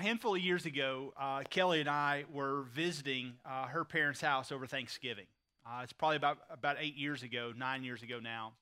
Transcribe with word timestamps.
handful 0.00 0.34
of 0.34 0.40
years 0.40 0.64
ago, 0.64 1.12
uh, 1.20 1.42
Kelly 1.50 1.80
and 1.80 1.88
I 1.88 2.24
were 2.32 2.62
visiting 2.74 3.34
uh, 3.44 3.66
her 3.66 3.84
parents' 3.84 4.20
house 4.20 4.50
over 4.50 4.66
Thanksgiving. 4.66 5.26
Uh, 5.66 5.80
it's 5.82 5.92
probably 5.92 6.16
about, 6.16 6.38
about 6.50 6.76
eight 6.80 6.96
years 6.96 7.22
ago, 7.22 7.52
nine 7.56 7.84
years 7.84 8.02
ago 8.02 8.18
now. 8.18 8.52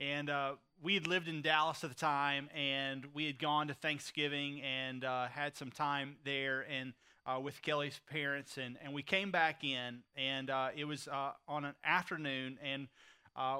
And 0.00 0.30
uh, 0.30 0.52
we 0.82 0.94
had 0.94 1.06
lived 1.06 1.28
in 1.28 1.42
Dallas 1.42 1.84
at 1.84 1.90
the 1.90 1.96
time, 1.96 2.48
and 2.56 3.04
we 3.12 3.26
had 3.26 3.38
gone 3.38 3.68
to 3.68 3.74
Thanksgiving 3.74 4.62
and 4.62 5.04
uh, 5.04 5.26
had 5.26 5.56
some 5.56 5.70
time 5.70 6.16
there 6.24 6.64
and 6.70 6.94
uh, 7.26 7.38
with 7.38 7.60
Kelly's 7.60 8.00
parents. 8.10 8.56
And, 8.56 8.78
and 8.82 8.94
we 8.94 9.02
came 9.02 9.30
back 9.30 9.64
in, 9.64 9.98
and 10.16 10.50
it 10.74 10.86
was 10.86 11.06
on 11.46 11.64
an 11.66 11.74
afternoon, 11.84 12.58
and 12.64 12.88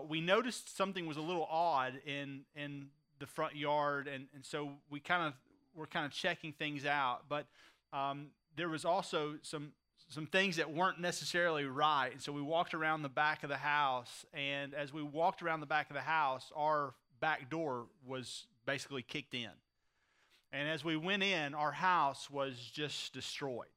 we 0.09 0.23
noticed 0.23 0.75
something 0.75 1.07
was 1.07 1.19
a 1.19 1.23
little 1.23 1.47
odd 1.51 1.93
in, 2.07 2.47
in 2.57 2.87
the 3.19 3.27
front 3.27 3.55
yard. 3.55 4.09
And, 4.09 4.29
and 4.35 4.47
so 4.47 4.71
we 4.89 5.01
kind 5.01 5.25
of 5.25 5.35
were 5.79 5.87
kind 5.87 6.05
of 6.05 6.13
checking 6.13 6.53
things 6.53 6.85
out. 6.85 7.23
But 7.29 7.47
um, 7.93 8.29
there 8.57 8.69
was 8.69 8.85
also 8.85 9.37
some 9.43 9.73
some 10.11 10.27
things 10.27 10.57
that 10.57 10.73
weren't 10.73 10.99
necessarily 11.01 11.65
right. 11.65 12.13
And 12.13 12.21
so 12.21 12.33
we 12.33 12.41
walked 12.41 12.73
around 12.73 13.03
the 13.03 13.11
back 13.11 13.43
of 13.43 13.51
the 13.51 13.59
house, 13.59 14.25
and 14.33 14.75
as 14.75 14.93
we 14.93 15.03
walked 15.03 15.43
around 15.43 15.61
the 15.61 15.67
back 15.67 15.91
of 15.91 15.95
the 15.95 16.01
house, 16.01 16.51
our 16.57 16.95
back 17.21 17.51
door 17.51 17.87
was 18.07 18.47
basically 18.65 19.03
kicked 19.03 19.35
in. 19.35 19.51
And 20.51 20.67
as 20.67 20.83
we 20.83 20.97
went 20.97 21.23
in, 21.23 21.55
our 21.55 21.73
house 21.73 22.31
was 22.31 22.57
just 22.73 23.13
destroyed. 23.13 23.69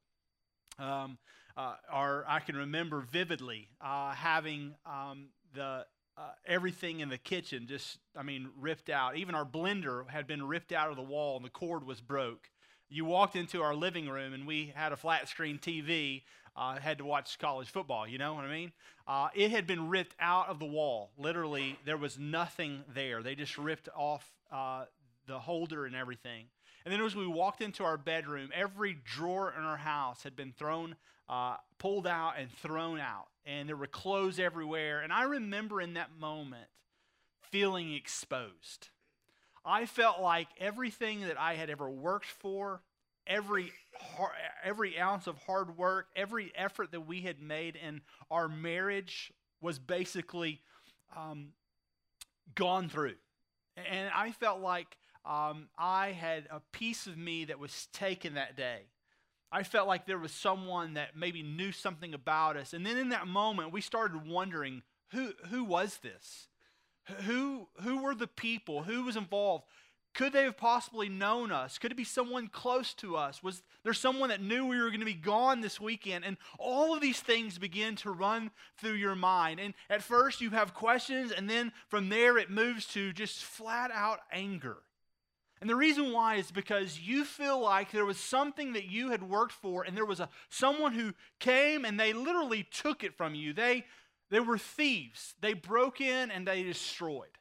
Um, 0.78 1.18
uh, 1.54 1.74
our, 1.90 2.24
I 2.26 2.40
can 2.40 2.56
remember 2.56 3.00
vividly 3.00 3.68
uh, 3.80 4.12
having 4.12 4.74
um, 4.86 5.28
the 5.54 5.84
uh, 6.16 6.30
everything 6.46 7.00
in 7.00 7.08
the 7.08 7.18
kitchen 7.18 7.66
just, 7.66 7.98
I 8.16 8.22
mean, 8.22 8.50
ripped 8.60 8.90
out. 8.90 9.16
Even 9.16 9.34
our 9.34 9.44
blender 9.46 10.08
had 10.08 10.26
been 10.26 10.46
ripped 10.46 10.72
out 10.72 10.90
of 10.90 10.96
the 10.96 11.02
wall 11.02 11.36
and 11.36 11.44
the 11.44 11.50
cord 11.50 11.84
was 11.86 12.00
broke. 12.00 12.50
You 12.88 13.04
walked 13.04 13.36
into 13.36 13.62
our 13.62 13.74
living 13.74 14.08
room 14.08 14.34
and 14.34 14.46
we 14.46 14.72
had 14.74 14.92
a 14.92 14.96
flat 14.96 15.28
screen 15.28 15.58
TV, 15.58 16.22
uh, 16.54 16.78
had 16.78 16.98
to 16.98 17.04
watch 17.04 17.38
college 17.38 17.70
football, 17.70 18.06
you 18.06 18.18
know 18.18 18.34
what 18.34 18.44
I 18.44 18.50
mean? 18.50 18.72
Uh, 19.06 19.28
it 19.34 19.50
had 19.50 19.66
been 19.66 19.88
ripped 19.88 20.14
out 20.20 20.48
of 20.48 20.58
the 20.58 20.66
wall. 20.66 21.10
Literally, 21.16 21.78
there 21.86 21.96
was 21.96 22.18
nothing 22.18 22.84
there. 22.94 23.22
They 23.22 23.34
just 23.34 23.56
ripped 23.56 23.88
off 23.96 24.30
uh, 24.52 24.84
the 25.26 25.38
holder 25.38 25.86
and 25.86 25.96
everything. 25.96 26.46
And 26.84 26.92
then 26.92 27.00
as 27.00 27.14
we 27.14 27.26
walked 27.26 27.60
into 27.60 27.84
our 27.84 27.96
bedroom, 27.96 28.50
every 28.54 28.94
drawer 29.04 29.52
in 29.56 29.62
our 29.62 29.76
house 29.76 30.22
had 30.22 30.36
been 30.36 30.52
thrown, 30.52 30.96
uh, 31.28 31.56
pulled 31.78 32.06
out, 32.06 32.34
and 32.38 32.50
thrown 32.50 32.98
out 32.98 33.28
and 33.44 33.68
there 33.68 33.76
were 33.76 33.86
clothes 33.86 34.38
everywhere. 34.38 35.00
And 35.00 35.12
I 35.12 35.24
remember 35.24 35.80
in 35.80 35.94
that 35.94 36.10
moment 36.18 36.68
feeling 37.50 37.92
exposed. 37.92 38.88
I 39.64 39.86
felt 39.86 40.20
like 40.20 40.48
everything 40.58 41.22
that 41.22 41.38
I 41.38 41.54
had 41.54 41.70
ever 41.70 41.88
worked 41.88 42.26
for, 42.26 42.82
every 43.26 43.72
every 44.64 44.98
ounce 44.98 45.26
of 45.26 45.38
hard 45.38 45.76
work, 45.76 46.08
every 46.16 46.52
effort 46.54 46.92
that 46.92 47.02
we 47.02 47.20
had 47.20 47.40
made 47.40 47.76
in 47.76 48.00
our 48.30 48.48
marriage 48.48 49.32
was 49.60 49.78
basically 49.78 50.60
um, 51.16 51.48
gone 52.54 52.88
through, 52.88 53.14
and 53.76 54.10
I 54.14 54.32
felt 54.32 54.60
like 54.60 54.96
um, 55.24 55.68
I 55.78 56.08
had 56.08 56.46
a 56.50 56.60
piece 56.72 57.06
of 57.06 57.16
me 57.16 57.44
that 57.46 57.58
was 57.58 57.88
taken 57.92 58.34
that 58.34 58.56
day. 58.56 58.80
I 59.50 59.62
felt 59.62 59.86
like 59.86 60.06
there 60.06 60.18
was 60.18 60.32
someone 60.32 60.94
that 60.94 61.16
maybe 61.16 61.42
knew 61.42 61.72
something 61.72 62.14
about 62.14 62.56
us. 62.56 62.72
And 62.72 62.86
then 62.86 62.96
in 62.96 63.10
that 63.10 63.28
moment, 63.28 63.72
we 63.72 63.82
started 63.82 64.26
wondering 64.26 64.82
who, 65.10 65.32
who 65.50 65.62
was 65.62 65.98
this? 65.98 66.48
Who, 67.24 67.68
who 67.82 68.02
were 68.02 68.14
the 68.14 68.26
people? 68.26 68.84
Who 68.84 69.04
was 69.04 69.16
involved? 69.16 69.64
Could 70.14 70.32
they 70.32 70.44
have 70.44 70.56
possibly 70.56 71.08
known 71.08 71.50
us? 71.50 71.78
Could 71.78 71.92
it 71.92 71.96
be 71.96 72.04
someone 72.04 72.48
close 72.48 72.92
to 72.94 73.16
us? 73.16 73.42
Was 73.42 73.62
there 73.82 73.94
someone 73.94 74.28
that 74.28 74.42
knew 74.42 74.66
we 74.66 74.78
were 74.78 74.88
going 74.88 75.00
to 75.00 75.06
be 75.06 75.14
gone 75.14 75.60
this 75.60 75.80
weekend? 75.80 76.24
And 76.24 76.36
all 76.58 76.94
of 76.94 77.00
these 77.00 77.20
things 77.20 77.58
begin 77.58 77.96
to 77.96 78.10
run 78.10 78.50
through 78.78 78.94
your 78.94 79.14
mind. 79.14 79.58
And 79.58 79.72
at 79.88 80.02
first, 80.02 80.40
you 80.40 80.50
have 80.50 80.74
questions, 80.74 81.32
and 81.32 81.48
then 81.48 81.72
from 81.88 82.10
there, 82.10 82.36
it 82.36 82.50
moves 82.50 82.86
to 82.88 83.12
just 83.12 83.42
flat 83.42 83.90
out 83.90 84.20
anger. 84.30 84.78
And 85.62 85.70
the 85.70 85.76
reason 85.76 86.12
why 86.12 86.34
is 86.34 86.50
because 86.50 86.98
you 86.98 87.24
feel 87.24 87.60
like 87.60 87.92
there 87.92 88.04
was 88.04 88.18
something 88.18 88.72
that 88.72 88.86
you 88.86 89.10
had 89.10 89.22
worked 89.22 89.52
for 89.52 89.84
and 89.84 89.96
there 89.96 90.04
was 90.04 90.18
a 90.18 90.28
someone 90.48 90.92
who 90.92 91.14
came 91.38 91.84
and 91.84 92.00
they 92.00 92.12
literally 92.12 92.64
took 92.64 93.04
it 93.04 93.16
from 93.16 93.36
you. 93.36 93.52
They 93.52 93.84
they 94.28 94.40
were 94.40 94.58
thieves. 94.58 95.36
They 95.40 95.54
broke 95.54 96.00
in 96.00 96.32
and 96.32 96.48
they 96.48 96.64
destroyed. 96.64 97.38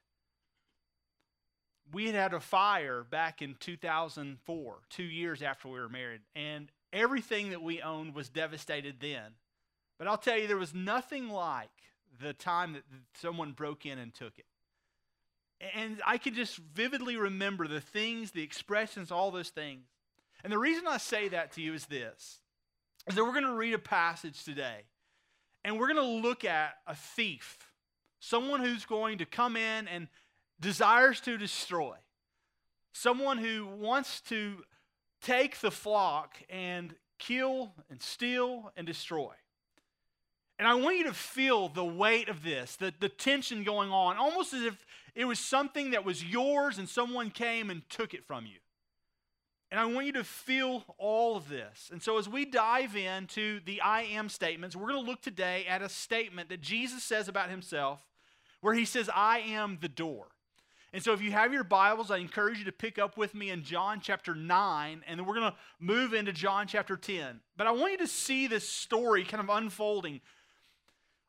We 1.92 2.06
had 2.06 2.14
had 2.14 2.34
a 2.36 2.40
fire 2.40 3.04
back 3.04 3.42
in 3.42 3.56
2004, 3.60 4.78
2 4.92 5.04
years 5.04 5.42
after 5.42 5.68
we 5.68 5.80
were 5.80 5.90
married, 5.90 6.22
and 6.36 6.72
everything 6.94 7.50
that 7.50 7.64
we 7.64 7.82
owned 7.82 8.14
was 8.14 8.30
devastated 8.30 8.98
then. 9.00 9.32
But 9.98 10.08
I'll 10.08 10.16
tell 10.18 10.38
you 10.38 10.46
there 10.46 10.58
was 10.58 10.76
nothing 10.76 11.28
like 11.28 11.72
the 12.22 12.34
time 12.34 12.74
that 12.74 12.84
someone 13.16 13.54
broke 13.54 13.88
in 13.88 13.98
and 13.98 14.14
took 14.14 14.38
it. 14.38 14.46
And 15.76 16.02
I 16.06 16.18
can 16.18 16.34
just 16.34 16.58
vividly 16.58 17.18
remember 17.18 17.68
the 17.68 17.82
things, 17.82 18.32
the 18.32 18.42
expressions, 18.42 19.12
all 19.12 19.32
those 19.32 19.50
things. 19.50 19.86
And 20.44 20.52
the 20.52 20.58
reason 20.58 20.88
I 20.88 20.98
say 20.98 21.28
that 21.30 21.52
to 21.54 21.62
you 21.62 21.74
is 21.74 21.86
this 21.86 22.40
is 23.08 23.16
that 23.16 23.24
we're 23.24 23.32
going 23.32 23.46
to 23.46 23.54
read 23.54 23.74
a 23.74 23.80
passage 23.80 24.44
today 24.44 24.84
and 25.64 25.80
we're 25.80 25.92
going 25.92 25.98
to 25.98 26.28
look 26.28 26.46
at 26.46 26.74
a 26.88 26.96
thief, 26.96 27.58
someone 28.20 28.62
who's 28.62 28.86
going 28.86 29.20
to 29.20 29.26
come 29.26 29.56
in 29.56 29.88
and 29.88 30.08
desires 30.60 31.20
to 31.22 31.38
destroy, 31.38 31.96
someone 32.94 33.38
who 33.38 33.68
wants 33.68 34.22
to 34.22 34.64
take 35.22 35.60
the 35.60 35.72
flock 35.72 36.38
and 36.50 36.96
kill 37.20 37.74
and 37.90 38.02
steal 38.02 38.72
and 38.76 38.86
destroy. 38.88 39.34
And 40.58 40.68
I 40.68 40.76
want 40.76 40.98
you 40.98 41.06
to 41.06 41.14
feel 41.14 41.70
the 41.70 41.84
weight 41.84 42.30
of 42.30 42.44
this, 42.44 42.76
the, 42.76 42.94
the 43.00 43.10
tension 43.10 43.64
going 43.64 43.90
on, 43.90 44.18
almost 44.18 44.54
as 44.54 44.62
if 44.62 44.86
it 45.16 45.26
was 45.26 45.40
something 45.40 45.92
that 45.92 46.06
was 46.06 46.24
yours 46.24 46.78
and 46.78 46.88
someone 46.88 47.30
came 47.30 47.70
and 47.70 47.88
took 47.90 48.14
it 48.14 48.26
from 48.26 48.46
you. 48.46 48.60
And 49.72 49.80
I 49.80 49.86
want 49.86 50.06
you 50.06 50.14
to 50.14 50.24
feel 50.26 50.84
all 50.98 51.38
of 51.38 51.48
this. 51.48 51.90
And 51.92 52.04
so, 52.04 52.18
as 52.18 52.28
we 52.28 52.44
dive 52.44 52.96
into 52.98 53.62
the 53.66 53.80
I 53.80 54.02
am 54.04 54.28
statements, 54.28 54.76
we're 54.76 54.92
going 54.92 55.04
to 55.04 55.10
look 55.10 55.22
today 55.22 55.66
at 55.66 55.82
a 55.82 55.88
statement 55.88 56.50
that 56.50 56.60
Jesus 56.60 57.04
says 57.04 57.30
about 57.30 57.50
himself, 57.50 58.02
where 58.60 58.74
he 58.74 58.84
says, 58.84 59.10
I 59.16 59.40
am 59.40 59.78
the 59.80 59.88
door. 59.88 60.28
And 60.92 61.02
so, 61.02 61.14
if 61.14 61.22
you 61.22 61.32
have 61.32 61.54
your 61.54 61.64
Bibles, 61.64 62.12
I 62.12 62.18
encourage 62.18 62.60
you 62.60 62.66
to 62.66 62.74
pick 62.74 63.00
up 63.00 63.18
with 63.18 63.34
me 63.34 63.50
in 63.50 63.64
John 63.64 64.02
chapter 64.02 64.36
9, 64.36 65.04
and 65.08 65.18
then 65.18 65.26
we're 65.26 65.36
going 65.36 65.52
to 65.52 65.58
move 65.80 66.14
into 66.14 66.34
John 66.34 66.68
chapter 66.68 66.98
10. 66.98 67.40
But 67.56 67.66
I 67.66 67.72
want 67.72 67.94
you 67.94 67.98
to 68.00 68.08
see 68.08 68.48
this 68.48 68.68
story 68.68 69.24
kind 69.24 69.42
of 69.42 69.50
unfolding 69.50 70.20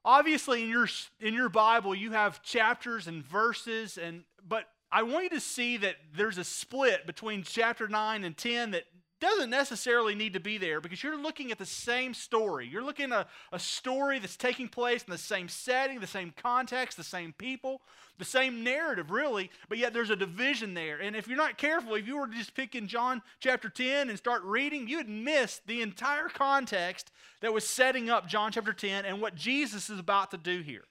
Obviously, 0.05 0.63
in 0.63 0.69
your, 0.69 0.89
in 1.21 1.35
your 1.35 1.49
Bible, 1.49 1.95
you 1.95 2.13
have 2.13 2.43
chapters 2.43 3.07
and 3.07 3.25
verses, 3.25 3.99
and, 3.99 4.25
but 4.47 4.65
I 4.91 5.05
want 5.05 5.25
you 5.25 5.31
to 5.31 5.41
see 5.41 5.77
that 5.79 5.97
there's 6.17 6.39
a 6.39 6.45
split 6.45 7.07
between 7.07 7.45
chapter 7.45 7.89
9 7.89 8.25
and 8.25 8.37
10 8.37 8.73
that 8.73 8.85
doesn't 9.23 9.51
necessarily 9.51 10.17
need 10.17 10.33
to 10.33 10.41
be 10.41 10.59
there 10.59 10.81
because 10.81 11.01
you're 11.01 11.17
looking 11.17 11.53
at 11.53 11.59
the 11.59 11.65
same 11.65 12.13
story. 12.13 12.67
You're 12.67 12.83
looking 12.83 13.13
at 13.13 13.29
a, 13.53 13.55
a 13.55 13.59
story 13.59 14.19
that's 14.19 14.37
taking 14.37 14.67
place 14.67 15.05
in 15.05 15.13
the 15.13 15.17
same 15.17 15.49
setting, 15.49 16.01
the 16.01 16.09
same 16.09 16.35
context, 16.37 16.97
the 16.97 17.05
same 17.05 17.33
people, 17.33 17.83
the 18.19 18.25
same 18.25 18.65
narrative, 18.65 19.13
really, 19.13 19.49
but 19.69 19.79
yet 19.79 19.95
there's 19.95 20.11
a 20.11 20.17
division 20.17 20.75
there. 20.75 20.99
And 20.99 21.15
if 21.15 21.29
you're 21.29 21.37
not 21.37 21.57
careful, 21.57 21.95
if 21.95 22.05
you 22.05 22.19
were 22.19 22.27
to 22.27 22.35
just 22.35 22.55
pick 22.55 22.75
in 22.75 22.89
John 22.89 23.23
chapter 23.39 23.69
10 23.69 24.11
and 24.11 24.19
start 24.19 24.43
reading, 24.43 24.89
you'd 24.89 25.09
miss 25.09 25.61
the 25.67 25.83
entire 25.83 26.29
context 26.29 27.13
that 27.43 27.53
was 27.53 27.65
setting 27.65 28.11
up 28.11 28.27
John 28.27 28.51
chapter 28.51 28.73
10 28.73 29.05
and 29.05 29.21
what 29.21 29.37
Jesus 29.37 29.89
is 29.89 30.01
about 30.01 30.33
to 30.33 30.37
do 30.37 30.63
here. 30.63 30.85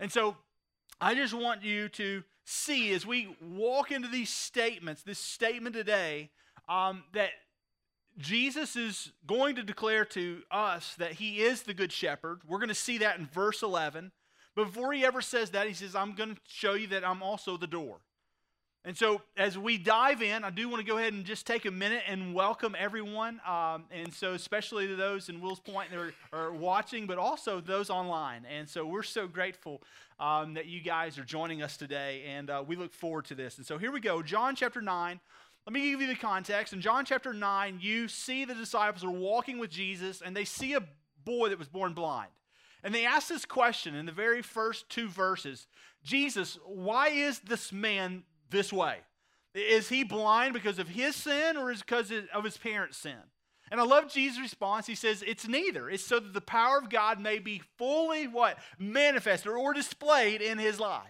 And 0.00 0.10
so 0.10 0.36
I 1.00 1.14
just 1.14 1.34
want 1.34 1.62
you 1.62 1.88
to 1.90 2.24
see 2.44 2.92
as 2.92 3.06
we 3.06 3.36
walk 3.40 3.92
into 3.92 4.08
these 4.08 4.30
statements, 4.30 5.02
this 5.02 5.20
statement 5.20 5.76
today, 5.76 6.30
um, 6.68 7.04
that 7.12 7.30
Jesus 8.18 8.76
is 8.76 9.12
going 9.26 9.56
to 9.56 9.62
declare 9.62 10.04
to 10.06 10.42
us 10.50 10.94
that 10.98 11.12
he 11.12 11.40
is 11.40 11.62
the 11.62 11.74
good 11.74 11.92
shepherd. 11.92 12.40
We're 12.46 12.58
going 12.58 12.68
to 12.68 12.74
see 12.74 12.98
that 12.98 13.18
in 13.18 13.26
verse 13.26 13.62
11. 13.62 14.12
Before 14.54 14.92
he 14.92 15.04
ever 15.04 15.20
says 15.20 15.50
that, 15.50 15.66
he 15.66 15.74
says, 15.74 15.96
I'm 15.96 16.14
going 16.14 16.36
to 16.36 16.40
show 16.46 16.74
you 16.74 16.86
that 16.88 17.06
I'm 17.06 17.22
also 17.22 17.56
the 17.56 17.66
door. 17.66 17.98
And 18.86 18.94
so, 18.94 19.22
as 19.34 19.56
we 19.56 19.78
dive 19.78 20.20
in, 20.20 20.44
I 20.44 20.50
do 20.50 20.68
want 20.68 20.84
to 20.84 20.86
go 20.86 20.98
ahead 20.98 21.14
and 21.14 21.24
just 21.24 21.46
take 21.46 21.64
a 21.64 21.70
minute 21.70 22.02
and 22.06 22.34
welcome 22.34 22.76
everyone. 22.78 23.40
Um, 23.48 23.84
and 23.90 24.12
so, 24.12 24.34
especially 24.34 24.86
to 24.88 24.94
those 24.94 25.30
in 25.30 25.40
Wills 25.40 25.58
Point 25.58 25.90
that 25.90 25.98
are, 25.98 26.12
are, 26.34 26.52
watching, 26.52 27.06
but 27.06 27.16
also 27.16 27.62
those 27.62 27.88
online. 27.88 28.44
And 28.44 28.68
so, 28.68 28.84
we're 28.84 29.02
so 29.02 29.26
grateful 29.26 29.80
um, 30.20 30.52
that 30.52 30.66
you 30.66 30.82
guys 30.82 31.18
are 31.18 31.24
joining 31.24 31.62
us 31.62 31.78
today. 31.78 32.24
And 32.26 32.50
uh, 32.50 32.62
we 32.66 32.76
look 32.76 32.92
forward 32.92 33.24
to 33.26 33.34
this. 33.34 33.56
And 33.56 33.64
so, 33.64 33.78
here 33.78 33.90
we 33.90 34.00
go 34.00 34.22
John 34.22 34.54
chapter 34.54 34.82
9. 34.82 35.18
Let 35.66 35.72
me 35.72 35.90
give 35.90 36.00
you 36.00 36.06
the 36.06 36.14
context. 36.14 36.72
In 36.72 36.80
John 36.80 37.04
chapter 37.04 37.32
9, 37.32 37.78
you 37.80 38.06
see 38.08 38.44
the 38.44 38.54
disciples 38.54 39.02
are 39.02 39.10
walking 39.10 39.58
with 39.58 39.70
Jesus 39.70 40.20
and 40.20 40.36
they 40.36 40.44
see 40.44 40.74
a 40.74 40.82
boy 41.24 41.48
that 41.48 41.58
was 41.58 41.68
born 41.68 41.94
blind. 41.94 42.30
And 42.82 42.94
they 42.94 43.06
ask 43.06 43.28
this 43.28 43.46
question 43.46 43.94
in 43.94 44.04
the 44.04 44.12
very 44.12 44.42
first 44.42 44.88
two 44.90 45.08
verses 45.08 45.66
Jesus, 46.02 46.58
why 46.66 47.08
is 47.08 47.38
this 47.38 47.72
man 47.72 48.24
this 48.50 48.70
way? 48.70 48.98
Is 49.54 49.88
he 49.88 50.04
blind 50.04 50.52
because 50.52 50.78
of 50.78 50.88
his 50.88 51.16
sin 51.16 51.56
or 51.56 51.70
is 51.70 51.80
because 51.80 52.12
of 52.34 52.44
his 52.44 52.58
parents' 52.58 52.98
sin? 52.98 53.16
And 53.70 53.80
I 53.80 53.84
love 53.84 54.12
Jesus' 54.12 54.40
response. 54.40 54.86
He 54.86 54.94
says, 54.94 55.24
It's 55.26 55.48
neither. 55.48 55.88
It's 55.88 56.04
so 56.04 56.20
that 56.20 56.34
the 56.34 56.40
power 56.42 56.78
of 56.78 56.90
God 56.90 57.18
may 57.18 57.38
be 57.38 57.62
fully 57.78 58.26
what? 58.26 58.58
Manifested 58.78 59.50
or 59.50 59.72
displayed 59.72 60.42
in 60.42 60.58
his 60.58 60.78
life. 60.78 61.08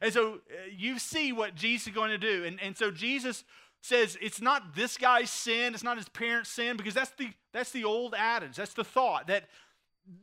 And 0.00 0.12
so 0.12 0.34
uh, 0.34 0.68
you 0.76 0.98
see 0.98 1.32
what 1.32 1.54
Jesus 1.54 1.86
is 1.86 1.94
going 1.94 2.10
to 2.10 2.18
do. 2.18 2.44
And, 2.44 2.60
and 2.60 2.76
so 2.76 2.90
Jesus 2.90 3.44
says 3.82 4.16
it's 4.22 4.40
not 4.40 4.74
this 4.74 4.96
guy's 4.96 5.30
sin, 5.30 5.74
it's 5.74 5.82
not 5.82 5.98
his 5.98 6.08
parents' 6.08 6.50
sin, 6.50 6.76
because 6.78 6.94
that's 6.94 7.12
the 7.18 7.28
that's 7.52 7.70
the 7.72 7.84
old 7.84 8.14
adage. 8.16 8.56
That's 8.56 8.72
the 8.72 8.84
thought 8.84 9.26
that 9.26 9.44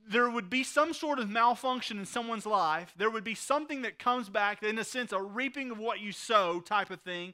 there 0.08 0.30
would 0.30 0.50
be 0.50 0.64
some 0.64 0.94
sort 0.94 1.20
of 1.20 1.30
malfunction 1.30 2.00
in 2.00 2.06
someone's 2.06 2.46
life. 2.46 2.94
There 2.98 3.10
would 3.10 3.24
be 3.24 3.36
something 3.36 3.84
that 3.84 4.00
comes 4.00 4.28
back, 4.28 4.64
in 4.64 4.78
a 4.80 4.84
sense, 4.84 5.14
a 5.14 5.22
reaping 5.22 5.72
of 5.72 5.78
what 5.78 6.02
you 6.02 6.12
sow 6.12 6.60
type 6.60 6.90
of 6.90 7.02
thing 7.02 7.34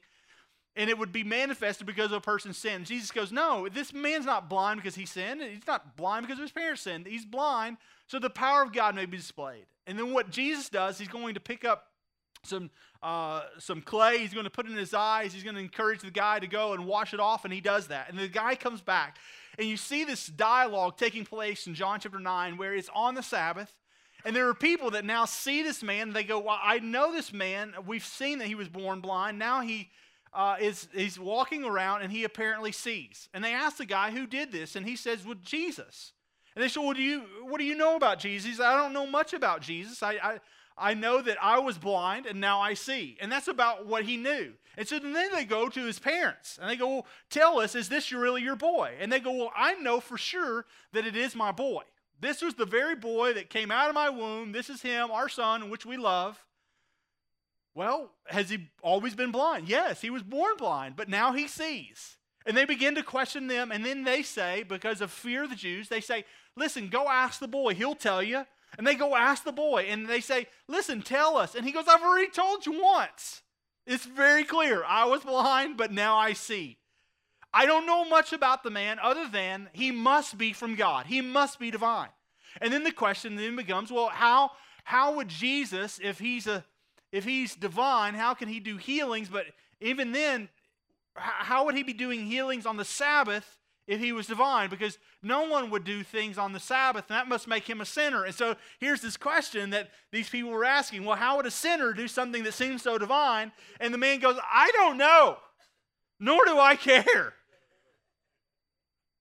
and 0.78 0.90
it 0.90 0.98
would 0.98 1.10
be 1.10 1.24
manifested 1.24 1.86
because 1.86 2.12
of 2.12 2.18
a 2.18 2.20
person's 2.20 2.58
sin. 2.58 2.84
Jesus 2.84 3.10
goes, 3.10 3.32
No, 3.32 3.66
this 3.66 3.94
man's 3.94 4.26
not 4.26 4.50
blind 4.50 4.78
because 4.78 4.94
he 4.94 5.06
sinned. 5.06 5.40
He's 5.40 5.66
not 5.66 5.96
blind 5.96 6.26
because 6.26 6.38
of 6.38 6.42
his 6.42 6.52
parents 6.52 6.82
sinned. 6.82 7.06
He's 7.06 7.24
blind 7.24 7.78
so 8.06 8.18
the 8.18 8.30
power 8.30 8.62
of 8.62 8.72
God 8.72 8.94
may 8.94 9.06
be 9.06 9.16
displayed. 9.16 9.66
And 9.86 9.98
then 9.98 10.12
what 10.12 10.30
Jesus 10.30 10.68
does, 10.68 10.98
he's 10.98 11.08
going 11.08 11.34
to 11.34 11.40
pick 11.40 11.64
up 11.64 11.86
some, 12.46 12.70
uh, 13.02 13.42
some 13.58 13.82
clay. 13.82 14.18
He's 14.18 14.32
going 14.32 14.44
to 14.44 14.50
put 14.50 14.66
in 14.66 14.76
his 14.76 14.94
eyes. 14.94 15.32
He's 15.32 15.42
going 15.42 15.56
to 15.56 15.60
encourage 15.60 16.00
the 16.00 16.10
guy 16.10 16.38
to 16.38 16.46
go 16.46 16.72
and 16.72 16.86
wash 16.86 17.12
it 17.12 17.20
off, 17.20 17.44
and 17.44 17.52
he 17.52 17.60
does 17.60 17.88
that. 17.88 18.08
And 18.08 18.18
the 18.18 18.28
guy 18.28 18.54
comes 18.54 18.80
back. 18.80 19.18
And 19.58 19.68
you 19.68 19.76
see 19.76 20.04
this 20.04 20.26
dialogue 20.26 20.96
taking 20.96 21.24
place 21.24 21.66
in 21.66 21.74
John 21.74 22.00
chapter 22.00 22.18
9 22.18 22.56
where 22.56 22.74
it's 22.74 22.90
on 22.94 23.14
the 23.14 23.22
Sabbath. 23.22 23.72
And 24.24 24.34
there 24.34 24.48
are 24.48 24.54
people 24.54 24.90
that 24.90 25.04
now 25.04 25.24
see 25.24 25.62
this 25.62 25.82
man. 25.82 26.12
They 26.12 26.24
go, 26.24 26.40
Well, 26.40 26.58
I 26.60 26.80
know 26.80 27.12
this 27.12 27.32
man. 27.32 27.74
We've 27.86 28.04
seen 28.04 28.38
that 28.38 28.48
he 28.48 28.54
was 28.54 28.68
born 28.68 29.00
blind. 29.00 29.38
Now 29.38 29.60
he 29.60 29.88
uh, 30.34 30.56
is 30.60 30.88
he's 30.92 31.18
walking 31.18 31.64
around 31.64 32.02
and 32.02 32.12
he 32.12 32.24
apparently 32.24 32.72
sees. 32.72 33.28
And 33.32 33.42
they 33.42 33.54
ask 33.54 33.78
the 33.78 33.86
guy 33.86 34.10
who 34.10 34.26
did 34.26 34.52
this, 34.52 34.76
and 34.76 34.86
he 34.86 34.96
says, 34.96 35.24
"Well, 35.24 35.36
Jesus." 35.42 36.12
And 36.54 36.62
they 36.62 36.68
say, 36.68 36.80
"Well, 36.80 36.92
do 36.92 37.02
you 37.02 37.22
what 37.44 37.58
do 37.58 37.64
you 37.64 37.76
know 37.76 37.96
about 37.96 38.18
Jesus?" 38.18 38.60
I 38.60 38.76
don't 38.76 38.92
know 38.92 39.06
much 39.06 39.32
about 39.32 39.62
Jesus. 39.62 40.02
I, 40.02 40.12
I 40.22 40.38
I 40.78 40.94
know 40.94 41.22
that 41.22 41.38
I 41.42 41.58
was 41.58 41.78
blind 41.78 42.26
and 42.26 42.40
now 42.40 42.60
I 42.60 42.74
see. 42.74 43.16
And 43.20 43.32
that's 43.32 43.48
about 43.48 43.86
what 43.86 44.04
he 44.04 44.16
knew. 44.16 44.52
And 44.76 44.86
so 44.86 44.98
then 44.98 45.32
they 45.32 45.44
go 45.44 45.68
to 45.68 45.84
his 45.84 45.98
parents 45.98 46.58
and 46.60 46.68
they 46.68 46.76
go, 46.76 46.88
well, 46.88 47.06
Tell 47.30 47.60
us, 47.60 47.74
is 47.74 47.88
this 47.88 48.12
really 48.12 48.42
your 48.42 48.56
boy? 48.56 48.92
And 49.00 49.10
they 49.10 49.20
go, 49.20 49.32
Well, 49.32 49.52
I 49.56 49.74
know 49.74 50.00
for 50.00 50.18
sure 50.18 50.66
that 50.92 51.06
it 51.06 51.16
is 51.16 51.34
my 51.34 51.52
boy. 51.52 51.82
This 52.20 52.42
was 52.42 52.54
the 52.54 52.66
very 52.66 52.96
boy 52.96 53.34
that 53.34 53.50
came 53.50 53.70
out 53.70 53.88
of 53.88 53.94
my 53.94 54.10
womb. 54.10 54.52
This 54.52 54.70
is 54.70 54.82
him, 54.82 55.10
our 55.10 55.28
son, 55.28 55.70
which 55.70 55.86
we 55.86 55.96
love. 55.96 56.42
Well, 57.74 58.10
has 58.28 58.48
he 58.48 58.70
always 58.82 59.14
been 59.14 59.30
blind? 59.30 59.68
Yes, 59.68 60.00
he 60.00 60.08
was 60.08 60.22
born 60.22 60.56
blind, 60.56 60.96
but 60.96 61.10
now 61.10 61.34
he 61.34 61.46
sees. 61.46 62.16
And 62.46 62.56
they 62.56 62.64
begin 62.64 62.94
to 62.94 63.02
question 63.02 63.48
them, 63.48 63.70
and 63.70 63.84
then 63.84 64.04
they 64.04 64.22
say, 64.22 64.62
because 64.62 65.02
of 65.02 65.10
fear 65.10 65.44
of 65.44 65.50
the 65.50 65.56
Jews, 65.56 65.88
they 65.88 66.00
say, 66.00 66.24
Listen, 66.56 66.88
go 66.88 67.08
ask 67.08 67.38
the 67.38 67.48
boy, 67.48 67.74
he'll 67.74 67.94
tell 67.94 68.22
you. 68.22 68.46
And 68.78 68.86
they 68.86 68.94
go 68.94 69.16
ask 69.16 69.44
the 69.44 69.52
boy, 69.52 69.86
and 69.88 70.06
they 70.06 70.20
say, 70.20 70.48
Listen, 70.68 71.02
tell 71.02 71.36
us. 71.36 71.54
And 71.54 71.64
he 71.64 71.72
goes, 71.72 71.86
I've 71.88 72.02
already 72.02 72.30
told 72.30 72.66
you 72.66 72.82
once. 72.82 73.42
It's 73.86 74.04
very 74.04 74.44
clear. 74.44 74.84
I 74.84 75.04
was 75.04 75.22
blind, 75.22 75.76
but 75.76 75.92
now 75.92 76.16
I 76.16 76.32
see. 76.32 76.78
I 77.54 77.64
don't 77.64 77.86
know 77.86 78.04
much 78.04 78.32
about 78.32 78.62
the 78.62 78.70
man 78.70 78.98
other 79.00 79.28
than 79.28 79.70
he 79.72 79.90
must 79.90 80.36
be 80.36 80.52
from 80.52 80.74
God. 80.74 81.06
He 81.06 81.20
must 81.20 81.58
be 81.58 81.70
divine. 81.70 82.08
And 82.60 82.72
then 82.72 82.84
the 82.84 82.92
question 82.92 83.36
then 83.36 83.56
becomes, 83.56 83.90
well, 83.90 84.08
how, 84.08 84.50
how 84.84 85.14
would 85.16 85.28
Jesus, 85.28 86.00
if 86.02 86.18
he's 86.18 86.46
a 86.46 86.64
if 87.12 87.24
he's 87.24 87.54
divine, 87.54 88.14
how 88.14 88.34
can 88.34 88.48
he 88.48 88.60
do 88.60 88.76
healings? 88.76 89.28
But 89.28 89.46
even 89.80 90.12
then, 90.12 90.48
how 91.14 91.64
would 91.64 91.74
he 91.74 91.82
be 91.82 91.92
doing 91.92 92.26
healings 92.26 92.66
on 92.66 92.76
the 92.76 92.84
Sabbath 92.84 93.58
if 93.86 94.00
he 94.00 94.12
was 94.12 94.26
divine? 94.26 94.68
Because 94.68 94.98
no 95.22 95.48
one 95.48 95.70
would 95.70 95.84
do 95.84 96.02
things 96.02 96.38
on 96.38 96.52
the 96.52 96.60
Sabbath, 96.60 97.04
and 97.08 97.16
that 97.16 97.28
must 97.28 97.46
make 97.46 97.68
him 97.68 97.80
a 97.80 97.86
sinner. 97.86 98.24
And 98.24 98.34
so 98.34 98.56
here's 98.80 99.00
this 99.00 99.16
question 99.16 99.70
that 99.70 99.90
these 100.12 100.28
people 100.28 100.50
were 100.50 100.64
asking 100.64 101.04
Well, 101.04 101.16
how 101.16 101.36
would 101.36 101.46
a 101.46 101.50
sinner 101.50 101.92
do 101.92 102.08
something 102.08 102.44
that 102.44 102.54
seems 102.54 102.82
so 102.82 102.98
divine? 102.98 103.52
And 103.80 103.92
the 103.92 103.98
man 103.98 104.20
goes, 104.20 104.36
I 104.52 104.70
don't 104.72 104.96
know, 104.98 105.38
nor 106.18 106.44
do 106.44 106.58
I 106.58 106.76
care. 106.76 107.34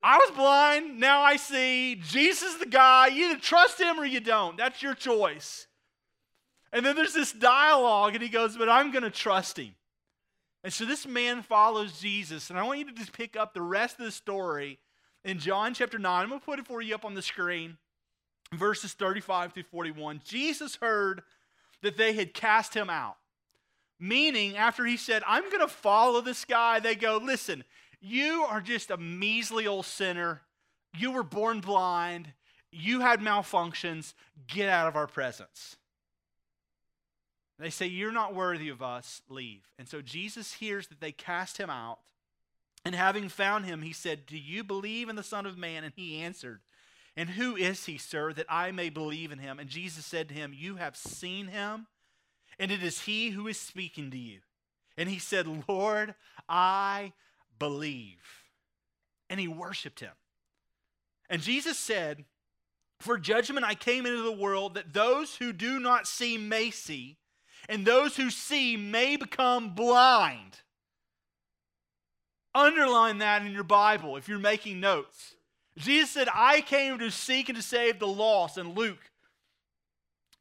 I 0.02 0.18
was 0.18 0.30
blind, 0.36 1.00
now 1.00 1.22
I 1.22 1.36
see. 1.36 1.96
Jesus 1.96 2.54
the 2.56 2.68
guy. 2.68 3.08
You 3.08 3.32
either 3.32 3.40
trust 3.40 3.82
him 3.82 4.00
or 4.00 4.06
you 4.06 4.20
don't. 4.20 4.56
That's 4.56 4.84
your 4.84 4.94
choice. 4.94 5.66
And 6.72 6.86
then 6.86 6.96
there's 6.96 7.14
this 7.14 7.32
dialogue, 7.32 8.14
and 8.14 8.22
he 8.22 8.30
goes, 8.30 8.56
But 8.56 8.70
I'm 8.70 8.92
going 8.92 9.04
to 9.04 9.10
trust 9.10 9.58
him. 9.58 9.74
And 10.66 10.74
so 10.74 10.84
this 10.84 11.06
man 11.06 11.44
follows 11.44 12.00
Jesus. 12.00 12.50
And 12.50 12.58
I 12.58 12.64
want 12.64 12.80
you 12.80 12.86
to 12.86 12.92
just 12.92 13.14
pick 13.14 13.38
up 13.38 13.54
the 13.54 13.62
rest 13.62 14.00
of 14.00 14.06
the 14.06 14.12
story 14.12 14.80
in 15.24 15.38
John 15.38 15.76
chapter 15.76 16.00
9. 16.00 16.24
I'm 16.24 16.30
going 16.30 16.40
to 16.40 16.46
put 16.46 16.58
it 16.58 16.66
for 16.66 16.82
you 16.82 16.96
up 16.96 17.06
on 17.06 17.14
the 17.14 17.22
screen, 17.22 17.78
verses 18.52 18.94
35 18.94 19.54
through 19.54 19.64
41. 19.70 20.22
Jesus 20.26 20.78
heard 20.78 21.22
that 21.84 21.98
they 21.98 22.14
had 22.14 22.34
cast 22.34 22.74
him 22.74 22.90
out. 22.90 23.18
Meaning, 24.00 24.58
after 24.58 24.88
he 24.88 24.98
said, 24.98 25.22
I'm 25.28 25.48
going 25.52 25.60
to 25.60 25.68
follow 25.68 26.20
this 26.20 26.44
guy, 26.46 26.80
they 26.80 26.96
go, 26.96 27.22
Listen, 27.24 27.64
you 28.02 28.44
are 28.50 28.60
just 28.60 28.90
a 28.90 28.98
measly 28.98 29.68
old 29.68 29.86
sinner. 29.86 30.42
You 30.98 31.12
were 31.12 31.22
born 31.22 31.60
blind. 31.60 32.34
You 32.72 33.02
had 33.02 33.20
malfunctions. 33.20 34.16
Get 34.48 34.68
out 34.70 34.88
of 34.88 34.96
our 34.96 35.06
presence. 35.06 35.78
They 37.60 37.69
say, 37.69 37.88
You're 37.88 38.12
not 38.12 38.36
worthy 38.36 38.69
of 38.69 38.81
us, 38.81 39.22
leave. 39.30 39.69
And 39.80 39.88
so 39.88 40.02
Jesus 40.02 40.54
hears 40.54 40.88
that 40.88 41.00
they 41.00 41.12
cast 41.12 41.57
him 41.57 41.69
out. 41.69 42.00
And 42.84 42.94
having 42.94 43.30
found 43.30 43.66
him, 43.66 43.81
he 43.81 43.94
said, 43.94 44.25
Do 44.25 44.38
you 44.38 44.63
believe 44.63 45.10
in 45.10 45.16
the 45.16 45.24
Son 45.24 45.46
of 45.46 45.57
Man? 45.57 45.84
And 45.84 45.94
he 45.96 46.22
answered, 46.22 46.62
And 47.16 47.30
who 47.30 47.56
is 47.56 47.86
he, 47.86 47.98
sir, 47.98 48.34
that 48.34 48.46
I 48.50 48.72
may 48.72 48.90
believe 48.90 49.31
in 49.31 49.40
him? 49.40 49.60
And 49.60 49.69
Jesus 49.69 50.06
said 50.06 50.30
to 50.30 50.36
him, 50.36 50.54
You 50.54 50.75
have 50.75 50.96
seen 50.96 51.48
him, 51.48 51.88
and 52.60 52.72
it 52.72 52.84
is 52.84 53.02
he 53.02 53.31
who 53.31 53.48
is 53.48 53.60
speaking 53.60 54.12
to 54.12 54.18
you. 54.18 54.40
And 54.98 55.10
he 55.10 55.19
said, 55.19 55.66
Lord, 55.68 56.13
I 56.48 57.13
believe. 57.57 58.44
And 59.30 59.40
he 59.40 59.48
worshiped 59.48 60.00
him. 60.00 60.13
And 61.30 61.42
Jesus 61.42 61.78
said, 61.78 62.25
For 63.00 63.18
judgment 63.18 63.66
I 63.66 63.75
came 63.75 64.06
into 64.06 64.22
the 64.22 64.31
world 64.31 64.75
that 64.75 64.94
those 64.94 65.36
who 65.38 65.52
do 65.52 65.80
not 65.80 66.07
see 66.07 66.38
may 66.38 66.69
see 66.69 67.18
and 67.68 67.86
those 67.86 68.16
who 68.16 68.30
see 68.30 68.78
may 68.78 69.16
become 69.16 69.76
blind. 69.76 70.62
Underline 72.54 73.18
that 73.20 73.46
in 73.46 73.52
your 73.52 73.64
Bible 73.64 74.18
if 74.18 74.28
you're 74.28 74.40
making 74.40 74.80
notes. 74.80 75.36
Jesus 75.78 76.12
said, 76.12 76.30
I 76.34 76.62
came 76.62 77.00
to 77.00 77.12
seek 77.12 77.50
and 77.50 77.57
to 77.57 77.62
save 77.62 78.00
the 78.00 78.07
lost 78.07 78.57
in 78.57 78.74
Luke 78.74 79.12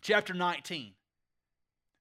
chapter 0.00 0.32
19. 0.32 0.92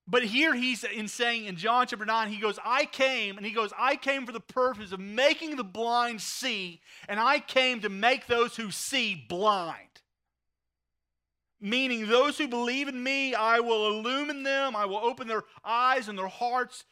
But 0.06 0.24
here 0.24 0.53
he's 0.53 0.84
in 0.84 1.08
saying 1.08 1.46
in 1.46 1.56
John 1.56 1.88
chapter 1.88 2.06
9, 2.06 2.30
he 2.30 2.38
goes, 2.38 2.60
I 2.63 2.86
came, 2.86 3.38
and 3.38 3.46
he 3.46 3.53
goes, 3.53 3.72
I 3.80 3.96
came 3.96 4.25
for 4.25 4.34
the 4.34 4.42
purpose 4.42 4.92
of 4.92 5.00
making 5.00 5.56
the 5.56 5.63
blind 5.63 6.22
see, 6.22 6.82
and 7.08 7.20
I 7.20 7.39
came 7.39 7.80
to 7.80 7.89
make 7.89 8.27
those 8.27 8.56
who 8.58 8.70
see 8.70 9.15
blind 9.15 9.92
meaning 11.63 12.08
those 12.08 12.38
who 12.38 12.48
believe 12.48 12.89
in 12.89 13.01
me, 13.01 13.34
I 13.34 13.62
will 13.62 13.88
illumine 13.88 14.43
them, 14.43 14.75
I 14.75 14.86
will 14.86 14.98
open 14.98 15.27
their 15.27 15.43
eyes 15.63 16.10
and 16.10 16.20
their 16.20 16.27
hearts. 16.27 16.84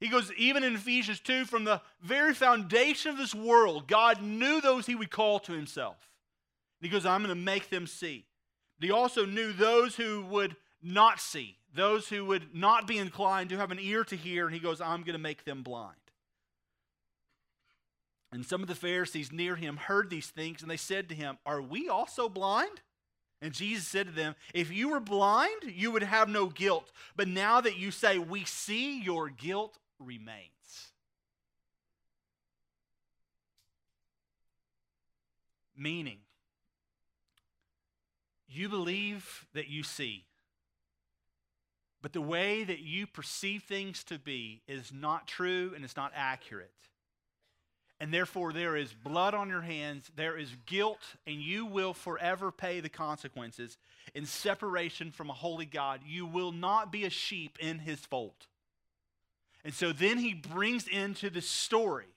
He 0.00 0.08
goes, 0.08 0.30
even 0.36 0.62
in 0.62 0.74
Ephesians 0.74 1.18
2, 1.20 1.46
from 1.46 1.64
the 1.64 1.80
very 2.02 2.34
foundation 2.34 3.10
of 3.10 3.16
this 3.16 3.34
world, 3.34 3.88
God 3.88 4.20
knew 4.20 4.60
those 4.60 4.84
he 4.84 4.94
would 4.94 5.10
call 5.10 5.38
to 5.40 5.52
himself. 5.52 5.96
He 6.80 6.88
goes, 6.88 7.06
I'm 7.06 7.22
going 7.22 7.34
to 7.34 7.42
make 7.42 7.70
them 7.70 7.86
see. 7.86 8.26
But 8.78 8.86
he 8.86 8.92
also 8.92 9.24
knew 9.24 9.52
those 9.52 9.96
who 9.96 10.26
would 10.26 10.56
not 10.82 11.18
see, 11.18 11.56
those 11.74 12.08
who 12.08 12.24
would 12.26 12.54
not 12.54 12.86
be 12.86 12.98
inclined 12.98 13.48
to 13.50 13.56
have 13.56 13.70
an 13.70 13.78
ear 13.80 14.04
to 14.04 14.16
hear, 14.16 14.44
and 14.46 14.54
he 14.54 14.60
goes, 14.60 14.80
I'm 14.80 15.04
going 15.04 15.14
to 15.14 15.18
make 15.18 15.44
them 15.44 15.62
blind. 15.62 15.96
And 18.30 18.44
some 18.44 18.60
of 18.60 18.68
the 18.68 18.74
Pharisees 18.74 19.32
near 19.32 19.56
him 19.56 19.76
heard 19.76 20.10
these 20.10 20.28
things, 20.28 20.60
and 20.60 20.70
they 20.70 20.76
said 20.76 21.08
to 21.08 21.14
him, 21.14 21.38
Are 21.46 21.62
we 21.62 21.88
also 21.88 22.28
blind? 22.28 22.80
And 23.42 23.52
Jesus 23.52 23.88
said 23.88 24.06
to 24.06 24.12
them, 24.12 24.36
If 24.54 24.72
you 24.72 24.90
were 24.90 25.00
blind, 25.00 25.64
you 25.66 25.90
would 25.90 26.04
have 26.04 26.28
no 26.28 26.46
guilt. 26.46 26.92
But 27.16 27.26
now 27.26 27.60
that 27.60 27.76
you 27.76 27.90
say, 27.90 28.16
We 28.16 28.44
see, 28.44 29.02
your 29.02 29.28
guilt 29.28 29.76
remains. 29.98 30.48
Meaning, 35.76 36.18
you 38.46 38.68
believe 38.68 39.46
that 39.54 39.66
you 39.68 39.82
see, 39.82 40.26
but 42.00 42.12
the 42.12 42.20
way 42.20 42.62
that 42.62 42.78
you 42.78 43.08
perceive 43.08 43.64
things 43.64 44.04
to 44.04 44.18
be 44.18 44.60
is 44.68 44.92
not 44.92 45.26
true 45.26 45.72
and 45.74 45.84
it's 45.84 45.96
not 45.96 46.12
accurate 46.14 46.70
and 48.02 48.12
therefore 48.12 48.52
there 48.52 48.74
is 48.76 48.92
blood 48.92 49.32
on 49.32 49.48
your 49.48 49.60
hands, 49.60 50.10
there 50.16 50.36
is 50.36 50.50
guilt, 50.66 50.98
and 51.24 51.36
you 51.36 51.64
will 51.64 51.94
forever 51.94 52.50
pay 52.50 52.80
the 52.80 52.88
consequences 52.88 53.78
in 54.12 54.26
separation 54.26 55.12
from 55.12 55.30
a 55.30 55.32
holy 55.32 55.66
God. 55.66 56.00
You 56.04 56.26
will 56.26 56.50
not 56.50 56.90
be 56.90 57.04
a 57.04 57.10
sheep 57.10 57.58
in 57.60 57.78
his 57.78 58.00
fold. 58.00 58.48
And 59.64 59.72
so 59.72 59.92
then 59.92 60.18
he 60.18 60.34
brings 60.34 60.88
into 60.88 61.30
the 61.30 61.40
story 61.40 62.08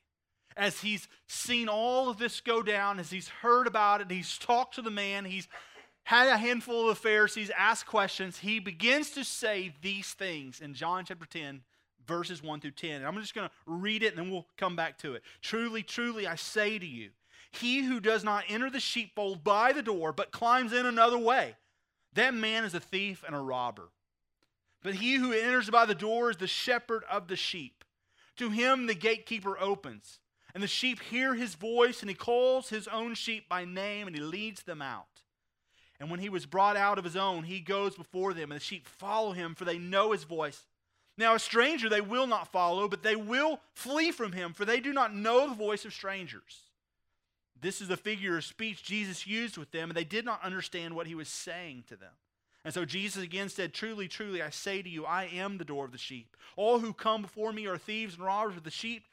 as 0.57 0.81
he's 0.81 1.07
seen 1.27 1.67
all 1.69 2.09
of 2.09 2.17
this 2.17 2.41
go 2.41 2.63
down, 2.63 2.97
as 2.99 3.11
he's 3.11 3.27
heard 3.27 3.67
about 3.67 4.01
it, 4.01 4.09
he's 4.09 4.39
talked 4.39 4.73
to 4.75 4.81
the 4.81 4.89
man, 4.89 5.23
he's 5.23 5.47
had 6.05 6.27
a 6.29 6.37
handful 6.37 6.89
of 6.89 6.95
the 6.95 7.01
Pharisees 7.01 7.51
ask 7.55 7.85
questions, 7.85 8.39
he 8.39 8.57
begins 8.57 9.11
to 9.11 9.23
say 9.23 9.71
these 9.83 10.13
things 10.13 10.61
in 10.61 10.73
John 10.73 11.05
chapter 11.05 11.27
10, 11.27 11.61
verses 12.07 12.41
1 12.43 12.61
through 12.61 12.71
10. 12.71 12.97
And 12.97 13.05
I'm 13.05 13.19
just 13.19 13.35
going 13.35 13.47
to 13.47 13.53
read 13.65 14.03
it 14.03 14.15
and 14.15 14.17
then 14.17 14.31
we'll 14.31 14.47
come 14.57 14.75
back 14.75 14.97
to 14.99 15.13
it. 15.13 15.23
Truly, 15.41 15.83
truly, 15.83 16.27
I 16.27 16.35
say 16.35 16.79
to 16.79 16.85
you, 16.85 17.09
he 17.51 17.83
who 17.83 17.99
does 17.99 18.23
not 18.23 18.43
enter 18.49 18.69
the 18.69 18.79
sheepfold 18.79 19.43
by 19.43 19.71
the 19.71 19.81
door, 19.81 20.11
but 20.11 20.31
climbs 20.31 20.73
in 20.73 20.85
another 20.85 21.17
way, 21.17 21.55
that 22.13 22.33
man 22.33 22.63
is 22.63 22.73
a 22.73 22.79
thief 22.79 23.23
and 23.25 23.35
a 23.35 23.39
robber. 23.39 23.89
But 24.83 24.95
he 24.95 25.15
who 25.15 25.31
enters 25.31 25.69
by 25.69 25.85
the 25.85 25.95
door 25.95 26.29
is 26.29 26.37
the 26.37 26.47
shepherd 26.47 27.03
of 27.09 27.27
the 27.27 27.35
sheep. 27.35 27.83
To 28.37 28.49
him 28.49 28.87
the 28.87 28.93
gatekeeper 28.93 29.57
opens, 29.59 30.19
and 30.53 30.61
the 30.61 30.67
sheep 30.67 31.01
hear 31.01 31.33
his 31.33 31.55
voice, 31.55 32.01
and 32.01 32.09
he 32.09 32.15
calls 32.15 32.69
his 32.69 32.87
own 32.87 33.15
sheep 33.15 33.47
by 33.47 33.65
name, 33.65 34.07
and 34.07 34.15
he 34.15 34.21
leads 34.21 34.63
them 34.63 34.81
out. 34.81 35.21
And 35.99 36.11
when 36.11 36.19
he 36.19 36.29
was 36.29 36.45
brought 36.45 36.75
out 36.75 36.97
of 36.97 37.05
his 37.05 37.15
own, 37.15 37.45
he 37.45 37.61
goes 37.61 37.95
before 37.95 38.33
them, 38.33 38.51
and 38.51 38.59
the 38.59 38.63
sheep 38.63 38.87
follow 38.87 39.31
him, 39.31 39.55
for 39.55 39.63
they 39.63 39.77
know 39.77 40.11
his 40.11 40.25
voice. 40.25 40.65
Now, 41.17 41.35
a 41.35 41.39
stranger 41.39 41.87
they 41.87 42.01
will 42.01 42.27
not 42.27 42.51
follow, 42.51 42.87
but 42.87 43.03
they 43.03 43.15
will 43.15 43.59
flee 43.73 44.11
from 44.11 44.33
him, 44.33 44.53
for 44.53 44.65
they 44.65 44.79
do 44.79 44.91
not 44.91 45.15
know 45.15 45.47
the 45.47 45.55
voice 45.55 45.85
of 45.85 45.93
strangers. 45.93 46.63
This 47.59 47.79
is 47.81 47.87
the 47.87 47.97
figure 47.97 48.37
of 48.37 48.43
speech 48.43 48.83
Jesus 48.83 49.25
used 49.25 49.57
with 49.57 49.71
them, 49.71 49.89
and 49.89 49.97
they 49.97 50.03
did 50.03 50.25
not 50.25 50.43
understand 50.43 50.93
what 50.93 51.07
he 51.07 51.15
was 51.15 51.29
saying 51.29 51.85
to 51.87 51.95
them. 51.95 52.11
And 52.65 52.73
so 52.73 52.83
Jesus 52.83 53.23
again 53.23 53.47
said, 53.47 53.73
Truly, 53.73 54.07
truly, 54.07 54.41
I 54.41 54.49
say 54.49 54.81
to 54.81 54.89
you, 54.89 55.05
I 55.05 55.25
am 55.25 55.57
the 55.57 55.65
door 55.65 55.85
of 55.85 55.91
the 55.91 55.97
sheep. 55.97 56.35
All 56.57 56.79
who 56.79 56.93
come 56.93 57.21
before 57.21 57.53
me 57.53 57.67
are 57.67 57.77
thieves 57.77 58.15
and 58.15 58.25
robbers, 58.25 58.55
but 58.55 58.63
the 58.63 58.71
sheep 58.71 59.05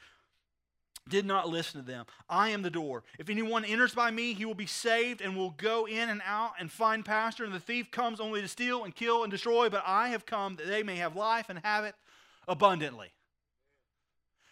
did 1.08 1.26
not 1.26 1.48
listen 1.48 1.80
to 1.80 1.86
them. 1.86 2.06
I 2.28 2.50
am 2.50 2.62
the 2.62 2.70
door. 2.70 3.02
If 3.18 3.28
anyone 3.28 3.64
enters 3.64 3.94
by 3.94 4.10
me, 4.10 4.34
he 4.34 4.44
will 4.44 4.54
be 4.54 4.66
saved 4.66 5.20
and 5.20 5.36
will 5.36 5.50
go 5.50 5.86
in 5.86 6.08
and 6.08 6.22
out 6.24 6.52
and 6.58 6.70
find 6.70 7.04
pasture. 7.04 7.44
And 7.44 7.52
the 7.52 7.60
thief 7.60 7.90
comes 7.90 8.20
only 8.20 8.40
to 8.40 8.48
steal 8.48 8.84
and 8.84 8.94
kill 8.94 9.24
and 9.24 9.30
destroy, 9.30 9.68
but 9.68 9.82
I 9.86 10.08
have 10.08 10.26
come 10.26 10.56
that 10.56 10.66
they 10.66 10.82
may 10.82 10.96
have 10.96 11.16
life 11.16 11.46
and 11.48 11.58
have 11.60 11.84
it 11.84 11.94
abundantly. 12.46 13.12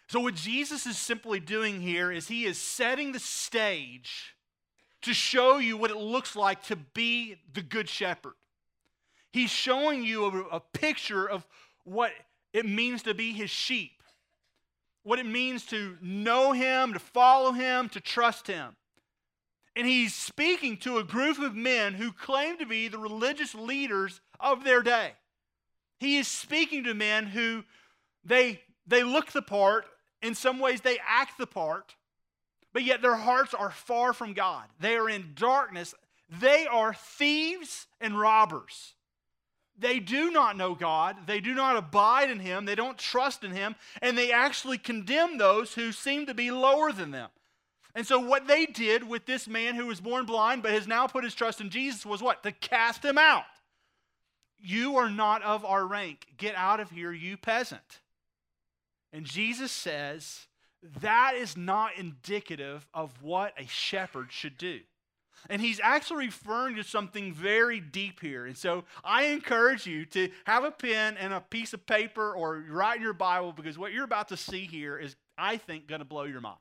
So, 0.07 0.19
what 0.19 0.35
Jesus 0.35 0.85
is 0.85 0.97
simply 0.97 1.39
doing 1.39 1.79
here 1.79 2.11
is 2.11 2.27
he 2.27 2.43
is 2.43 2.57
setting 2.57 3.13
the 3.13 3.19
stage 3.19 4.35
to 5.03 5.13
show 5.13 5.57
you 5.57 5.77
what 5.77 5.89
it 5.89 5.97
looks 5.97 6.35
like 6.35 6.63
to 6.63 6.75
be 6.75 7.37
the 7.53 7.61
good 7.61 7.87
shepherd. 7.87 8.33
He's 9.31 9.49
showing 9.49 10.03
you 10.03 10.25
a, 10.25 10.57
a 10.57 10.59
picture 10.59 11.27
of 11.27 11.47
what 11.85 12.11
it 12.53 12.65
means 12.65 13.03
to 13.03 13.13
be 13.13 13.31
his 13.31 13.49
sheep, 13.49 14.00
what 15.03 15.19
it 15.19 15.25
means 15.25 15.65
to 15.67 15.97
know 16.01 16.51
him, 16.51 16.93
to 16.93 16.99
follow 16.99 17.51
him, 17.51 17.89
to 17.89 17.99
trust 17.99 18.47
him. 18.47 18.75
And 19.75 19.87
he's 19.87 20.13
speaking 20.13 20.77
to 20.77 20.97
a 20.97 21.03
group 21.03 21.39
of 21.39 21.55
men 21.55 21.93
who 21.93 22.11
claim 22.11 22.57
to 22.57 22.65
be 22.65 22.87
the 22.87 22.99
religious 22.99 23.55
leaders 23.55 24.21
of 24.39 24.63
their 24.63 24.81
day. 24.81 25.13
He 25.99 26.17
is 26.17 26.27
speaking 26.27 26.83
to 26.83 26.93
men 26.93 27.27
who 27.27 27.63
they, 28.23 28.61
they 28.85 29.03
look 29.03 29.31
the 29.31 29.41
part, 29.41 29.85
in 30.21 30.35
some 30.35 30.59
ways 30.59 30.81
they 30.81 30.99
act 31.07 31.37
the 31.37 31.47
part, 31.47 31.95
but 32.73 32.83
yet 32.83 33.01
their 33.01 33.15
hearts 33.15 33.53
are 33.53 33.71
far 33.71 34.13
from 34.13 34.33
God. 34.33 34.65
They 34.79 34.95
are 34.95 35.09
in 35.09 35.31
darkness. 35.35 35.95
They 36.29 36.67
are 36.67 36.93
thieves 36.93 37.87
and 37.99 38.19
robbers. 38.19 38.93
They 39.81 39.99
do 39.99 40.31
not 40.31 40.55
know 40.55 40.75
God. 40.75 41.17
They 41.25 41.41
do 41.41 41.53
not 41.53 41.75
abide 41.75 42.29
in 42.29 42.39
Him. 42.39 42.65
They 42.65 42.75
don't 42.75 42.97
trust 42.97 43.43
in 43.43 43.51
Him. 43.51 43.75
And 44.01 44.17
they 44.17 44.31
actually 44.31 44.77
condemn 44.77 45.37
those 45.37 45.73
who 45.73 45.91
seem 45.91 46.27
to 46.27 46.33
be 46.33 46.51
lower 46.51 46.91
than 46.91 47.11
them. 47.11 47.29
And 47.93 48.07
so, 48.07 48.19
what 48.19 48.47
they 48.47 48.65
did 48.65 49.07
with 49.07 49.25
this 49.25 49.47
man 49.47 49.75
who 49.75 49.87
was 49.87 49.99
born 49.99 50.25
blind 50.25 50.63
but 50.63 50.71
has 50.71 50.87
now 50.87 51.07
put 51.07 51.25
his 51.25 51.35
trust 51.35 51.59
in 51.59 51.69
Jesus 51.69 52.05
was 52.05 52.21
what? 52.21 52.43
To 52.43 52.51
cast 52.51 53.03
him 53.03 53.17
out. 53.17 53.43
You 54.59 54.97
are 54.97 55.09
not 55.09 55.41
of 55.41 55.65
our 55.65 55.85
rank. 55.85 56.27
Get 56.37 56.55
out 56.55 56.79
of 56.79 56.91
here, 56.91 57.11
you 57.11 57.35
peasant. 57.35 57.99
And 59.11 59.25
Jesus 59.25 59.71
says 59.71 60.47
that 61.01 61.33
is 61.35 61.57
not 61.57 61.97
indicative 61.97 62.87
of 62.93 63.21
what 63.21 63.53
a 63.57 63.67
shepherd 63.67 64.31
should 64.31 64.57
do. 64.57 64.79
And 65.49 65.61
he's 65.61 65.79
actually 65.81 66.27
referring 66.27 66.75
to 66.75 66.83
something 66.83 67.33
very 67.33 67.79
deep 67.79 68.19
here. 68.19 68.45
And 68.45 68.57
so 68.57 68.83
I 69.03 69.25
encourage 69.25 69.85
you 69.85 70.05
to 70.05 70.29
have 70.45 70.63
a 70.63 70.71
pen 70.71 71.17
and 71.17 71.33
a 71.33 71.41
piece 71.41 71.73
of 71.73 71.85
paper 71.85 72.33
or 72.33 72.63
write 72.69 72.97
in 72.97 73.03
your 73.03 73.13
Bible 73.13 73.51
because 73.51 73.77
what 73.77 73.91
you're 73.91 74.03
about 74.03 74.29
to 74.29 74.37
see 74.37 74.65
here 74.65 74.97
is, 74.97 75.15
I 75.37 75.57
think, 75.57 75.87
going 75.87 75.99
to 75.99 76.05
blow 76.05 76.23
your 76.23 76.41
mind. 76.41 76.57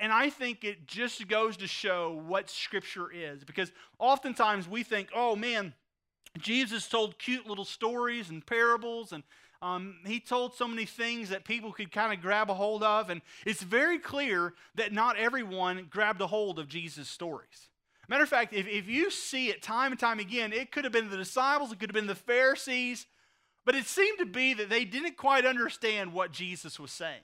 And 0.00 0.12
I 0.12 0.30
think 0.30 0.64
it 0.64 0.86
just 0.86 1.28
goes 1.28 1.56
to 1.58 1.68
show 1.68 2.20
what 2.26 2.50
Scripture 2.50 3.08
is 3.12 3.44
because 3.44 3.70
oftentimes 4.00 4.68
we 4.68 4.82
think, 4.82 5.10
oh 5.14 5.36
man, 5.36 5.74
Jesus 6.38 6.88
told 6.88 7.18
cute 7.18 7.46
little 7.46 7.64
stories 7.64 8.30
and 8.30 8.44
parables 8.44 9.12
and 9.12 9.22
um, 9.62 9.98
he 10.04 10.18
told 10.18 10.54
so 10.54 10.66
many 10.66 10.84
things 10.84 11.28
that 11.28 11.44
people 11.44 11.72
could 11.72 11.92
kind 11.92 12.12
of 12.12 12.20
grab 12.20 12.50
a 12.50 12.54
hold 12.54 12.82
of, 12.82 13.10
and 13.10 13.22
it's 13.46 13.62
very 13.62 13.96
clear 13.96 14.54
that 14.74 14.92
not 14.92 15.16
everyone 15.16 15.86
grabbed 15.88 16.20
a 16.20 16.26
hold 16.26 16.58
of 16.58 16.66
Jesus' 16.66 17.08
stories. 17.08 17.68
Matter 18.08 18.24
of 18.24 18.28
fact, 18.28 18.52
if, 18.52 18.66
if 18.66 18.88
you 18.88 19.08
see 19.08 19.50
it 19.50 19.62
time 19.62 19.92
and 19.92 20.00
time 20.00 20.18
again, 20.18 20.52
it 20.52 20.72
could 20.72 20.82
have 20.82 20.92
been 20.92 21.10
the 21.10 21.16
disciples, 21.16 21.70
it 21.70 21.78
could 21.78 21.90
have 21.90 21.94
been 21.94 22.08
the 22.08 22.16
Pharisees, 22.16 23.06
but 23.64 23.76
it 23.76 23.86
seemed 23.86 24.18
to 24.18 24.26
be 24.26 24.52
that 24.52 24.68
they 24.68 24.84
didn't 24.84 25.16
quite 25.16 25.46
understand 25.46 26.12
what 26.12 26.32
Jesus 26.32 26.80
was 26.80 26.90
saying. 26.90 27.22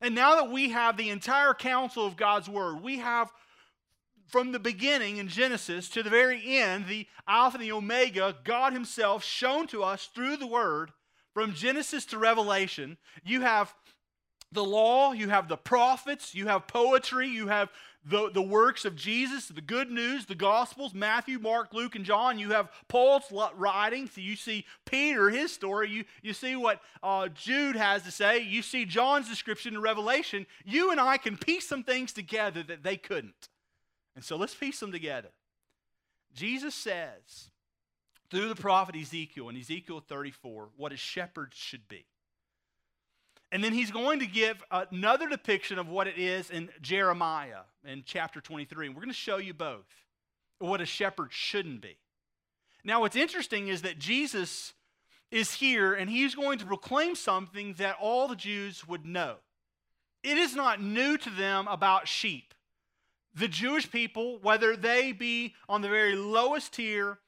And 0.00 0.14
now 0.14 0.36
that 0.36 0.52
we 0.52 0.70
have 0.70 0.96
the 0.96 1.10
entire 1.10 1.52
counsel 1.52 2.06
of 2.06 2.16
God's 2.16 2.48
Word, 2.48 2.80
we 2.80 2.98
have 2.98 3.32
from 4.26 4.52
the 4.52 4.58
beginning 4.58 5.18
in 5.18 5.28
Genesis 5.28 5.88
to 5.90 6.02
the 6.02 6.10
very 6.10 6.58
end, 6.58 6.86
the 6.86 7.06
Alpha 7.28 7.56
and 7.56 7.64
the 7.64 7.72
Omega, 7.72 8.36
God 8.44 8.72
Himself 8.72 9.24
shown 9.24 9.66
to 9.68 9.82
us 9.82 10.08
through 10.14 10.36
the 10.36 10.46
Word 10.46 10.92
from 11.32 11.54
Genesis 11.54 12.06
to 12.06 12.18
Revelation, 12.18 12.96
you 13.24 13.42
have 13.42 13.74
the 14.52 14.64
law, 14.64 15.12
you 15.12 15.28
have 15.28 15.48
the 15.48 15.56
prophets, 15.56 16.34
you 16.34 16.46
have 16.46 16.66
poetry, 16.66 17.28
you 17.28 17.48
have 17.48 17.70
the, 18.08 18.30
the 18.30 18.42
works 18.42 18.84
of 18.84 18.94
Jesus, 18.94 19.48
the 19.48 19.60
good 19.60 19.90
news, 19.90 20.26
the 20.26 20.34
Gospels, 20.34 20.94
Matthew, 20.94 21.38
Mark, 21.38 21.74
Luke, 21.74 21.96
and 21.96 22.04
John. 22.04 22.38
You 22.38 22.50
have 22.52 22.70
Paul's 22.88 23.24
writings. 23.56 24.16
You 24.16 24.36
see 24.36 24.64
Peter, 24.84 25.28
his 25.28 25.52
story. 25.52 25.90
You, 25.90 26.04
you 26.22 26.32
see 26.32 26.54
what 26.54 26.80
uh, 27.02 27.28
Jude 27.28 27.74
has 27.74 28.02
to 28.04 28.12
say. 28.12 28.42
You 28.42 28.62
see 28.62 28.84
John's 28.84 29.28
description 29.28 29.74
in 29.74 29.82
Revelation. 29.82 30.46
You 30.64 30.92
and 30.92 31.00
I 31.00 31.16
can 31.16 31.36
piece 31.36 31.68
some 31.68 31.82
things 31.82 32.12
together 32.12 32.62
that 32.62 32.84
they 32.84 32.96
couldn't. 32.96 33.48
And 34.16 34.24
so 34.24 34.36
let's 34.36 34.54
piece 34.54 34.80
them 34.80 34.90
together. 34.90 35.28
Jesus 36.34 36.74
says 36.74 37.50
through 38.30 38.48
the 38.48 38.56
prophet 38.56 38.96
Ezekiel 38.96 39.48
in 39.48 39.56
Ezekiel 39.56 40.00
34 40.00 40.70
what 40.76 40.92
a 40.92 40.96
shepherd 40.96 41.52
should 41.54 41.86
be. 41.86 42.06
And 43.52 43.62
then 43.62 43.72
he's 43.72 43.92
going 43.92 44.18
to 44.20 44.26
give 44.26 44.62
another 44.70 45.28
depiction 45.28 45.78
of 45.78 45.88
what 45.88 46.08
it 46.08 46.18
is 46.18 46.50
in 46.50 46.68
Jeremiah 46.82 47.60
in 47.84 48.02
chapter 48.04 48.40
23. 48.40 48.86
And 48.86 48.94
we're 48.96 49.02
going 49.02 49.12
to 49.12 49.14
show 49.14 49.36
you 49.36 49.54
both 49.54 49.86
what 50.58 50.80
a 50.80 50.86
shepherd 50.86 51.32
shouldn't 51.32 51.80
be. 51.80 51.96
Now, 52.82 53.00
what's 53.00 53.16
interesting 53.16 53.68
is 53.68 53.82
that 53.82 53.98
Jesus 53.98 54.72
is 55.30 55.54
here 55.54 55.94
and 55.94 56.10
he's 56.10 56.34
going 56.34 56.58
to 56.58 56.66
proclaim 56.66 57.14
something 57.14 57.74
that 57.74 57.96
all 58.00 58.28
the 58.28 58.36
Jews 58.36 58.86
would 58.88 59.04
know. 59.04 59.36
It 60.22 60.38
is 60.38 60.56
not 60.56 60.82
new 60.82 61.16
to 61.18 61.30
them 61.30 61.68
about 61.68 62.08
sheep. 62.08 62.52
The 63.36 63.48
Jewish 63.48 63.90
people, 63.90 64.38
whether 64.38 64.76
they 64.76 65.12
be 65.12 65.54
on 65.68 65.82
the 65.82 65.88
very 65.88 66.16
lowest 66.16 66.72
tier 66.72 67.18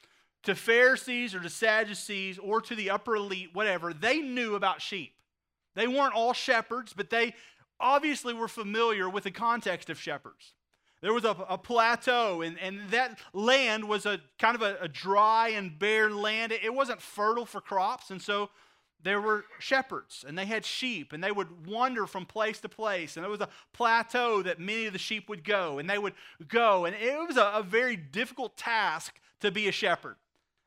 to 0.45 0.55
Pharisees 0.55 1.35
or 1.35 1.41
to 1.41 1.51
Sadducees 1.51 2.39
or 2.39 2.63
to 2.63 2.75
the 2.75 2.91
upper 2.91 3.17
elite, 3.17 3.51
whatever, 3.53 3.93
they 3.93 4.21
knew 4.21 4.55
about 4.55 4.81
sheep. 4.81 5.13
They 5.75 5.87
weren't 5.87 6.15
all 6.15 6.33
shepherds, 6.33 6.95
but 6.97 7.11
they 7.11 7.35
obviously 7.79 8.33
were 8.33 8.49
familiar 8.49 9.09
with 9.09 9.25
the 9.25 9.31
context 9.31 9.91
of 9.91 10.01
shepherds. 10.01 10.55
There 11.01 11.13
was 11.13 11.25
a, 11.25 11.37
a 11.49 11.59
plateau, 11.59 12.43
and, 12.43 12.59
and 12.59 12.91
that 12.91 13.19
land 13.33 13.87
was 13.87 14.05
a 14.05 14.21
kind 14.39 14.57
of 14.57 14.63
a, 14.63 14.79
a 14.81 14.89
dry 14.89 15.51
and 15.51 15.79
bare 15.79 16.11
land. 16.11 16.51
It, 16.53 16.65
it 16.65 16.75
wasn't 16.75 17.01
fertile 17.01 17.47
for 17.47 17.61
crops, 17.61 18.11
and 18.11 18.21
so 18.21 18.51
there 19.03 19.21
were 19.21 19.45
shepherds, 19.61 20.25
and 20.27 20.37
they 20.37 20.47
had 20.47 20.65
sheep, 20.65 21.13
and 21.13 21.23
they 21.23 21.31
would 21.31 21.67
wander 21.67 22.07
from 22.07 22.27
place 22.27 22.61
to 22.61 22.69
place. 22.69 23.17
And 23.17 23.25
there 23.25 23.31
was 23.31 23.41
a 23.41 23.49
plateau 23.73 24.43
that 24.43 24.59
many 24.59 24.87
of 24.87 24.93
the 24.93 24.99
sheep 24.99 25.29
would 25.29 25.45
go, 25.45 25.79
and 25.79 25.89
they 25.89 25.99
would 25.99 26.15
go. 26.49 26.85
And 26.85 26.97
it 26.97 27.17
was 27.27 27.37
a, 27.37 27.53
a 27.55 27.63
very 27.63 27.97
difficult 27.97 28.57
task 28.57 29.21
to 29.41 29.51
be 29.51 29.69
a 29.69 29.73
shepherd. 29.73 30.17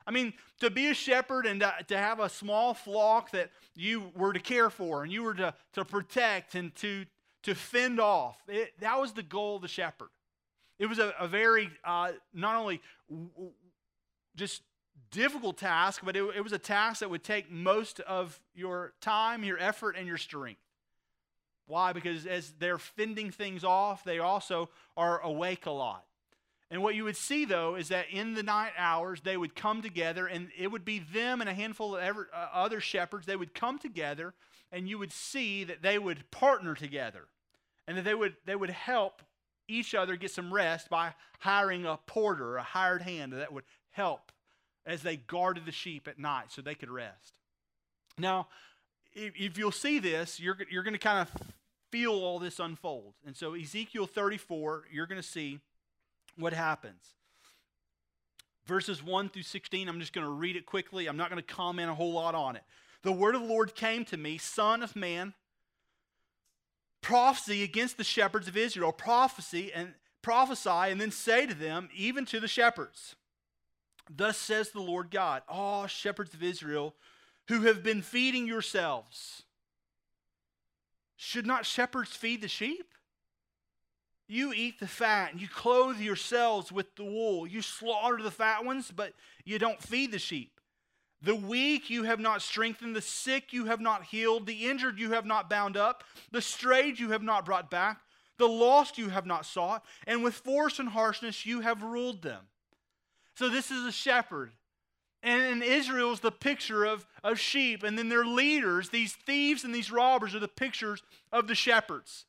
I 0.06 0.10
mean, 0.10 0.32
to 0.60 0.70
be 0.70 0.88
a 0.88 0.94
shepherd 0.94 1.46
and 1.46 1.60
to, 1.60 1.74
to, 1.88 1.96
have 1.96 2.20
a 2.20 2.28
small 2.28 2.74
flock 2.74 3.30
that 3.32 3.50
you 3.74 4.10
were 4.16 4.32
to 4.32 4.40
care 4.40 4.70
for 4.70 5.04
and 5.04 5.12
you 5.12 5.22
were 5.22 5.34
to, 5.34 5.54
to 5.74 5.84
protect 5.84 6.54
and 6.54 6.74
to, 6.76 7.04
to 7.44 7.54
fend 7.54 8.00
off, 8.00 8.36
it, 8.48 8.72
that 8.80 8.98
was 8.98 9.12
the 9.12 9.22
goal 9.22 9.56
of 9.56 9.62
the 9.62 9.68
shepherd. 9.68 10.08
It 10.78 10.86
was 10.86 10.98
a, 10.98 11.14
a 11.20 11.28
very, 11.28 11.70
uh, 11.84 12.12
not 12.34 12.56
only 12.56 12.80
w- 13.08 13.52
just 14.34 14.62
difficult 15.10 15.58
task, 15.58 16.02
but 16.04 16.16
it, 16.16 16.24
it 16.36 16.42
was 16.42 16.52
a 16.52 16.58
task 16.58 17.00
that 17.00 17.10
would 17.10 17.22
take 17.22 17.50
most 17.50 18.00
of 18.00 18.40
your 18.54 18.92
time, 19.00 19.44
your 19.44 19.58
effort, 19.58 19.96
and 19.96 20.06
your 20.06 20.18
strength. 20.18 20.60
Why? 21.66 21.92
Because 21.92 22.26
as 22.26 22.52
they're 22.58 22.78
fending 22.78 23.30
things 23.30 23.62
off, 23.62 24.04
they 24.04 24.18
also 24.18 24.68
are 24.96 25.20
awake 25.20 25.66
a 25.66 25.70
lot. 25.70 26.04
And 26.70 26.82
what 26.82 26.94
you 26.94 27.04
would 27.04 27.16
see, 27.16 27.44
though, 27.44 27.74
is 27.76 27.88
that 27.88 28.06
in 28.10 28.34
the 28.34 28.42
night 28.42 28.72
hours, 28.78 29.20
they 29.20 29.36
would 29.36 29.54
come 29.54 29.82
together, 29.82 30.26
and 30.26 30.48
it 30.58 30.68
would 30.68 30.84
be 30.84 31.00
them 31.00 31.40
and 31.40 31.48
a 31.48 31.54
handful 31.54 31.94
of 31.94 32.02
ever, 32.02 32.28
uh, 32.34 32.48
other 32.52 32.80
shepherds. 32.80 33.26
They 33.26 33.36
would 33.36 33.54
come 33.54 33.78
together, 33.78 34.32
and 34.72 34.88
you 34.88 34.98
would 34.98 35.12
see 35.12 35.64
that 35.64 35.82
they 35.82 35.98
would 35.98 36.30
partner 36.30 36.74
together, 36.74 37.28
and 37.86 37.98
that 37.98 38.04
they 38.04 38.14
would, 38.14 38.36
they 38.46 38.56
would 38.56 38.70
help 38.70 39.22
each 39.68 39.94
other 39.94 40.16
get 40.16 40.30
some 40.30 40.52
rest 40.52 40.88
by 40.88 41.14
hiring 41.40 41.84
a 41.84 41.98
porter, 42.06 42.56
a 42.56 42.62
hired 42.62 43.02
hand 43.02 43.34
that 43.34 43.52
would 43.52 43.64
help 43.90 44.32
as 44.86 45.02
they 45.02 45.16
guarded 45.16 45.66
the 45.66 45.72
sheep 45.72 46.08
at 46.08 46.18
night 46.18 46.46
so 46.50 46.62
they 46.62 46.74
could 46.74 46.90
rest. 46.90 47.34
Now, 48.18 48.48
if, 49.14 49.58
you'll 49.58 49.72
see 49.72 49.98
this, 49.98 50.40
you're, 50.40 50.56
you're 50.70 50.82
going 50.82 50.94
to 50.94 50.98
kind 50.98 51.20
of 51.20 51.42
feel 51.90 52.12
all 52.12 52.38
this 52.38 52.58
unfold. 52.58 53.14
And 53.26 53.36
so, 53.36 53.54
Ezekiel 53.54 54.06
34, 54.06 54.84
you're 54.90 55.06
going 55.06 55.20
to 55.20 55.26
see 55.26 55.60
what 56.36 56.52
happens. 56.52 57.14
Verses 58.66 59.02
1 59.02 59.28
through 59.28 59.42
16, 59.42 59.88
I'm 59.88 60.00
just 60.00 60.12
going 60.12 60.26
to 60.26 60.32
read 60.32 60.56
it 60.56 60.66
quickly. 60.66 61.06
I'm 61.06 61.16
not 61.16 61.30
going 61.30 61.42
to 61.42 61.54
comment 61.54 61.90
a 61.90 61.94
whole 61.94 62.12
lot 62.12 62.34
on 62.34 62.56
it. 62.56 62.62
The 63.02 63.12
word 63.12 63.34
of 63.34 63.42
the 63.42 63.48
Lord 63.48 63.74
came 63.74 64.04
to 64.06 64.16
me, 64.16 64.38
Son 64.38 64.82
of 64.82 64.94
man, 64.94 65.34
prophecy 67.00 67.64
against 67.64 67.96
the 67.96 68.04
shepherds 68.04 68.46
of 68.46 68.56
Israel, 68.56 68.92
prophecy 68.92 69.72
and 69.74 69.94
prophesy, 70.22 70.70
and 70.70 71.00
then 71.00 71.10
say 71.10 71.46
to 71.46 71.54
them, 71.54 71.88
even 71.94 72.24
to 72.26 72.38
the 72.38 72.46
shepherds, 72.46 73.16
Thus 74.10 74.36
says 74.36 74.70
the 74.70 74.80
Lord 74.80 75.10
God, 75.10 75.42
all 75.48 75.86
shepherds 75.86 76.34
of 76.34 76.42
Israel 76.42 76.94
who 77.48 77.62
have 77.62 77.82
been 77.82 78.02
feeding 78.02 78.46
yourselves. 78.46 79.42
Should 81.16 81.46
not 81.46 81.66
shepherds 81.66 82.10
feed 82.10 82.42
the 82.42 82.48
sheep? 82.48 82.92
You 84.28 84.52
eat 84.52 84.80
the 84.80 84.88
fat 84.88 85.32
and 85.32 85.40
you 85.40 85.48
clothe 85.48 86.00
yourselves 86.00 86.72
with 86.72 86.96
the 86.96 87.04
wool. 87.04 87.46
You 87.46 87.62
slaughter 87.62 88.22
the 88.22 88.30
fat 88.30 88.64
ones, 88.64 88.90
but 88.90 89.12
you 89.44 89.58
don't 89.58 89.82
feed 89.82 90.10
the 90.10 90.18
sheep. 90.18 90.58
The 91.20 91.34
weak 91.34 91.90
you 91.90 92.02
have 92.02 92.18
not 92.18 92.42
strengthened, 92.42 92.96
the 92.96 93.00
sick 93.00 93.52
you 93.52 93.66
have 93.66 93.80
not 93.80 94.04
healed, 94.04 94.46
the 94.46 94.68
injured 94.68 94.98
you 94.98 95.12
have 95.12 95.26
not 95.26 95.48
bound 95.48 95.76
up, 95.76 96.02
the 96.32 96.42
strayed 96.42 96.98
you 96.98 97.10
have 97.10 97.22
not 97.22 97.44
brought 97.44 97.70
back, 97.70 98.00
the 98.38 98.48
lost 98.48 98.98
you 98.98 99.08
have 99.10 99.26
not 99.26 99.46
sought, 99.46 99.84
and 100.06 100.24
with 100.24 100.34
force 100.34 100.80
and 100.80 100.88
harshness 100.88 101.46
you 101.46 101.60
have 101.60 101.82
ruled 101.82 102.22
them. 102.22 102.40
So 103.42 103.48
this 103.48 103.72
is 103.72 103.84
a 103.84 103.90
shepherd. 103.90 104.52
And 105.20 105.64
Israel 105.64 106.12
is 106.12 106.20
the 106.20 106.30
picture 106.30 106.84
of, 106.84 107.04
of 107.24 107.40
sheep. 107.40 107.82
And 107.82 107.98
then 107.98 108.08
their 108.08 108.24
leaders, 108.24 108.90
these 108.90 109.14
thieves 109.14 109.64
and 109.64 109.74
these 109.74 109.90
robbers, 109.90 110.36
are 110.36 110.38
the 110.38 110.46
pictures 110.46 111.02
of 111.32 111.48
the 111.48 111.56
shepherds. 111.56 112.24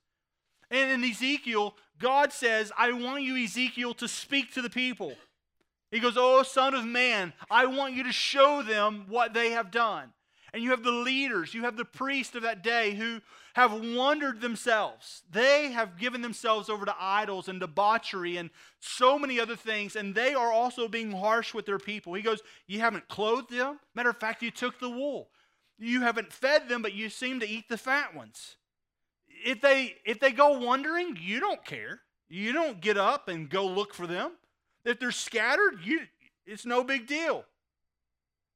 And 0.72 0.89
in 0.89 1.08
Ezekiel, 1.08 1.75
God 2.00 2.34
says, 2.34 2.72
I 2.75 2.91
want 2.93 3.22
you, 3.22 3.38
Ezekiel, 3.38 3.93
to 3.93 4.08
speak 4.08 4.55
to 4.55 4.63
the 4.63 4.72
people. 4.72 5.13
He 5.91 6.00
goes, 6.00 6.15
Oh, 6.17 6.41
son 6.41 6.74
of 6.74 6.84
man, 6.84 7.34
I 7.48 7.67
want 7.67 7.93
you 7.93 8.05
to 8.05 8.12
show 8.12 8.63
them 8.63 9.05
what 9.08 9.36
they 9.36 9.51
have 9.51 9.70
done. 9.70 10.13
And 10.51 10.63
you 10.63 10.72
have 10.72 10.84
the 10.84 10.91
leaders, 10.91 11.53
you 11.53 11.62
have 11.62 11.77
the 11.77 11.86
priest 11.86 12.34
of 12.34 12.41
that 12.41 12.63
day 12.63 12.96
who 12.96 13.22
have 13.53 13.74
wandered 13.74 14.41
themselves. 14.41 15.24
They 15.29 15.72
have 15.72 15.98
given 15.98 16.22
themselves 16.22 16.69
over 16.69 16.86
to 16.86 16.95
idols 17.00 17.48
and 17.48 17.60
debauchery 17.60 18.38
and 18.38 18.50
so 18.79 19.17
many 19.17 19.39
other 19.39 19.55
things, 19.55 19.95
and 19.95 20.13
they 20.13 20.33
are 20.33 20.51
also 20.51 20.88
being 20.88 21.12
harsh 21.12 21.53
with 21.53 21.65
their 21.65 21.79
people. 21.79 22.13
He 22.13 22.22
goes, 22.22 22.41
You 22.67 22.79
haven't 22.79 23.07
clothed 23.07 23.51
them. 23.51 23.79
Matter 23.95 24.10
of 24.10 24.17
fact, 24.17 24.43
you 24.43 24.51
took 24.51 24.79
the 24.79 24.89
wool. 24.89 25.29
You 25.79 26.01
haven't 26.01 26.31
fed 26.31 26.69
them, 26.69 26.81
but 26.81 26.93
you 26.93 27.10
seem 27.10 27.39
to 27.39 27.48
eat 27.48 27.69
the 27.69 27.77
fat 27.77 28.15
ones 28.15 28.57
if 29.43 29.62
they 29.62 29.95
if 30.05 30.19
they 30.19 30.31
go 30.31 30.57
wandering, 30.60 31.17
you 31.22 31.39
don't 31.39 31.63
care. 31.63 32.01
You 32.29 32.53
don't 32.53 32.81
get 32.81 32.98
up 32.98 33.27
and 33.27 33.50
go 33.50 33.65
look 33.65 33.93
for 33.93 34.07
them. 34.07 34.31
If 34.86 35.00
they're 35.00 35.12
scattered, 35.12 35.79
you 35.83 36.01
it's 36.46 36.66
no 36.66 36.83
big 36.83 37.07
deal. 37.07 37.46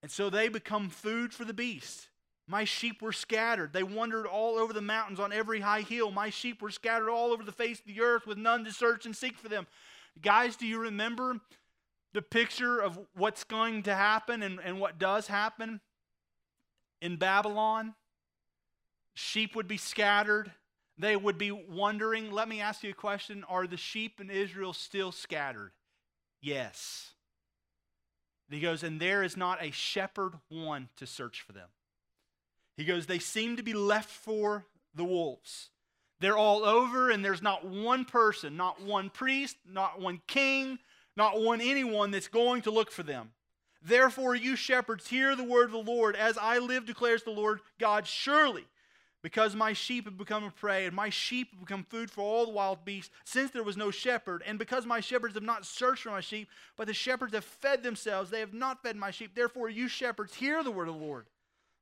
And 0.01 0.12
so 0.12 0.29
they 0.29 0.47
become 0.47 0.89
food 0.89 1.33
for 1.33 1.45
the 1.45 1.53
beast. 1.53 2.07
My 2.47 2.63
sheep 2.63 3.01
were 3.01 3.12
scattered. 3.12 3.73
They 3.73 3.83
wandered 3.83 4.25
all 4.25 4.57
over 4.57 4.71
the 4.71 4.81
mountains 4.81 5.19
on 5.19 5.33
every 5.33 5.60
high 5.60 5.81
hill. 5.81 6.12
My 6.12 6.29
sheep 6.29 6.62
were 6.62 6.71
scattered 6.71 7.10
all 7.10 7.31
over 7.31 7.43
the 7.43 7.51
face 7.51 7.79
of 7.79 7.86
the 7.86 8.01
earth 8.01 8.25
with 8.25 8.38
none 8.38 8.63
to 8.63 8.71
search 8.71 9.05
and 9.05 9.15
seek 9.15 9.38
for 9.38 9.49
them. 9.49 9.67
Guys, 10.21 10.55
do 10.55 10.65
you 10.65 10.79
remember 10.79 11.41
the 12.13 12.21
picture 12.21 12.79
of 12.79 12.97
what's 13.15 13.43
going 13.43 13.83
to 13.83 13.93
happen 13.93 14.41
and, 14.41 14.60
and 14.63 14.79
what 14.79 14.97
does 14.97 15.27
happen 15.27 15.81
in 17.01 17.17
Babylon? 17.17 17.95
Sheep 19.13 19.55
would 19.55 19.67
be 19.67 19.77
scattered, 19.77 20.51
they 20.97 21.15
would 21.15 21.38
be 21.38 21.51
wondering, 21.51 22.31
let 22.31 22.47
me 22.47 22.62
ask 22.62 22.83
you 22.83 22.91
a 22.91 22.93
question 22.93 23.43
Are 23.49 23.67
the 23.67 23.77
sheep 23.77 24.21
in 24.21 24.29
Israel 24.29 24.73
still 24.73 25.12
scattered? 25.12 25.71
Yes. 26.41 27.12
He 28.49 28.62
goes, 28.62 28.83
and 28.83 28.99
there 28.99 29.23
is 29.23 29.36
not 29.36 29.62
a 29.62 29.71
shepherd 29.71 30.36
one 30.49 30.89
to 30.95 31.05
search 31.05 31.41
for 31.41 31.51
them. 31.51 31.67
He 32.77 32.85
goes, 32.85 33.05
they 33.05 33.19
seem 33.19 33.57
to 33.57 33.63
be 33.63 33.73
left 33.73 34.09
for 34.09 34.65
the 34.95 35.03
wolves. 35.03 35.69
They're 36.19 36.37
all 36.37 36.63
over, 36.63 37.09
and 37.09 37.25
there's 37.25 37.41
not 37.41 37.65
one 37.65 38.05
person, 38.05 38.55
not 38.55 38.81
one 38.81 39.09
priest, 39.09 39.57
not 39.67 39.99
one 39.99 40.21
king, 40.27 40.79
not 41.15 41.41
one 41.41 41.59
anyone 41.59 42.11
that's 42.11 42.27
going 42.27 42.61
to 42.63 42.71
look 42.71 42.91
for 42.91 43.03
them. 43.03 43.31
Therefore, 43.83 44.35
you 44.35 44.55
shepherds, 44.55 45.07
hear 45.07 45.35
the 45.35 45.43
word 45.43 45.65
of 45.65 45.71
the 45.71 45.91
Lord. 45.91 46.15
As 46.15 46.37
I 46.37 46.57
live, 46.59 46.85
declares 46.85 47.23
the 47.23 47.31
Lord 47.31 47.59
God, 47.79 48.07
surely 48.07 48.65
because 49.23 49.55
my 49.55 49.73
sheep 49.73 50.05
have 50.05 50.17
become 50.17 50.43
a 50.43 50.51
prey, 50.51 50.85
and 50.85 50.95
my 50.95 51.09
sheep 51.09 51.51
have 51.51 51.59
become 51.59 51.83
food 51.83 52.09
for 52.09 52.21
all 52.21 52.45
the 52.45 52.51
wild 52.51 52.85
beasts, 52.85 53.11
since 53.25 53.51
there 53.51 53.63
was 53.63 53.75
no 53.75 53.91
shepherd, 53.91 54.43
and 54.45 54.57
because 54.57 54.85
my 54.85 54.99
shepherds 54.99 55.33
have 55.33 55.43
not 55.43 55.65
searched 55.65 56.03
for 56.03 56.11
my 56.11 56.21
sheep, 56.21 56.47
but 56.77 56.87
the 56.87 56.93
shepherds 56.93 57.33
have 57.33 57.43
fed 57.43 57.83
themselves, 57.83 58.29
they 58.29 58.39
have 58.39 58.53
not 58.53 58.81
fed 58.81 58.95
my 58.95 59.11
sheep. 59.11 59.35
Therefore, 59.35 59.69
you 59.69 59.87
shepherds, 59.87 60.35
hear 60.35 60.63
the 60.63 60.71
word 60.71 60.87
of 60.87 60.97
the 60.97 61.05
Lord. 61.05 61.25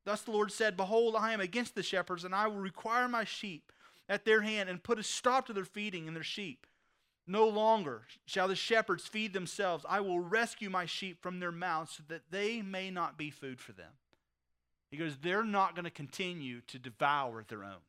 Thus 0.06 0.22
the 0.22 0.32
Lord 0.32 0.52
said, 0.52 0.78
Behold, 0.78 1.16
I 1.18 1.34
am 1.34 1.42
against 1.42 1.76
the 1.76 1.84
shepherds, 1.84 2.24
and 2.24 2.34
I 2.34 2.48
will 2.48 2.58
require 2.60 3.08
my 3.08 3.24
sheep 3.24 3.72
at 4.08 4.24
their 4.24 4.42
hand, 4.42 4.70
and 4.70 4.84
put 4.84 5.00
a 5.00 5.04
stop 5.04 5.48
to 5.48 5.54
their 5.54 5.66
feeding 5.66 6.08
and 6.08 6.16
their 6.16 6.24
sheep. 6.24 6.68
No 7.28 7.48
longer 7.48 8.04
shall 8.28 8.48
the 8.48 8.56
shepherds 8.56 9.08
feed 9.08 9.34
themselves. 9.34 9.84
I 9.90 10.00
will 10.00 10.20
rescue 10.20 10.70
my 10.70 10.86
sheep 10.86 11.24
from 11.24 11.40
their 11.40 11.52
mouths, 11.52 11.94
so 11.98 12.04
that 12.08 12.22
they 12.30 12.62
may 12.62 12.92
not 12.92 13.18
be 13.18 13.32
food 13.32 13.60
for 13.60 13.74
them. 13.74 13.92
He 14.92 14.98
goes, 14.98 15.18
they're 15.18 15.44
not 15.44 15.74
going 15.74 15.86
to 15.86 15.92
continue 15.92 16.62
to 16.68 16.78
devour 16.78 17.44
their 17.48 17.64
own. 17.64 17.82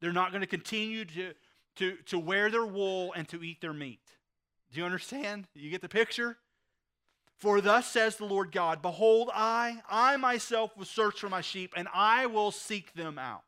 They're 0.00 0.12
not 0.12 0.32
going 0.32 0.40
to 0.40 0.48
continue 0.48 1.04
to, 1.04 1.32
to, 1.76 1.96
to 2.06 2.18
wear 2.18 2.50
their 2.50 2.66
wool 2.66 3.12
and 3.14 3.28
to 3.28 3.42
eat 3.42 3.60
their 3.60 3.72
meat. 3.72 4.00
Do 4.72 4.80
you 4.80 4.84
understand? 4.84 5.46
You 5.54 5.70
get 5.70 5.80
the 5.80 5.88
picture? 5.88 6.38
For 7.40 7.62
thus 7.62 7.86
says 7.86 8.16
the 8.16 8.26
Lord 8.26 8.52
God 8.52 8.82
Behold, 8.82 9.30
I, 9.34 9.82
I 9.88 10.16
myself 10.18 10.76
will 10.76 10.84
search 10.84 11.20
for 11.20 11.30
my 11.30 11.40
sheep, 11.40 11.72
and 11.74 11.88
I 11.92 12.26
will 12.26 12.50
seek 12.50 12.92
them 12.92 13.18
out. 13.18 13.42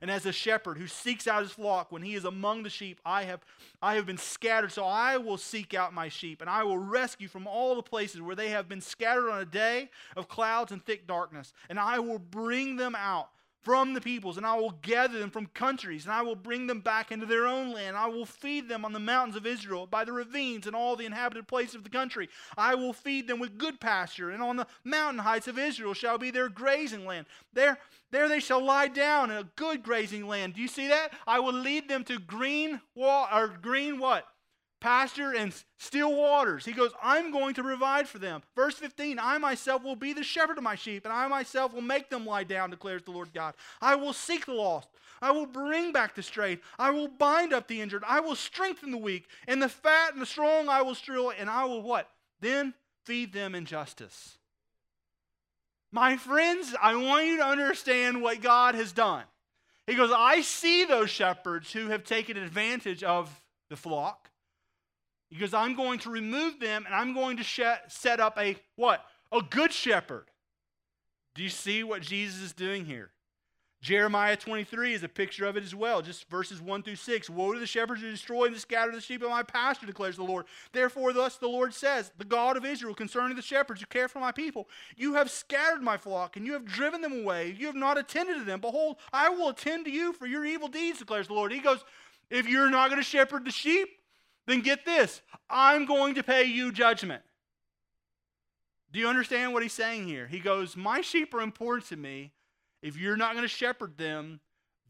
And 0.00 0.10
as 0.10 0.26
a 0.26 0.32
shepherd 0.32 0.76
who 0.76 0.86
seeks 0.86 1.26
out 1.26 1.42
his 1.42 1.52
flock 1.52 1.90
when 1.90 2.02
he 2.02 2.14
is 2.14 2.24
among 2.24 2.62
the 2.62 2.70
sheep, 2.70 3.00
I 3.06 3.24
have, 3.24 3.40
I 3.80 3.94
have 3.94 4.06
been 4.06 4.18
scattered. 4.18 4.70
So 4.70 4.84
I 4.84 5.16
will 5.16 5.38
seek 5.38 5.74
out 5.74 5.94
my 5.94 6.08
sheep, 6.08 6.40
and 6.40 6.50
I 6.50 6.62
will 6.62 6.78
rescue 6.78 7.26
from 7.26 7.46
all 7.46 7.74
the 7.74 7.82
places 7.82 8.20
where 8.20 8.36
they 8.36 8.50
have 8.50 8.68
been 8.68 8.80
scattered 8.80 9.30
on 9.30 9.40
a 9.40 9.46
day 9.46 9.90
of 10.16 10.28
clouds 10.28 10.72
and 10.72 10.84
thick 10.84 11.06
darkness. 11.06 11.52
And 11.68 11.80
I 11.80 11.98
will 11.98 12.18
bring 12.18 12.76
them 12.76 12.94
out 12.94 13.30
from 13.64 13.94
the 13.94 14.00
peoples, 14.00 14.36
and 14.36 14.46
I 14.46 14.54
will 14.56 14.78
gather 14.82 15.18
them 15.18 15.30
from 15.30 15.46
countries, 15.46 16.04
and 16.04 16.12
I 16.12 16.22
will 16.22 16.36
bring 16.36 16.66
them 16.66 16.80
back 16.80 17.10
into 17.10 17.26
their 17.26 17.46
own 17.46 17.72
land. 17.72 17.96
I 17.96 18.06
will 18.06 18.26
feed 18.26 18.68
them 18.68 18.84
on 18.84 18.92
the 18.92 19.00
mountains 19.00 19.36
of 19.36 19.46
Israel, 19.46 19.86
by 19.86 20.04
the 20.04 20.12
ravines 20.12 20.66
and 20.66 20.76
all 20.76 20.96
the 20.96 21.06
inhabited 21.06 21.48
places 21.48 21.74
of 21.74 21.84
the 21.84 21.90
country. 21.90 22.28
I 22.56 22.74
will 22.74 22.92
feed 22.92 23.26
them 23.26 23.40
with 23.40 23.58
good 23.58 23.80
pasture, 23.80 24.30
and 24.30 24.42
on 24.42 24.56
the 24.56 24.66
mountain 24.84 25.20
heights 25.20 25.48
of 25.48 25.58
Israel 25.58 25.94
shall 25.94 26.18
be 26.18 26.30
their 26.30 26.48
grazing 26.48 27.06
land. 27.06 27.26
There, 27.52 27.78
there 28.10 28.28
they 28.28 28.40
shall 28.40 28.62
lie 28.62 28.88
down 28.88 29.30
in 29.30 29.38
a 29.38 29.48
good 29.56 29.82
grazing 29.82 30.28
land. 30.28 30.54
Do 30.54 30.60
you 30.60 30.68
see 30.68 30.88
that? 30.88 31.12
I 31.26 31.40
will 31.40 31.54
lead 31.54 31.88
them 31.88 32.04
to 32.04 32.18
green 32.18 32.80
wall 32.94 33.26
or 33.32 33.48
green 33.48 33.98
what? 33.98 34.26
Pasture 34.84 35.34
and 35.34 35.54
still 35.78 36.14
waters. 36.14 36.66
He 36.66 36.72
goes, 36.72 36.90
I'm 37.02 37.32
going 37.32 37.54
to 37.54 37.62
provide 37.62 38.06
for 38.06 38.18
them. 38.18 38.42
Verse 38.54 38.74
15, 38.74 39.18
I 39.18 39.38
myself 39.38 39.82
will 39.82 39.96
be 39.96 40.12
the 40.12 40.22
shepherd 40.22 40.58
of 40.58 40.62
my 40.62 40.74
sheep, 40.74 41.06
and 41.06 41.12
I 41.12 41.26
myself 41.26 41.72
will 41.72 41.80
make 41.80 42.10
them 42.10 42.26
lie 42.26 42.44
down, 42.44 42.68
declares 42.68 43.02
the 43.02 43.10
Lord 43.10 43.32
God. 43.32 43.54
I 43.80 43.94
will 43.94 44.12
seek 44.12 44.44
the 44.44 44.52
lost. 44.52 44.88
I 45.22 45.30
will 45.30 45.46
bring 45.46 45.90
back 45.92 46.14
the 46.14 46.22
strayed. 46.22 46.60
I 46.78 46.90
will 46.90 47.08
bind 47.08 47.54
up 47.54 47.66
the 47.66 47.80
injured. 47.80 48.04
I 48.06 48.20
will 48.20 48.36
strengthen 48.36 48.90
the 48.90 48.98
weak. 48.98 49.26
And 49.48 49.62
the 49.62 49.70
fat 49.70 50.12
and 50.12 50.20
the 50.20 50.26
strong 50.26 50.68
I 50.68 50.82
will 50.82 50.94
strill, 50.94 51.32
and 51.38 51.48
I 51.48 51.64
will 51.64 51.80
what? 51.80 52.10
Then 52.42 52.74
feed 53.06 53.32
them 53.32 53.54
in 53.54 53.64
justice. 53.64 54.36
My 55.90 56.18
friends, 56.18 56.74
I 56.82 56.94
want 56.94 57.24
you 57.24 57.38
to 57.38 57.46
understand 57.46 58.20
what 58.20 58.42
God 58.42 58.74
has 58.74 58.92
done. 58.92 59.24
He 59.86 59.94
goes, 59.94 60.10
I 60.14 60.42
see 60.42 60.84
those 60.84 61.08
shepherds 61.08 61.72
who 61.72 61.88
have 61.88 62.04
taken 62.04 62.36
advantage 62.36 63.02
of 63.02 63.30
the 63.70 63.76
flock. 63.76 64.28
Because 65.30 65.54
I'm 65.54 65.74
going 65.74 65.98
to 66.00 66.10
remove 66.10 66.60
them 66.60 66.84
and 66.86 66.94
I'm 66.94 67.14
going 67.14 67.36
to 67.38 67.44
set 67.88 68.20
up 68.20 68.38
a 68.38 68.56
what? 68.76 69.04
a 69.34 69.42
good 69.42 69.72
shepherd. 69.72 70.26
Do 71.34 71.42
you 71.42 71.48
see 71.48 71.82
what 71.82 72.02
Jesus 72.02 72.40
is 72.40 72.52
doing 72.52 72.84
here? 72.84 73.10
Jeremiah 73.82 74.36
23 74.36 74.94
is 74.94 75.02
a 75.02 75.08
picture 75.08 75.44
of 75.44 75.58
it 75.58 75.64
as 75.64 75.74
well, 75.74 76.00
just 76.00 76.30
verses 76.30 76.58
1 76.58 76.84
through 76.84 76.96
6. 76.96 77.28
Woe 77.28 77.52
to 77.52 77.60
the 77.60 77.66
shepherds 77.66 78.00
who 78.00 78.10
destroy 78.10 78.46
and 78.46 78.56
scatter 78.56 78.92
the 78.92 79.00
sheep 79.00 79.22
of 79.22 79.28
my 79.28 79.42
pasture, 79.42 79.84
declares 79.84 80.16
the 80.16 80.22
Lord. 80.22 80.46
Therefore, 80.72 81.12
thus 81.12 81.36
the 81.36 81.48
Lord 81.48 81.74
says, 81.74 82.10
the 82.16 82.24
God 82.24 82.56
of 82.56 82.64
Israel, 82.64 82.94
concerning 82.94 83.36
the 83.36 83.42
shepherds 83.42 83.80
who 83.80 83.86
care 83.86 84.08
for 84.08 84.20
my 84.20 84.32
people, 84.32 84.68
you 84.96 85.14
have 85.14 85.30
scattered 85.30 85.82
my 85.82 85.98
flock, 85.98 86.36
and 86.36 86.46
you 86.46 86.54
have 86.54 86.64
driven 86.64 87.02
them 87.02 87.12
away. 87.12 87.54
You 87.58 87.66
have 87.66 87.74
not 87.74 87.98
attended 87.98 88.38
to 88.38 88.44
them. 88.44 88.60
Behold, 88.60 88.96
I 89.12 89.28
will 89.28 89.50
attend 89.50 89.84
to 89.84 89.90
you 89.90 90.14
for 90.14 90.26
your 90.26 90.46
evil 90.46 90.68
deeds, 90.68 91.00
declares 91.00 91.26
the 91.26 91.34
Lord. 91.34 91.52
He 91.52 91.60
goes, 91.60 91.84
If 92.30 92.48
you're 92.48 92.70
not 92.70 92.88
going 92.88 93.02
to 93.02 93.06
shepherd 93.06 93.44
the 93.44 93.50
sheep, 93.50 93.88
then 94.46 94.60
get 94.60 94.84
this 94.84 95.22
I'm 95.48 95.86
going 95.86 96.14
to 96.14 96.22
pay 96.22 96.44
you 96.44 96.72
judgment. 96.72 97.22
Do 98.92 99.00
you 99.00 99.08
understand 99.08 99.52
what 99.52 99.62
he's 99.62 99.72
saying 99.72 100.06
here? 100.06 100.28
He 100.28 100.38
goes, 100.38 100.76
My 100.76 101.00
sheep 101.00 101.34
are 101.34 101.40
important 101.40 101.88
to 101.88 101.96
me. 101.96 102.32
If 102.80 102.96
you're 102.96 103.16
not 103.16 103.32
going 103.32 103.42
to 103.42 103.48
shepherd 103.48 103.98
them, 103.98 104.40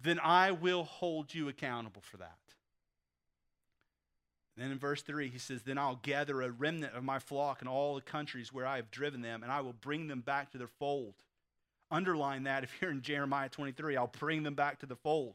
then 0.03 0.21
I 0.21 0.51
will 0.51 0.85
hold 0.85 1.33
you 1.33 1.49
accountable 1.49 2.03
for 2.03 2.19
that. 2.19 2.37
then 4.57 4.71
in 4.71 4.79
verse 4.79 5.01
3, 5.01 5.29
he 5.29 5.39
says, 5.39 5.63
Then 5.63 5.79
I'll 5.79 6.01
gather 6.03 6.43
a 6.43 6.51
remnant 6.51 6.95
of 6.95 7.03
my 7.03 7.19
flock 7.19 7.63
in 7.63 7.69
all 7.69 7.95
the 7.95 8.03
countries 8.03 8.53
where 8.53 8.67
I 8.67 8.77
have 8.77 8.91
driven 8.91 9.23
them, 9.23 9.43
and 9.43 9.51
I 9.51 9.63
will 9.63 9.73
bring 9.73 10.09
them 10.09 10.21
back 10.21 10.51
to 10.53 10.59
their 10.59 10.69
fold. 10.69 11.15
Underline 11.91 12.43
that 12.43 12.65
if 12.65 12.73
you're 12.81 12.91
in 12.91 13.01
Jeremiah 13.01 13.49
23, 13.49 13.97
I'll 13.97 14.09
bring 14.09 14.43
them 14.43 14.55
back 14.55 14.81
to 14.81 14.87
the 14.87 14.97
fold. 14.97 15.35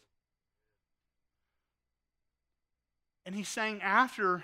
And 3.25 3.35
he's 3.35 3.49
saying, 3.49 3.81
after 3.81 4.43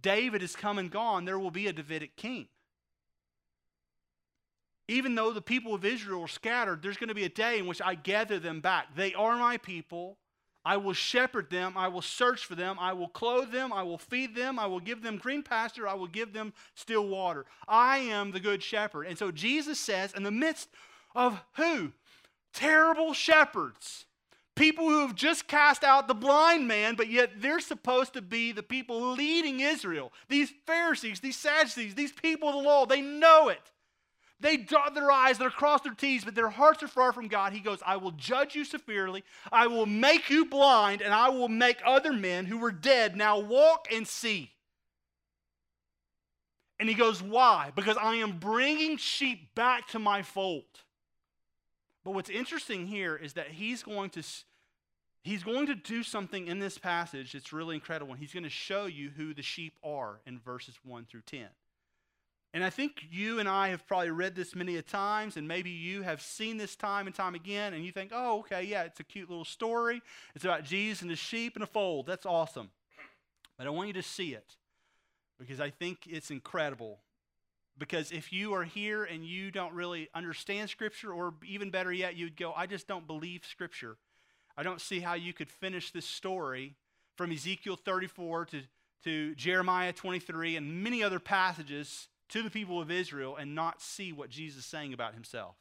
David 0.00 0.40
has 0.40 0.56
come 0.56 0.78
and 0.78 0.90
gone, 0.90 1.24
there 1.24 1.38
will 1.38 1.50
be 1.50 1.66
a 1.66 1.72
Davidic 1.72 2.16
king. 2.16 2.48
Even 4.88 5.14
though 5.14 5.32
the 5.32 5.42
people 5.42 5.74
of 5.74 5.84
Israel 5.84 6.22
are 6.22 6.28
scattered, 6.28 6.82
there's 6.82 6.96
going 6.96 7.08
to 7.08 7.14
be 7.14 7.24
a 7.24 7.28
day 7.28 7.58
in 7.58 7.66
which 7.66 7.80
I 7.80 7.94
gather 7.94 8.38
them 8.38 8.60
back. 8.60 8.94
They 8.94 9.14
are 9.14 9.36
my 9.36 9.56
people. 9.56 10.18
I 10.66 10.78
will 10.78 10.94
shepherd 10.94 11.50
them. 11.50 11.74
I 11.76 11.88
will 11.88 12.02
search 12.02 12.46
for 12.46 12.54
them. 12.54 12.78
I 12.80 12.94
will 12.94 13.08
clothe 13.08 13.52
them. 13.52 13.72
I 13.72 13.82
will 13.82 13.98
feed 13.98 14.34
them. 14.34 14.58
I 14.58 14.66
will 14.66 14.80
give 14.80 15.02
them 15.02 15.18
green 15.18 15.42
pasture. 15.42 15.86
I 15.86 15.94
will 15.94 16.06
give 16.06 16.32
them 16.32 16.54
still 16.74 17.06
water. 17.06 17.44
I 17.68 17.98
am 17.98 18.30
the 18.30 18.40
good 18.40 18.62
shepherd. 18.62 19.06
And 19.06 19.18
so 19.18 19.30
Jesus 19.30 19.78
says, 19.78 20.12
in 20.14 20.22
the 20.22 20.30
midst 20.30 20.70
of 21.14 21.42
who? 21.56 21.92
Terrible 22.54 23.12
shepherds 23.12 24.06
People 24.56 24.88
who 24.88 25.00
have 25.00 25.16
just 25.16 25.48
cast 25.48 25.82
out 25.82 26.06
the 26.06 26.14
blind 26.14 26.68
man, 26.68 26.94
but 26.94 27.08
yet 27.08 27.40
they're 27.40 27.60
supposed 27.60 28.12
to 28.12 28.22
be 28.22 28.52
the 28.52 28.62
people 28.62 29.12
leading 29.12 29.60
Israel. 29.60 30.12
These 30.28 30.52
Pharisees, 30.64 31.18
these 31.18 31.36
Sadducees, 31.36 31.96
these 31.96 32.12
people 32.12 32.48
of 32.48 32.54
the 32.54 32.62
law, 32.62 32.86
they 32.86 33.00
know 33.00 33.48
it. 33.48 33.72
They 34.38 34.56
dot 34.56 34.94
their 34.94 35.10
I's, 35.10 35.38
they 35.38 35.46
cross 35.46 35.80
their 35.80 35.94
T's, 35.94 36.24
but 36.24 36.34
their 36.34 36.50
hearts 36.50 36.82
are 36.82 36.88
far 36.88 37.12
from 37.12 37.28
God. 37.28 37.52
He 37.52 37.60
goes, 37.60 37.80
I 37.84 37.96
will 37.96 38.12
judge 38.12 38.54
you 38.54 38.64
severely. 38.64 39.24
I 39.50 39.66
will 39.66 39.86
make 39.86 40.30
you 40.30 40.44
blind, 40.44 41.02
and 41.02 41.14
I 41.14 41.30
will 41.30 41.48
make 41.48 41.78
other 41.84 42.12
men 42.12 42.46
who 42.46 42.58
were 42.58 42.72
dead 42.72 43.16
now 43.16 43.38
walk 43.40 43.88
and 43.92 44.06
see. 44.06 44.50
And 46.78 46.88
he 46.88 46.94
goes, 46.94 47.22
Why? 47.22 47.72
Because 47.74 47.96
I 47.96 48.16
am 48.16 48.38
bringing 48.38 48.98
sheep 48.98 49.54
back 49.54 49.88
to 49.88 49.98
my 49.98 50.22
fold. 50.22 50.64
But 52.04 52.12
what's 52.12 52.30
interesting 52.30 52.86
here 52.86 53.16
is 53.16 53.32
that 53.32 53.48
he's 53.48 53.82
going 53.82 54.10
to 54.10 54.22
he's 55.22 55.42
going 55.42 55.66
to 55.66 55.74
do 55.74 56.02
something 56.02 56.46
in 56.46 56.58
this 56.58 56.78
passage 56.78 57.32
that's 57.32 57.52
really 57.52 57.74
incredible. 57.74 58.12
And 58.12 58.20
he's 58.20 58.34
going 58.34 58.44
to 58.44 58.50
show 58.50 58.86
you 58.86 59.10
who 59.16 59.32
the 59.32 59.42
sheep 59.42 59.74
are 59.82 60.20
in 60.26 60.38
verses 60.38 60.78
1 60.84 61.06
through 61.06 61.22
10. 61.22 61.46
And 62.52 62.62
I 62.62 62.70
think 62.70 63.06
you 63.10 63.40
and 63.40 63.48
I 63.48 63.70
have 63.70 63.84
probably 63.88 64.10
read 64.10 64.36
this 64.36 64.54
many 64.54 64.76
a 64.76 64.82
times, 64.82 65.36
and 65.36 65.48
maybe 65.48 65.70
you 65.70 66.02
have 66.02 66.22
seen 66.22 66.56
this 66.56 66.76
time 66.76 67.08
and 67.08 67.16
time 67.16 67.34
again, 67.34 67.74
and 67.74 67.84
you 67.84 67.90
think, 67.90 68.12
oh, 68.14 68.38
okay, 68.40 68.62
yeah, 68.62 68.84
it's 68.84 69.00
a 69.00 69.04
cute 69.04 69.28
little 69.28 69.44
story. 69.44 70.00
It's 70.36 70.44
about 70.44 70.62
Jesus 70.62 71.02
and 71.02 71.10
the 71.10 71.16
sheep 71.16 71.56
and 71.56 71.64
a 71.64 71.66
fold. 71.66 72.06
That's 72.06 72.24
awesome. 72.24 72.70
But 73.58 73.66
I 73.66 73.70
want 73.70 73.88
you 73.88 73.94
to 73.94 74.04
see 74.04 74.34
it 74.34 74.54
because 75.36 75.60
I 75.60 75.70
think 75.70 76.06
it's 76.06 76.30
incredible 76.30 77.00
because 77.78 78.12
if 78.12 78.32
you 78.32 78.54
are 78.54 78.64
here 78.64 79.04
and 79.04 79.24
you 79.24 79.50
don't 79.50 79.74
really 79.74 80.08
understand 80.14 80.70
Scripture, 80.70 81.12
or 81.12 81.34
even 81.46 81.70
better 81.70 81.92
yet, 81.92 82.16
you'd 82.16 82.36
go, 82.36 82.52
I 82.56 82.66
just 82.66 82.86
don't 82.86 83.06
believe 83.06 83.44
Scripture. 83.44 83.96
I 84.56 84.62
don't 84.62 84.80
see 84.80 85.00
how 85.00 85.14
you 85.14 85.32
could 85.32 85.50
finish 85.50 85.90
this 85.90 86.06
story 86.06 86.76
from 87.16 87.32
Ezekiel 87.32 87.76
34 87.76 88.46
to, 88.46 88.62
to 89.04 89.34
Jeremiah 89.34 89.92
23 89.92 90.56
and 90.56 90.84
many 90.84 91.02
other 91.02 91.18
passages 91.18 92.08
to 92.30 92.42
the 92.42 92.50
people 92.50 92.80
of 92.80 92.90
Israel 92.90 93.36
and 93.36 93.54
not 93.54 93.80
see 93.80 94.12
what 94.12 94.30
Jesus 94.30 94.60
is 94.60 94.66
saying 94.66 94.92
about 94.92 95.14
himself. 95.14 95.56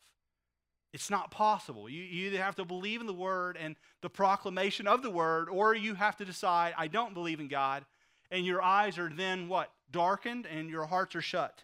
It's 0.94 1.10
not 1.10 1.32
possible. 1.32 1.90
You, 1.90 2.04
you 2.04 2.28
either 2.28 2.38
have 2.38 2.56
to 2.58 2.66
believe 2.66 3.02
in 3.02 3.08
the 3.08 3.14
word 3.14 3.58
and 3.60 3.76
the 4.02 4.10
proclamation 4.10 4.88
of 4.88 5.02
the 5.02 5.10
word, 5.10 5.50
or 5.50 5.74
you 5.74 5.96
have 5.96 6.18
to 6.18 6.26
decide, 6.26 6.76
I 6.78 6.88
don't 6.88 7.16
believe 7.16 7.40
in 7.40 7.48
God, 7.48 7.84
and 8.30 8.46
your 8.46 8.62
eyes 8.62 9.00
are 9.00 9.10
then 9.10 9.48
what? 9.48 9.72
Darkened 9.92 10.46
and 10.46 10.70
your 10.70 10.86
hearts 10.86 11.16
are 11.16 11.22
shut. 11.22 11.64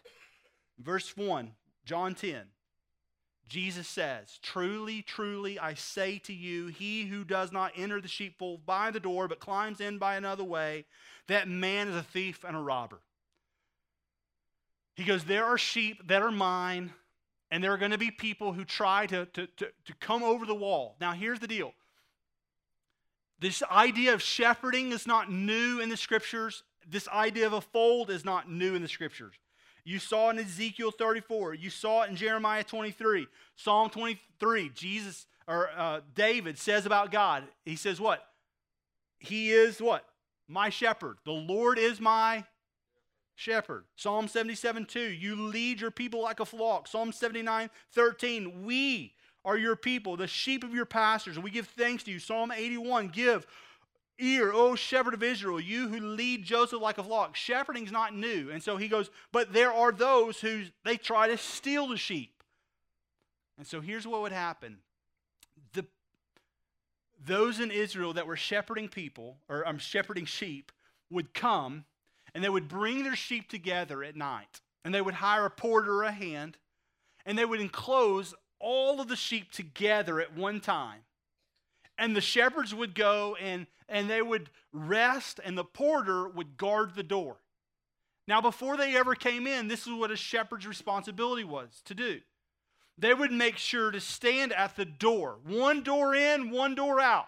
Verse 0.80 1.16
1, 1.16 1.52
John 1.84 2.14
10. 2.14 2.42
Jesus 3.48 3.88
says, 3.88 4.38
Truly, 4.42 5.02
truly, 5.02 5.58
I 5.58 5.74
say 5.74 6.18
to 6.20 6.32
you, 6.32 6.68
he 6.68 7.06
who 7.06 7.24
does 7.24 7.50
not 7.50 7.72
enter 7.74 8.00
the 8.00 8.08
sheepfold 8.08 8.64
by 8.64 8.92
the 8.92 9.00
door, 9.00 9.26
but 9.26 9.40
climbs 9.40 9.80
in 9.80 9.98
by 9.98 10.14
another 10.14 10.44
way, 10.44 10.84
that 11.26 11.48
man 11.48 11.88
is 11.88 11.96
a 11.96 12.02
thief 12.02 12.44
and 12.44 12.56
a 12.56 12.60
robber. 12.60 13.00
He 14.94 15.02
goes, 15.04 15.24
There 15.24 15.44
are 15.44 15.58
sheep 15.58 16.06
that 16.06 16.22
are 16.22 16.30
mine, 16.30 16.92
and 17.50 17.62
there 17.62 17.72
are 17.72 17.78
going 17.78 17.90
to 17.90 17.98
be 17.98 18.12
people 18.12 18.52
who 18.52 18.64
try 18.64 19.06
to, 19.06 19.26
to, 19.26 19.48
to, 19.48 19.66
to 19.86 19.94
come 19.98 20.22
over 20.22 20.46
the 20.46 20.54
wall. 20.54 20.96
Now, 21.00 21.12
here's 21.12 21.40
the 21.40 21.48
deal 21.48 21.74
this 23.40 23.62
idea 23.64 24.14
of 24.14 24.22
shepherding 24.22 24.92
is 24.92 25.06
not 25.06 25.32
new 25.32 25.80
in 25.80 25.88
the 25.88 25.96
scriptures, 25.96 26.62
this 26.88 27.08
idea 27.08 27.46
of 27.46 27.52
a 27.52 27.60
fold 27.60 28.10
is 28.10 28.24
not 28.24 28.48
new 28.48 28.76
in 28.76 28.82
the 28.82 28.88
scriptures. 28.88 29.34
You 29.90 29.98
saw 29.98 30.30
in 30.30 30.38
Ezekiel 30.38 30.92
34. 30.92 31.54
You 31.54 31.68
saw 31.68 32.02
it 32.02 32.10
in 32.10 32.16
Jeremiah 32.16 32.62
23. 32.62 33.26
Psalm 33.56 33.90
23, 33.90 34.68
Jesus 34.68 35.26
or 35.48 35.68
uh, 35.76 36.00
David 36.14 36.58
says 36.58 36.86
about 36.86 37.10
God, 37.10 37.42
he 37.64 37.74
says 37.74 38.00
what? 38.00 38.24
He 39.18 39.50
is 39.50 39.82
what? 39.82 40.04
My 40.46 40.70
shepherd. 40.70 41.16
The 41.24 41.32
Lord 41.32 41.76
is 41.76 42.00
my 42.00 42.44
shepherd. 43.34 43.82
Psalm 43.96 44.28
77, 44.28 44.86
2. 44.86 45.00
You 45.00 45.34
lead 45.34 45.80
your 45.80 45.90
people 45.90 46.22
like 46.22 46.38
a 46.38 46.46
flock. 46.46 46.86
Psalm 46.86 47.10
79, 47.10 47.68
13. 47.92 48.64
We 48.64 49.14
are 49.44 49.58
your 49.58 49.74
people, 49.74 50.16
the 50.16 50.28
sheep 50.28 50.62
of 50.62 50.72
your 50.72 50.86
pastors. 50.86 51.36
we 51.36 51.50
give 51.50 51.66
thanks 51.66 52.04
to 52.04 52.12
you. 52.12 52.20
Psalm 52.20 52.52
81. 52.52 53.08
Give 53.08 53.44
ear, 54.20 54.52
O 54.52 54.74
shepherd 54.74 55.14
of 55.14 55.22
Israel, 55.22 55.58
you 55.60 55.88
who 55.88 56.00
lead 56.00 56.44
Joseph 56.44 56.80
like 56.80 56.98
a 56.98 57.02
flock. 57.02 57.36
Shepherding's 57.36 57.92
not 57.92 58.14
new. 58.14 58.50
And 58.50 58.62
so 58.62 58.76
he 58.76 58.88
goes, 58.88 59.10
but 59.32 59.52
there 59.52 59.72
are 59.72 59.92
those 59.92 60.40
who 60.40 60.64
they 60.84 60.96
try 60.96 61.28
to 61.28 61.36
steal 61.36 61.88
the 61.88 61.96
sheep. 61.96 62.42
And 63.58 63.66
so 63.66 63.80
here's 63.80 64.06
what 64.06 64.22
would 64.22 64.32
happen. 64.32 64.78
The, 65.72 65.86
those 67.24 67.60
in 67.60 67.70
Israel 67.70 68.14
that 68.14 68.26
were 68.26 68.36
shepherding 68.36 68.88
people, 68.88 69.36
or 69.48 69.66
I'm 69.66 69.74
um, 69.74 69.78
shepherding 69.78 70.26
sheep, 70.26 70.72
would 71.10 71.34
come 71.34 71.84
and 72.34 72.44
they 72.44 72.48
would 72.48 72.68
bring 72.68 73.02
their 73.02 73.16
sheep 73.16 73.48
together 73.48 74.02
at 74.04 74.16
night. 74.16 74.60
And 74.84 74.94
they 74.94 75.00
would 75.00 75.14
hire 75.14 75.44
a 75.44 75.50
porter 75.50 75.92
or 75.96 76.04
a 76.04 76.12
hand, 76.12 76.56
and 77.26 77.36
they 77.36 77.44
would 77.44 77.60
enclose 77.60 78.34
all 78.58 79.00
of 79.00 79.08
the 79.08 79.16
sheep 79.16 79.50
together 79.50 80.20
at 80.20 80.34
one 80.34 80.60
time. 80.60 81.00
And 82.00 82.16
the 82.16 82.20
shepherds 82.20 82.74
would 82.74 82.96
go 82.96 83.36
and 83.40 83.68
and 83.88 84.08
they 84.08 84.22
would 84.22 84.50
rest, 84.72 85.40
and 85.44 85.58
the 85.58 85.64
porter 85.64 86.28
would 86.28 86.56
guard 86.56 86.94
the 86.94 87.02
door. 87.02 87.38
Now, 88.28 88.40
before 88.40 88.76
they 88.76 88.96
ever 88.96 89.16
came 89.16 89.48
in, 89.48 89.66
this 89.66 89.86
is 89.86 89.92
what 89.92 90.12
a 90.12 90.16
shepherd's 90.16 90.66
responsibility 90.66 91.42
was 91.42 91.82
to 91.86 91.94
do. 91.94 92.20
They 92.96 93.12
would 93.12 93.32
make 93.32 93.56
sure 93.56 93.90
to 93.90 94.00
stand 94.00 94.52
at 94.52 94.76
the 94.76 94.84
door, 94.84 95.38
one 95.44 95.82
door 95.82 96.14
in, 96.14 96.50
one 96.50 96.76
door 96.76 97.00
out, 97.00 97.26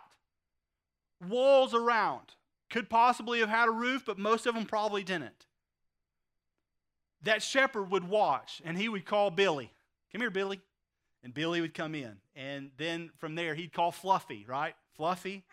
walls 1.28 1.74
around. 1.74 2.34
Could 2.70 2.88
possibly 2.88 3.40
have 3.40 3.48
had 3.48 3.68
a 3.68 3.72
roof, 3.72 4.04
but 4.06 4.18
most 4.18 4.46
of 4.46 4.54
them 4.54 4.64
probably 4.64 5.02
didn't. 5.02 5.46
That 7.22 7.42
shepherd 7.42 7.90
would 7.90 8.08
watch, 8.08 8.62
and 8.64 8.78
he 8.78 8.88
would 8.88 9.04
call 9.04 9.30
Billy. 9.30 9.72
Come 10.12 10.20
here, 10.20 10.30
Billy. 10.30 10.60
And 11.22 11.32
Billy 11.32 11.60
would 11.60 11.74
come 11.74 11.94
in. 11.94 12.16
And 12.34 12.70
then 12.76 13.10
from 13.18 13.34
there, 13.34 13.54
he'd 13.54 13.72
call 13.72 13.92
Fluffy, 13.92 14.44
right? 14.48 14.74
Fluffy. 14.96 15.44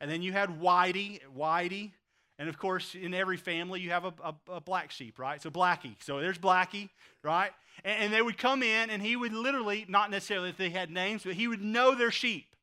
And 0.00 0.10
then 0.10 0.22
you 0.22 0.32
had 0.32 0.60
Whitey, 0.60 1.20
Whitey. 1.36 1.92
And 2.38 2.48
of 2.48 2.58
course, 2.58 2.94
in 2.94 3.14
every 3.14 3.36
family, 3.36 3.80
you 3.80 3.90
have 3.90 4.04
a, 4.04 4.14
a, 4.22 4.34
a 4.54 4.60
black 4.60 4.90
sheep, 4.90 5.18
right? 5.18 5.40
So 5.40 5.50
Blackie. 5.50 5.96
So 6.00 6.20
there's 6.20 6.38
Blackie, 6.38 6.88
right? 7.22 7.52
And, 7.84 8.04
and, 8.04 8.12
they 8.12 8.20
would 8.20 8.38
come 8.38 8.62
in, 8.62 8.90
and 8.90 9.00
he 9.00 9.14
would 9.14 9.32
literally, 9.32 9.86
not 9.88 10.10
necessarily 10.10 10.50
if 10.50 10.56
they 10.56 10.70
had 10.70 10.90
names, 10.90 11.22
but 11.22 11.34
he 11.34 11.46
would 11.46 11.62
know 11.62 11.94
their 11.94 12.10
sheep. 12.10 12.56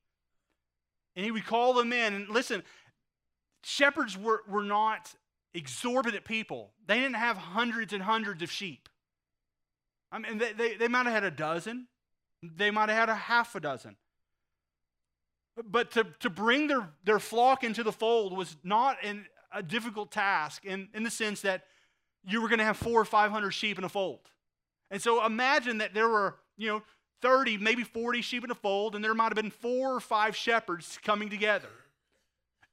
And 1.15 1.23
he 1.23 1.31
would 1.31 1.45
call 1.45 1.73
them 1.73 1.93
in. 1.93 2.13
And 2.13 2.29
listen, 2.29 2.63
shepherds 3.63 4.17
were, 4.17 4.43
were 4.47 4.63
not 4.63 5.13
exorbitant 5.53 6.25
people, 6.25 6.71
they 6.85 6.95
didn't 6.95 7.15
have 7.15 7.37
hundreds 7.37 7.93
and 7.93 8.03
hundreds 8.03 8.41
of 8.41 8.51
sheep. 8.51 8.87
I 10.11 10.19
mean, 10.19 10.37
they, 10.37 10.53
they, 10.53 10.75
they 10.75 10.87
might 10.89 11.05
have 11.05 11.13
had 11.13 11.23
a 11.23 11.31
dozen, 11.31 11.87
they 12.41 12.71
might 12.71 12.89
have 12.89 12.97
had 12.97 13.09
a 13.09 13.15
half 13.15 13.55
a 13.55 13.59
dozen. 13.59 13.95
But 15.63 15.91
to, 15.91 16.05
to 16.21 16.29
bring 16.29 16.67
their, 16.67 16.89
their 17.03 17.19
flock 17.19 17.63
into 17.63 17.83
the 17.83 17.91
fold 17.91 18.35
was 18.35 18.55
not 18.63 18.97
an, 19.03 19.25
a 19.51 19.61
difficult 19.61 20.11
task 20.11 20.65
in, 20.65 20.87
in 20.93 21.03
the 21.03 21.11
sense 21.11 21.41
that 21.41 21.65
you 22.25 22.41
were 22.41 22.47
going 22.47 22.59
to 22.59 22.65
have 22.65 22.77
four 22.77 22.99
or 23.01 23.05
500 23.05 23.51
sheep 23.51 23.77
in 23.77 23.83
a 23.83 23.89
fold. 23.89 24.19
And 24.89 25.01
so 25.01 25.25
imagine 25.25 25.79
that 25.79 25.93
there 25.93 26.09
were, 26.09 26.35
you 26.57 26.67
know, 26.67 26.81
30, 27.21 27.57
maybe 27.57 27.83
40 27.83 28.21
sheep 28.21 28.43
in 28.43 28.51
a 28.51 28.55
fold, 28.55 28.95
and 28.95 29.03
there 29.03 29.13
might 29.13 29.25
have 29.25 29.35
been 29.35 29.51
four 29.51 29.95
or 29.95 29.99
five 29.99 30.35
shepherds 30.35 30.97
coming 31.03 31.29
together. 31.29 31.69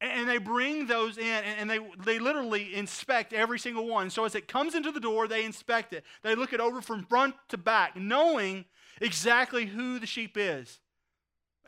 And 0.00 0.28
they 0.28 0.38
bring 0.38 0.86
those 0.86 1.18
in, 1.18 1.24
and 1.24 1.68
they, 1.68 1.80
they 2.04 2.18
literally 2.18 2.74
inspect 2.74 3.32
every 3.32 3.58
single 3.58 3.86
one. 3.86 4.10
So 4.10 4.24
as 4.24 4.34
it 4.34 4.46
comes 4.46 4.74
into 4.74 4.92
the 4.92 5.00
door, 5.00 5.26
they 5.26 5.44
inspect 5.44 5.92
it. 5.92 6.04
They 6.22 6.34
look 6.34 6.52
it 6.52 6.60
over 6.60 6.80
from 6.80 7.04
front 7.04 7.34
to 7.48 7.58
back, 7.58 7.96
knowing 7.96 8.64
exactly 9.00 9.66
who 9.66 9.98
the 9.98 10.06
sheep 10.06 10.36
is. 10.36 10.80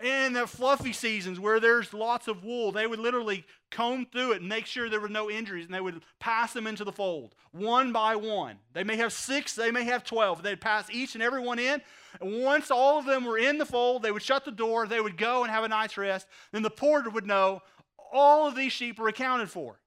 In 0.03 0.33
the 0.33 0.47
fluffy 0.47 0.95
seasons 0.95 1.39
where 1.39 1.61
there's 1.61 1.93
lots 1.93 2.27
of 2.27 2.43
wool, 2.43 2.73
they 2.73 2.87
would 2.87 2.99
literally 2.99 3.45
comb 3.71 4.07
through 4.11 4.33
it 4.33 4.41
and 4.41 4.49
make 4.49 4.65
sure 4.65 4.89
there 4.89 4.99
were 4.99 5.11
no 5.11 5.31
injuries, 5.31 5.67
and 5.67 5.75
they 5.75 5.81
would 5.81 6.01
pass 6.19 6.55
them 6.55 6.67
into 6.67 6.85
the 6.85 6.93
fold 6.93 7.35
one 7.53 7.93
by 7.93 8.17
one. 8.17 8.57
They 8.73 8.85
may 8.85 8.97
have 8.97 9.13
six, 9.13 9.55
they 9.55 9.71
may 9.71 9.85
have 9.85 10.05
12. 10.05 10.43
They'd 10.43 10.61
pass 10.61 10.89
each 10.91 11.15
and 11.15 11.23
every 11.23 11.41
one 11.41 11.59
in. 11.59 11.83
And 12.21 12.43
once 12.43 12.71
all 12.71 12.99
of 12.99 13.07
them 13.07 13.25
were 13.25 13.39
in 13.39 13.59
the 13.59 13.67
fold, 13.67 14.03
they 14.03 14.13
would 14.13 14.23
shut 14.23 14.45
the 14.45 14.53
door, 14.53 14.87
they 14.87 15.01
would 15.01 15.17
go 15.17 15.43
and 15.43 15.51
have 15.51 15.65
a 15.65 15.69
night's 15.69 15.97
rest. 15.97 16.27
Then 16.53 16.63
the 16.63 16.71
porter 16.71 17.11
would 17.11 17.27
know 17.27 17.63
all 18.13 18.47
of 18.47 18.55
these 18.55 18.73
sheep 18.73 18.99
are 19.01 19.09
accounted 19.09 19.51
for. 19.51 19.81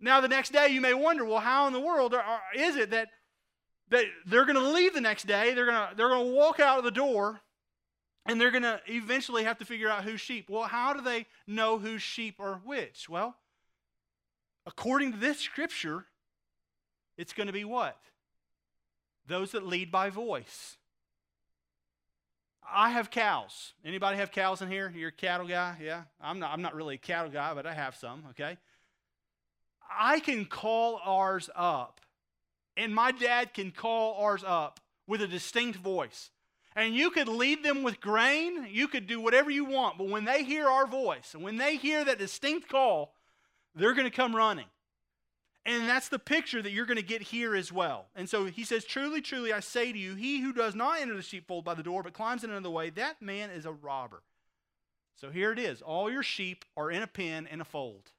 Now, 0.00 0.20
the 0.20 0.28
next 0.28 0.52
day, 0.52 0.68
you 0.68 0.80
may 0.80 0.92
wonder, 0.92 1.24
well, 1.24 1.40
how 1.40 1.66
in 1.66 1.72
the 1.72 1.80
world 1.80 2.14
are, 2.14 2.40
is 2.54 2.76
it 2.76 2.90
that, 2.90 3.08
that 3.88 4.04
they're 4.26 4.44
going 4.44 4.56
to 4.56 4.70
leave 4.70 4.94
the 4.94 5.00
next 5.00 5.26
day? 5.26 5.54
They're 5.54 5.66
going 5.66 5.88
to 5.88 5.96
they're 5.96 6.08
going 6.08 6.26
to 6.26 6.32
walk 6.32 6.60
out 6.60 6.78
of 6.78 6.84
the 6.84 6.90
door 6.90 7.40
and 8.26 8.40
they're 8.40 8.50
going 8.50 8.62
to 8.62 8.80
eventually 8.86 9.44
have 9.44 9.58
to 9.58 9.64
figure 9.64 9.88
out 9.88 10.04
whose 10.04 10.20
sheep. 10.20 10.48
Well, 10.48 10.64
how 10.64 10.94
do 10.94 11.00
they 11.00 11.26
know 11.46 11.78
whose 11.78 12.02
sheep 12.02 12.40
are 12.40 12.60
which? 12.64 13.08
Well, 13.08 13.36
according 14.66 15.12
to 15.12 15.18
this 15.18 15.40
scripture, 15.40 16.06
it's 17.16 17.32
going 17.32 17.46
to 17.46 17.52
be 17.52 17.64
what? 17.64 17.98
Those 19.26 19.52
that 19.52 19.66
lead 19.66 19.90
by 19.90 20.10
voice. 20.10 20.76
I 22.70 22.90
have 22.90 23.10
cows. 23.10 23.74
Anybody 23.84 24.16
have 24.16 24.32
cows 24.32 24.62
in 24.62 24.70
here? 24.70 24.92
You're 24.96 25.10
a 25.10 25.12
cattle 25.12 25.46
guy? 25.46 25.76
Yeah. 25.82 26.02
I'm 26.20 26.38
not 26.38 26.50
I'm 26.50 26.62
not 26.62 26.74
really 26.74 26.94
a 26.94 26.98
cattle 26.98 27.30
guy, 27.30 27.52
but 27.54 27.66
I 27.66 27.74
have 27.74 27.94
some, 27.94 28.24
okay? 28.30 28.56
I 29.96 30.20
can 30.20 30.46
call 30.46 31.00
ours 31.04 31.50
up. 31.54 32.00
And 32.76 32.94
my 32.94 33.12
dad 33.12 33.54
can 33.54 33.70
call 33.70 34.22
ours 34.22 34.44
up 34.46 34.80
with 35.06 35.22
a 35.22 35.28
distinct 35.28 35.78
voice. 35.78 36.30
And 36.76 36.94
you 36.94 37.10
could 37.10 37.28
lead 37.28 37.62
them 37.62 37.82
with 37.82 38.00
grain, 38.00 38.66
you 38.68 38.88
could 38.88 39.06
do 39.06 39.20
whatever 39.20 39.50
you 39.50 39.64
want, 39.64 39.96
but 39.96 40.08
when 40.08 40.24
they 40.24 40.42
hear 40.42 40.68
our 40.68 40.86
voice 40.88 41.34
and 41.34 41.42
when 41.42 41.56
they 41.56 41.76
hear 41.76 42.04
that 42.04 42.18
distinct 42.18 42.68
call, 42.68 43.14
they're 43.76 43.94
going 43.94 44.10
to 44.10 44.16
come 44.16 44.34
running. 44.34 44.66
And 45.66 45.88
that's 45.88 46.08
the 46.08 46.18
picture 46.18 46.60
that 46.60 46.72
you're 46.72 46.84
going 46.84 46.98
to 46.98 47.02
get 47.02 47.22
here 47.22 47.54
as 47.54 47.72
well. 47.72 48.06
And 48.14 48.28
so 48.28 48.44
he 48.44 48.64
says, 48.64 48.84
Truly, 48.84 49.22
truly, 49.22 49.52
I 49.52 49.60
say 49.60 49.92
to 49.92 49.98
you, 49.98 50.14
he 50.14 50.40
who 50.40 50.52
does 50.52 50.74
not 50.74 51.00
enter 51.00 51.16
the 51.16 51.22
sheepfold 51.22 51.64
by 51.64 51.74
the 51.74 51.82
door, 51.82 52.02
but 52.02 52.12
climbs 52.12 52.44
in 52.44 52.50
another 52.50 52.70
way, 52.70 52.90
that 52.90 53.22
man 53.22 53.50
is 53.50 53.64
a 53.64 53.72
robber. 53.72 54.22
So 55.16 55.30
here 55.30 55.52
it 55.52 55.58
is. 55.58 55.80
All 55.80 56.10
your 56.10 56.22
sheep 56.22 56.64
are 56.76 56.90
in 56.90 57.02
a 57.02 57.06
pen 57.06 57.46
in 57.50 57.60
a 57.60 57.64
fold. 57.64 58.10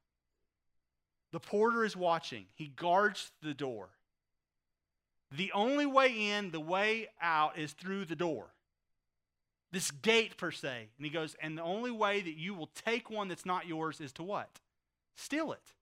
The 1.32 1.40
porter 1.40 1.84
is 1.84 1.96
watching, 1.96 2.46
he 2.56 2.68
guards 2.68 3.32
the 3.44 3.54
door. 3.54 3.90
The 5.36 5.52
only 5.54 5.86
way 5.86 6.32
in, 6.32 6.52
the 6.52 6.60
way 6.60 7.08
out 7.22 7.58
is 7.58 7.74
through 7.74 8.06
the 8.06 8.16
door. 8.16 8.48
This 9.72 9.92
gate, 9.92 10.38
per 10.38 10.52
se. 10.52 10.90
And 10.98 11.06
he 11.06 11.12
goes, 11.12 11.36
and 11.42 11.58
the 11.58 11.64
only 11.64 11.92
way 11.92 12.22
that 12.22 12.38
you 12.38 12.54
will 12.54 12.70
take 12.86 13.10
one 13.10 13.28
that's 13.28 13.46
not 13.46 13.68
yours 13.68 14.00
is 14.00 14.14
to 14.14 14.24
what? 14.24 14.50
Steal 15.16 15.52
it. 15.52 15.74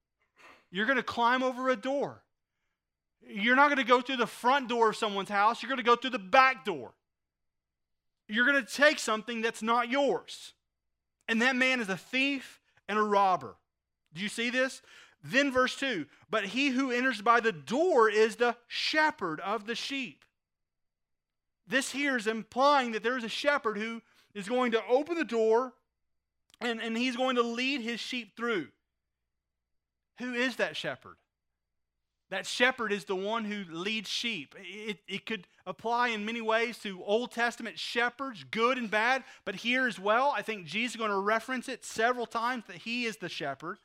You're 0.71 0.85
going 0.85 0.97
to 0.97 1.03
climb 1.03 1.43
over 1.43 1.69
a 1.69 1.75
door. 1.75 2.23
You're 3.27 3.55
not 3.55 3.67
going 3.67 3.77
to 3.77 3.83
go 3.83 4.01
through 4.01 4.17
the 4.17 4.27
front 4.27 4.69
door 4.69 4.89
of 4.89 4.95
someone's 4.95 5.29
house. 5.29 5.61
You're 5.61 5.69
going 5.69 5.77
to 5.77 5.83
go 5.83 5.95
through 5.95 6.11
the 6.11 6.19
back 6.19 6.65
door. 6.65 6.93
You're 8.27 8.45
going 8.45 8.65
to 8.65 8.73
take 8.73 8.99
something 8.99 9.41
that's 9.41 9.61
not 9.61 9.89
yours. 9.89 10.53
And 11.27 11.41
that 11.41 11.55
man 11.55 11.79
is 11.79 11.89
a 11.89 11.97
thief 11.97 12.59
and 12.89 12.97
a 12.97 13.03
robber. 13.03 13.55
Do 14.13 14.21
you 14.21 14.29
see 14.29 14.49
this? 14.49 14.81
Then, 15.23 15.51
verse 15.51 15.75
2 15.75 16.05
But 16.29 16.45
he 16.45 16.69
who 16.69 16.91
enters 16.91 17.21
by 17.21 17.39
the 17.39 17.51
door 17.51 18.09
is 18.09 18.35
the 18.35 18.57
shepherd 18.67 19.39
of 19.39 19.65
the 19.65 19.75
sheep. 19.75 20.25
This 21.65 21.91
here 21.91 22.17
is 22.17 22.27
implying 22.27 22.91
that 22.91 23.03
there 23.03 23.17
is 23.17 23.23
a 23.23 23.29
shepherd 23.29 23.77
who 23.77 24.01
is 24.33 24.49
going 24.49 24.73
to 24.73 24.85
open 24.87 25.15
the 25.15 25.23
door 25.23 25.73
and, 26.59 26.81
and 26.81 26.97
he's 26.97 27.15
going 27.15 27.37
to 27.37 27.41
lead 27.41 27.81
his 27.81 27.99
sheep 27.99 28.35
through. 28.35 28.67
Who 30.19 30.33
is 30.33 30.57
that 30.57 30.75
shepherd? 30.75 31.15
That 32.29 32.45
shepherd 32.45 32.91
is 32.91 33.05
the 33.05 33.15
one 33.15 33.45
who 33.45 33.63
leads 33.71 34.09
sheep. 34.09 34.55
It, 34.59 34.99
it 35.07 35.25
could 35.25 35.47
apply 35.65 36.09
in 36.09 36.25
many 36.25 36.41
ways 36.41 36.79
to 36.79 37.03
Old 37.03 37.31
Testament 37.31 37.77
shepherds, 37.77 38.43
good 38.49 38.77
and 38.77 38.89
bad, 38.89 39.23
but 39.45 39.55
here 39.55 39.87
as 39.87 39.99
well, 39.99 40.33
I 40.35 40.41
think 40.41 40.65
Jesus 40.65 40.95
is 40.95 40.97
going 40.97 41.11
to 41.11 41.19
reference 41.19 41.69
it 41.69 41.85
several 41.85 42.25
times 42.25 42.63
that 42.67 42.77
he 42.77 43.05
is 43.05 43.17
the 43.17 43.29
shepherd 43.29 43.77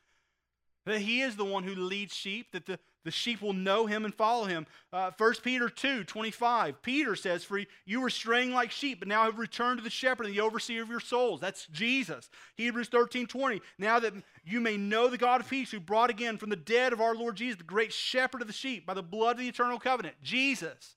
that 0.92 1.00
he 1.00 1.20
is 1.20 1.36
the 1.36 1.44
one 1.44 1.64
who 1.64 1.74
leads 1.74 2.14
sheep, 2.14 2.52
that 2.52 2.66
the, 2.66 2.78
the 3.04 3.10
sheep 3.10 3.42
will 3.42 3.52
know 3.52 3.86
him 3.86 4.04
and 4.04 4.14
follow 4.14 4.44
him. 4.46 4.66
Uh, 4.92 5.10
1 5.16 5.34
Peter 5.42 5.68
2 5.68 6.04
25, 6.04 6.82
Peter 6.82 7.14
says, 7.14 7.44
For 7.44 7.60
you 7.84 8.00
were 8.00 8.10
straying 8.10 8.52
like 8.52 8.70
sheep, 8.70 9.00
but 9.00 9.08
now 9.08 9.24
have 9.24 9.38
returned 9.38 9.78
to 9.78 9.84
the 9.84 9.90
shepherd 9.90 10.26
and 10.26 10.34
the 10.34 10.40
overseer 10.40 10.82
of 10.82 10.88
your 10.88 11.00
souls. 11.00 11.40
That's 11.40 11.66
Jesus. 11.66 12.30
Hebrews 12.56 12.88
13 12.88 13.26
20, 13.26 13.60
Now 13.78 13.98
that 14.00 14.14
you 14.44 14.60
may 14.60 14.76
know 14.76 15.08
the 15.08 15.18
God 15.18 15.40
of 15.40 15.50
peace 15.50 15.70
who 15.70 15.80
brought 15.80 16.10
again 16.10 16.38
from 16.38 16.50
the 16.50 16.56
dead 16.56 16.92
of 16.92 17.00
our 17.00 17.14
Lord 17.14 17.36
Jesus, 17.36 17.58
the 17.58 17.64
great 17.64 17.92
shepherd 17.92 18.40
of 18.40 18.46
the 18.46 18.54
sheep, 18.54 18.86
by 18.86 18.94
the 18.94 19.02
blood 19.02 19.36
of 19.36 19.40
the 19.40 19.48
eternal 19.48 19.78
covenant, 19.78 20.16
Jesus. 20.22 20.96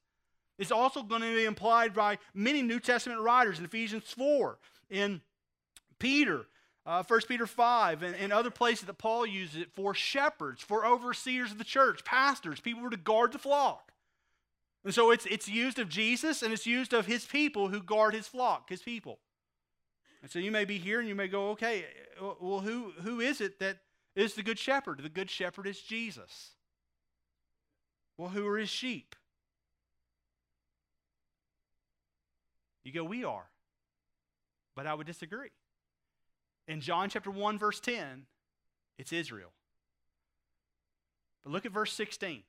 It's 0.57 0.71
also 0.71 1.01
going 1.01 1.21
to 1.21 1.35
be 1.35 1.45
implied 1.45 1.93
by 1.93 2.19
many 2.33 2.61
New 2.61 2.79
Testament 2.79 3.19
writers 3.19 3.57
in 3.57 3.65
Ephesians 3.65 4.03
4, 4.15 4.57
in 4.89 5.21
Peter, 5.97 6.45
uh, 6.85 7.03
1 7.03 7.21
Peter 7.27 7.45
5 7.45 8.03
and, 8.03 8.15
and 8.15 8.33
other 8.33 8.49
places 8.49 8.85
that 8.85 8.97
Paul 8.97 9.25
uses 9.25 9.61
it 9.61 9.71
for 9.71 9.93
shepherds, 9.93 10.61
for 10.61 10.85
overseers 10.85 11.51
of 11.51 11.57
the 11.57 11.63
church, 11.63 12.03
pastors, 12.03 12.59
people 12.59 12.81
who 12.81 12.87
are 12.87 12.91
to 12.91 12.97
guard 12.97 13.31
the 13.31 13.39
flock. 13.39 13.91
And 14.83 14.93
so 14.93 15.11
it's, 15.11 15.27
it's 15.27 15.47
used 15.47 15.77
of 15.77 15.89
Jesus 15.89 16.41
and 16.41 16.51
it's 16.51 16.65
used 16.65 16.93
of 16.93 17.05
his 17.05 17.25
people 17.25 17.67
who 17.67 17.83
guard 17.83 18.15
his 18.15 18.27
flock, 18.27 18.69
his 18.69 18.81
people. 18.81 19.19
And 20.23 20.31
so 20.31 20.39
you 20.39 20.51
may 20.51 20.65
be 20.65 20.79
here 20.79 20.99
and 20.99 21.07
you 21.07 21.15
may 21.15 21.27
go, 21.27 21.49
okay, 21.51 21.85
uh, 22.19 22.33
well, 22.39 22.61
who, 22.61 22.91
who 23.03 23.19
is 23.19 23.41
it 23.41 23.59
that 23.59 23.77
is 24.15 24.33
the 24.33 24.43
good 24.43 24.57
shepherd? 24.57 25.01
The 25.01 25.09
good 25.09 25.29
shepherd 25.29 25.67
is 25.67 25.79
Jesus. 25.79 26.51
Well, 28.17 28.29
who 28.29 28.47
are 28.47 28.57
his 28.57 28.69
sheep? 28.69 29.15
You 32.83 32.91
go, 32.91 33.03
we 33.03 33.23
are. 33.23 33.49
But 34.75 34.87
I 34.87 34.95
would 34.95 35.07
disagree. 35.07 35.49
In 36.71 36.79
John 36.79 37.09
chapter 37.09 37.29
1, 37.29 37.59
verse 37.59 37.81
10, 37.81 38.27
it's 38.97 39.11
Israel. 39.11 39.51
But 41.43 41.51
look 41.51 41.65
at 41.65 41.73
verse 41.73 41.91
16. 41.91 42.43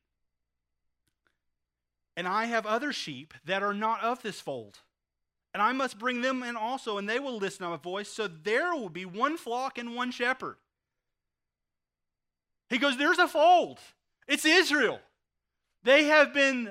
And 2.17 2.29
I 2.29 2.45
have 2.45 2.65
other 2.65 2.93
sheep 2.93 3.35
that 3.45 3.65
are 3.65 3.75
not 3.75 4.01
of 4.01 4.23
this 4.23 4.41
fold. 4.41 4.79
And 5.53 5.61
I 5.61 5.73
must 5.73 5.99
bring 5.99 6.23
them 6.23 6.45
in 6.45 6.55
also, 6.55 6.99
and 6.99 7.09
they 7.09 7.19
will 7.19 7.37
listen 7.37 7.65
to 7.65 7.71
my 7.71 7.77
voice. 7.77 8.09
So 8.09 8.29
there 8.29 8.73
will 8.77 8.89
be 8.89 9.05
one 9.05 9.37
flock 9.37 9.77
and 9.77 9.97
one 9.97 10.13
shepherd. 10.13 10.55
He 12.71 12.79
goes, 12.79 12.97
There's 12.97 13.19
a 13.19 13.27
fold. 13.27 13.81
It's 14.29 14.45
Israel. 14.45 15.01
They 15.83 16.05
have 16.05 16.33
been 16.33 16.71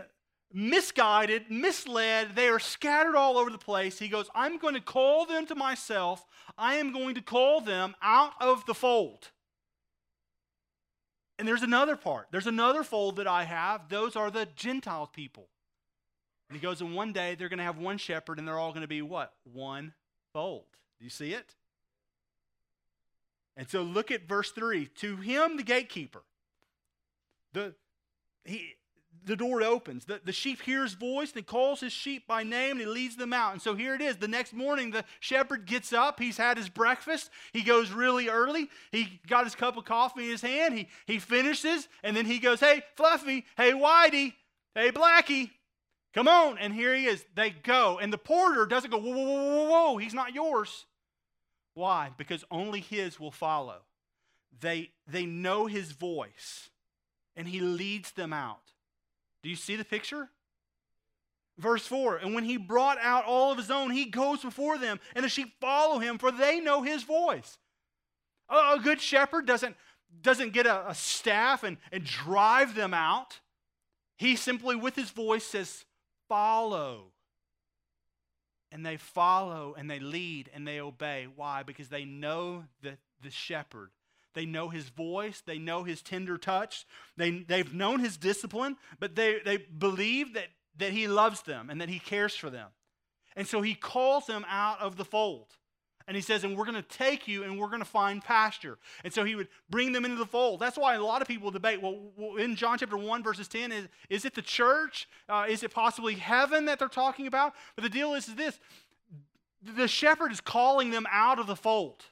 misguided, 0.54 1.50
misled. 1.50 2.36
They 2.36 2.48
are 2.48 2.60
scattered 2.60 3.16
all 3.16 3.38
over 3.38 3.50
the 3.50 3.58
place. 3.58 4.00
He 4.00 4.08
goes, 4.08 4.30
I'm 4.36 4.58
going 4.58 4.76
to 4.76 4.82
call 4.82 5.26
them 5.26 5.46
to 5.48 5.56
myself. 5.56 6.26
I 6.58 6.76
am 6.76 6.92
going 6.92 7.16
to 7.16 7.22
call 7.22 7.62
them 7.62 7.96
out 8.02 8.34
of 8.40 8.66
the 8.66 8.74
fold. 8.74 9.30
And 11.40 11.48
there's 11.48 11.64
another 11.64 11.96
part. 11.96 12.28
There's 12.32 12.48
another 12.48 12.84
fold 12.84 13.16
that 13.16 13.28
I 13.28 13.44
have. 13.44 13.90
Those 13.90 14.16
are 14.16 14.30
the 14.30 14.48
Gentile 14.56 15.08
people. 15.08 15.48
And 16.50 16.60
he 16.60 16.62
goes, 16.62 16.82
and 16.82 16.94
one 16.94 17.14
day 17.14 17.36
they're 17.36 17.50
going 17.50 17.60
to 17.60 17.64
have 17.64 17.78
one 17.78 17.98
shepherd 17.98 18.38
and 18.38 18.48
they're 18.48 18.60
all 18.60 18.72
going 18.72 18.82
to 18.82 18.88
be 18.88 19.02
what? 19.02 19.34
One 19.52 19.94
fold. 20.34 20.66
Do 21.00 21.06
you 21.06 21.10
see 21.10 21.34
it? 21.34 21.56
And 23.58 23.70
so 23.70 23.82
look 23.82 24.12
at 24.12 24.28
verse 24.28 24.52
3. 24.52 24.86
To 24.86 25.16
him, 25.16 25.58
the 25.58 25.64
gatekeeper, 25.64 26.24
the, 27.54 27.74
he, 28.44 28.76
the 29.26 29.36
door 29.36 29.62
opens. 29.62 30.06
The, 30.06 30.22
the 30.24 30.32
sheep 30.32 30.62
hears 30.62 30.94
voice 30.94 31.34
and 31.36 31.46
calls 31.46 31.80
his 31.80 31.94
sheep 31.94 32.28
by 32.28 32.44
name 32.44 32.72
and 32.72 32.82
he 32.82 32.86
leads 32.86 33.16
them 33.16 33.34
out. 33.34 33.54
And 33.54 33.62
so 33.62 33.76
here 33.76 33.94
it 33.94 34.02
is. 34.02 34.18
The 34.18 34.28
next 34.28 34.54
morning, 34.54 34.92
the 34.92 35.06
shepherd 35.20 35.66
gets 35.66 35.94
up. 35.94 36.20
He's 36.20 36.38
had 36.38 36.58
his 36.58 36.70
breakfast. 36.70 37.30
He 37.54 37.62
goes 37.62 37.92
really 37.92 38.30
early. 38.30 38.70
He 38.92 39.20
got 39.28 39.44
his 39.44 39.56
cup 39.56 39.78
of 39.78 39.86
coffee 39.86 40.26
in 40.26 40.30
his 40.32 40.42
hand. 40.42 40.74
He, 40.74 40.88
he 41.06 41.20
finishes 41.20 41.88
and 42.04 42.16
then 42.16 42.26
he 42.26 42.40
goes, 42.40 42.60
Hey, 42.60 42.84
Fluffy. 42.96 43.46
Hey, 43.58 43.72
Whitey. 43.74 44.34
Hey, 44.76 44.92
Blackie. 44.92 45.52
Come 46.14 46.28
on. 46.28 46.58
And 46.58 46.74
here 46.74 46.96
he 46.96 47.06
is. 47.06 47.24
They 47.36 47.52
go. 47.52 48.00
And 48.00 48.12
the 48.12 48.18
porter 48.18 48.66
doesn't 48.66 48.92
go, 48.92 49.00
Whoa, 49.00 49.14
whoa, 49.14 49.26
whoa, 49.26 49.70
whoa. 49.70 49.98
He's 49.98 50.14
not 50.14 50.34
yours. 50.34 50.86
Why? 51.74 52.12
Because 52.18 52.44
only 52.52 52.82
his 52.82 53.20
will 53.20 53.32
follow. 53.32 53.78
They, 54.60 54.92
they 55.08 55.26
know 55.26 55.66
his 55.66 55.92
voice 55.92 56.70
and 57.36 57.48
he 57.48 57.60
leads 57.60 58.12
them 58.12 58.34
out. 58.34 58.74
Do 59.44 59.50
you 59.50 59.56
see 59.56 59.76
the 59.76 59.86
picture? 59.86 60.30
Verse 61.58 61.86
4 61.86 62.18
And 62.18 62.34
when 62.34 62.44
he 62.44 62.58
brought 62.58 62.98
out 63.00 63.26
all 63.26 63.52
of 63.52 63.58
his 63.58 63.72
own, 63.72 63.92
he 63.92 64.06
goes 64.06 64.42
before 64.42 64.78
them, 64.78 65.00
and 65.16 65.24
the 65.24 65.30
sheep 65.30 65.54
follow 65.60 66.00
him, 66.00 66.18
for 66.18 66.32
they 66.32 66.60
know 66.60 66.82
his 66.82 67.04
voice. 67.04 67.58
A, 68.50 68.80
good 68.80 69.00
shepherd 69.00 69.46
doesn't, 69.46 69.78
doesn't 70.22 70.52
get 70.52 70.66
a, 70.66 70.90
a 70.90 70.96
staff 70.96 71.64
and, 71.64 71.78
and 71.92 72.04
drive 72.04 72.76
them 72.76 72.94
out. 72.94 73.40
He 74.18 74.36
simply, 74.36 74.76
with 74.76 74.96
his 74.96 75.10
voice, 75.10 75.46
says, 75.46 75.86
Follow. 76.28 77.06
And 78.74 78.86
they 78.86 78.96
follow 78.96 79.76
and 79.78 79.90
they 79.92 80.00
lead 80.00 80.50
and 80.54 80.66
they 80.66 80.80
obey. 80.80 81.28
Why? 81.36 81.64
Because 81.64 81.90
they 81.90 82.06
know 82.06 82.64
the, 82.82 82.98
the 83.22 83.30
shepherd 83.30 83.90
they 84.34 84.46
know 84.46 84.70
his 84.70 84.90
voice. 84.90 85.42
They 85.46 85.58
know 85.58 85.84
his 85.84 86.02
tender 86.02 86.38
touch. 86.38 86.86
They, 87.18 87.32
they've 87.32 87.74
known 87.74 88.00
his 88.00 88.18
discipline, 88.18 88.78
but 89.00 89.16
they, 89.16 89.40
they 89.44 89.58
believe 89.58 90.34
that, 90.34 90.48
that 90.78 90.92
he 90.92 91.08
loves 91.08 91.42
them 91.42 91.70
and 91.70 91.82
that 91.82 91.90
he 91.90 92.00
cares 92.00 92.36
for 92.36 92.50
them. 92.50 92.70
And 93.36 93.48
so 93.48 93.62
he 93.62 93.76
calls 93.76 94.26
them 94.26 94.46
out 94.50 94.80
of 94.80 94.98
the 94.98 95.06
fold. 95.06 95.48
And 96.08 96.16
he 96.16 96.22
says, 96.22 96.44
and 96.44 96.58
we're 96.58 96.66
going 96.66 96.76
to 96.76 96.82
take 96.82 97.28
you 97.28 97.44
and 97.44 97.58
we're 97.58 97.68
going 97.68 97.80
to 97.80 97.86
find 97.86 98.22
pasture. 98.22 98.78
And 99.04 99.14
so 99.14 99.24
he 99.24 99.36
would 99.36 99.48
bring 99.70 99.94
them 99.94 100.04
into 100.04 100.18
the 100.18 100.26
fold. 100.26 100.60
That's 100.60 100.78
why 100.78 100.96
a 100.96 101.04
lot 101.04 101.22
of 101.22 101.28
people 101.28 101.52
debate 101.52 101.82
well, 101.82 101.98
in 102.38 102.56
John 102.56 102.78
chapter 102.78 102.98
1, 102.98 103.24
verses 103.24 103.48
10, 103.48 103.72
is, 103.72 103.88
is 104.10 104.26
it 104.26 104.34
the 104.34 104.42
church? 104.42 105.08
Uh, 105.30 105.46
is 105.48 105.64
it 105.64 105.72
possibly 105.72 106.16
heaven 106.16 106.66
that 106.66 106.80
they're 106.80 106.88
talking 106.88 107.28
about? 107.28 107.54
But 107.76 107.84
the 107.84 107.90
deal 107.90 108.14
is, 108.14 108.28
is 108.28 108.36
this 108.36 108.60
the 109.62 109.88
shepherd 109.88 110.32
is 110.32 110.42
calling 110.42 110.90
them 110.90 111.06
out 111.12 111.40
of 111.40 111.48
the 111.48 111.56
fold. 111.56 112.04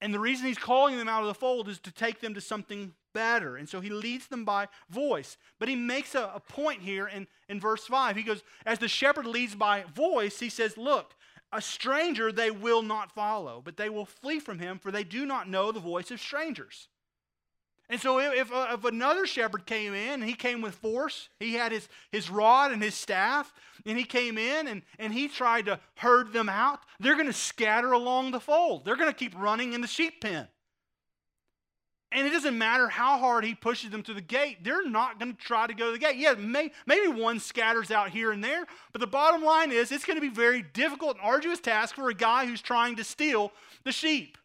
And 0.00 0.12
the 0.12 0.20
reason 0.20 0.46
he's 0.46 0.58
calling 0.58 0.98
them 0.98 1.08
out 1.08 1.22
of 1.22 1.28
the 1.28 1.34
fold 1.34 1.68
is 1.68 1.78
to 1.80 1.90
take 1.90 2.20
them 2.20 2.34
to 2.34 2.40
something 2.40 2.92
better. 3.14 3.56
And 3.56 3.68
so 3.68 3.80
he 3.80 3.88
leads 3.88 4.26
them 4.26 4.44
by 4.44 4.68
voice. 4.90 5.38
But 5.58 5.68
he 5.68 5.76
makes 5.76 6.14
a, 6.14 6.30
a, 6.34 6.40
point 6.40 6.82
here 6.82 7.06
in, 7.06 7.26
in 7.48 7.60
verse 7.60 7.86
5. 7.86 8.14
He 8.14 8.22
goes, 8.22 8.42
As 8.66 8.78
the 8.78 8.88
shepherd 8.88 9.26
leads 9.26 9.54
by 9.54 9.84
voice, 9.94 10.38
he 10.38 10.50
says, 10.50 10.76
Look, 10.76 11.14
a 11.50 11.62
stranger 11.62 12.30
they 12.30 12.50
will 12.50 12.82
not 12.82 13.12
follow, 13.12 13.62
but 13.64 13.78
they 13.78 13.88
will 13.88 14.04
flee 14.04 14.38
from 14.38 14.58
him, 14.58 14.78
for 14.78 14.90
they 14.90 15.04
do 15.04 15.24
not 15.24 15.48
know 15.48 15.72
the 15.72 15.80
voice 15.80 16.10
of 16.10 16.20
strangers. 16.20 16.88
And 17.88 18.00
so 18.00 18.18
if, 18.18 18.52
uh, 18.52 18.68
if, 18.72 18.84
another 18.84 19.26
shepherd 19.26 19.64
came 19.64 19.94
in 19.94 20.22
he 20.22 20.34
came 20.34 20.60
with 20.60 20.74
force, 20.74 21.28
he 21.38 21.54
had 21.54 21.70
his, 21.70 21.88
his 22.10 22.28
rod 22.28 22.72
and 22.72 22.82
his 22.82 22.94
staff, 22.94 23.52
and 23.84 23.96
he 23.96 24.04
came 24.04 24.38
in 24.38 24.66
and, 24.66 24.82
and 24.98 25.12
he 25.12 25.28
tried 25.28 25.66
to 25.66 25.78
herd 25.96 26.32
them 26.32 26.48
out, 26.48 26.80
they're 26.98 27.14
going 27.14 27.26
to 27.26 27.32
scatter 27.32 27.92
along 27.92 28.32
the 28.32 28.40
fold. 28.40 28.84
They're 28.84 28.96
going 28.96 29.10
to 29.10 29.16
keep 29.16 29.38
running 29.38 29.72
in 29.72 29.80
the 29.80 29.86
sheep 29.86 30.20
pen. 30.20 30.48
And 32.12 32.26
it 32.26 32.30
doesn't 32.30 32.56
matter 32.56 32.88
how 32.88 33.18
hard 33.18 33.44
he 33.44 33.54
pushes 33.54 33.90
them 33.90 34.02
to 34.04 34.14
the 34.14 34.20
gate, 34.20 34.64
they're 34.64 34.88
not 34.88 35.18
going 35.18 35.34
to 35.34 35.40
try 35.40 35.66
to 35.66 35.74
go 35.74 35.86
to 35.86 35.92
the 35.92 35.98
gate. 35.98 36.16
Yeah, 36.16 36.34
may, 36.34 36.72
maybe 36.86 37.08
one 37.08 37.38
scatters 37.38 37.90
out 37.90 38.10
here 38.10 38.32
and 38.32 38.42
there, 38.42 38.64
but 38.92 39.00
the 39.00 39.06
bottom 39.06 39.44
line 39.44 39.70
is 39.70 39.92
it's 39.92 40.04
going 40.04 40.16
to 40.16 40.20
be 40.20 40.34
very 40.34 40.62
difficult 40.62 41.16
and 41.16 41.24
arduous 41.24 41.60
task 41.60 41.94
for 41.94 42.08
a 42.08 42.14
guy 42.14 42.46
who's 42.46 42.62
trying 42.62 42.96
to 42.96 43.04
steal 43.04 43.52
the 43.84 43.92
sheep. 43.92 44.38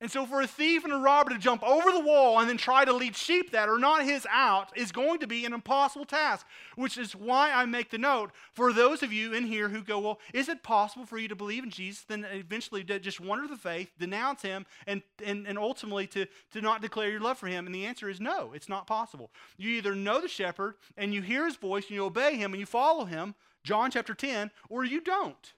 And 0.00 0.08
so, 0.08 0.26
for 0.26 0.40
a 0.40 0.46
thief 0.46 0.84
and 0.84 0.92
a 0.92 0.96
robber 0.96 1.30
to 1.30 1.38
jump 1.38 1.60
over 1.64 1.90
the 1.90 1.98
wall 1.98 2.38
and 2.38 2.48
then 2.48 2.56
try 2.56 2.84
to 2.84 2.92
lead 2.92 3.16
sheep 3.16 3.50
that 3.50 3.68
are 3.68 3.80
not 3.80 4.04
his 4.04 4.28
out 4.30 4.70
is 4.76 4.92
going 4.92 5.18
to 5.18 5.26
be 5.26 5.44
an 5.44 5.52
impossible 5.52 6.04
task, 6.04 6.46
which 6.76 6.96
is 6.96 7.16
why 7.16 7.50
I 7.52 7.66
make 7.66 7.90
the 7.90 7.98
note 7.98 8.30
for 8.52 8.72
those 8.72 9.02
of 9.02 9.12
you 9.12 9.32
in 9.32 9.44
here 9.44 9.68
who 9.68 9.82
go, 9.82 9.98
Well, 9.98 10.20
is 10.32 10.48
it 10.48 10.62
possible 10.62 11.04
for 11.04 11.18
you 11.18 11.26
to 11.26 11.34
believe 11.34 11.64
in 11.64 11.70
Jesus, 11.70 12.04
then 12.04 12.24
eventually 12.30 12.84
to 12.84 13.00
just 13.00 13.18
wander 13.18 13.48
the 13.48 13.56
faith, 13.56 13.90
denounce 13.98 14.42
him, 14.42 14.66
and, 14.86 15.02
and, 15.24 15.48
and 15.48 15.58
ultimately 15.58 16.06
to, 16.08 16.26
to 16.52 16.60
not 16.60 16.80
declare 16.80 17.10
your 17.10 17.20
love 17.20 17.38
for 17.38 17.48
him? 17.48 17.66
And 17.66 17.74
the 17.74 17.86
answer 17.86 18.08
is 18.08 18.20
no, 18.20 18.52
it's 18.54 18.68
not 18.68 18.86
possible. 18.86 19.32
You 19.56 19.70
either 19.70 19.96
know 19.96 20.20
the 20.20 20.28
shepherd 20.28 20.76
and 20.96 21.12
you 21.12 21.22
hear 21.22 21.44
his 21.44 21.56
voice 21.56 21.86
and 21.86 21.96
you 21.96 22.04
obey 22.04 22.36
him 22.36 22.52
and 22.52 22.60
you 22.60 22.66
follow 22.66 23.04
him, 23.04 23.34
John 23.64 23.90
chapter 23.90 24.14
10, 24.14 24.52
or 24.68 24.84
you 24.84 25.00
don't 25.00 25.54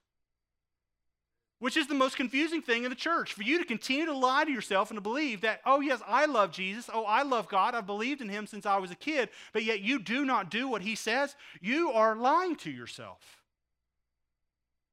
which 1.61 1.77
is 1.77 1.87
the 1.87 1.94
most 1.94 2.16
confusing 2.16 2.61
thing 2.61 2.85
in 2.85 2.90
the 2.90 2.96
church 2.96 3.35
for 3.35 3.42
you 3.42 3.59
to 3.59 3.64
continue 3.64 4.07
to 4.07 4.16
lie 4.16 4.44
to 4.44 4.51
yourself 4.51 4.90
and 4.90 4.96
to 4.96 5.03
believe 5.03 5.42
that, 5.42 5.61
oh, 5.64 5.81
yes, 5.81 6.01
I 6.07 6.25
love 6.25 6.51
Jesus. 6.51 6.90
Oh, 6.92 7.05
I 7.05 7.23
love 7.23 7.49
God. 7.49 7.75
I've 7.75 7.87
believed 7.87 8.20
in 8.20 8.29
him 8.29 8.46
since 8.46 8.66
I 8.66 8.79
was 8.79 8.90
a 8.90 8.96
kid, 8.96 9.29
but 9.53 9.62
yet 9.62 9.81
you 9.81 9.99
do 9.99 10.25
not 10.25 10.51
do 10.51 10.68
what 10.68 10.83
he 10.83 10.94
says. 10.94 11.37
You 11.61 11.92
are 11.92 12.16
lying 12.16 12.57
to 12.57 12.70
yourself. 12.70 13.20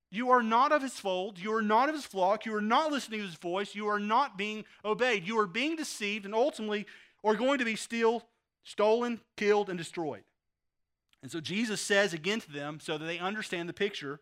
You 0.09 0.29
are 0.29 0.43
not 0.43 0.71
of 0.71 0.81
his 0.81 0.99
fold. 0.99 1.39
You 1.39 1.53
are 1.53 1.61
not 1.61 1.89
of 1.89 1.95
his 1.95 2.05
flock. 2.05 2.45
You 2.45 2.53
are 2.55 2.61
not 2.61 2.91
listening 2.91 3.21
to 3.21 3.25
his 3.25 3.35
voice. 3.35 3.73
You 3.73 3.87
are 3.87 3.99
not 3.99 4.37
being 4.37 4.65
obeyed. 4.85 5.27
You 5.27 5.39
are 5.39 5.47
being 5.47 5.75
deceived 5.75 6.25
and 6.25 6.35
ultimately 6.35 6.85
are 7.23 7.35
going 7.35 7.59
to 7.59 7.65
be 7.65 7.75
still 7.75 8.23
stolen, 8.63 9.21
killed, 9.35 9.69
and 9.69 9.77
destroyed. 9.77 10.23
And 11.21 11.31
so 11.31 11.39
Jesus 11.39 11.81
says 11.81 12.13
again 12.13 12.41
to 12.41 12.51
them, 12.51 12.79
so 12.81 12.97
that 12.97 13.05
they 13.05 13.19
understand 13.19 13.67
the 13.67 13.73
picture 13.73 14.19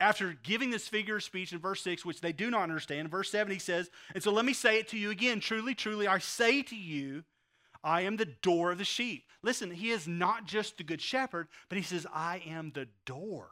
after 0.00 0.36
giving 0.42 0.70
this 0.70 0.86
figure 0.86 1.16
of 1.16 1.24
speech 1.24 1.52
in 1.52 1.58
verse 1.58 1.82
6, 1.82 2.04
which 2.04 2.20
they 2.20 2.32
do 2.32 2.50
not 2.50 2.62
understand, 2.62 3.10
verse 3.10 3.30
7, 3.30 3.52
he 3.52 3.58
says, 3.58 3.90
And 4.14 4.22
so 4.22 4.32
let 4.32 4.44
me 4.44 4.52
say 4.52 4.78
it 4.78 4.88
to 4.88 4.98
you 4.98 5.10
again. 5.10 5.40
Truly, 5.40 5.74
truly, 5.74 6.06
I 6.06 6.18
say 6.18 6.62
to 6.62 6.76
you, 6.76 7.24
I 7.82 8.02
am 8.02 8.16
the 8.16 8.26
door 8.26 8.72
of 8.72 8.78
the 8.78 8.84
sheep. 8.84 9.24
Listen, 9.42 9.70
he 9.70 9.90
is 9.90 10.06
not 10.06 10.46
just 10.46 10.78
the 10.78 10.84
good 10.84 11.00
shepherd, 11.00 11.48
but 11.68 11.78
he 11.78 11.84
says, 11.84 12.06
I 12.12 12.42
am 12.46 12.70
the 12.74 12.88
door. 13.06 13.48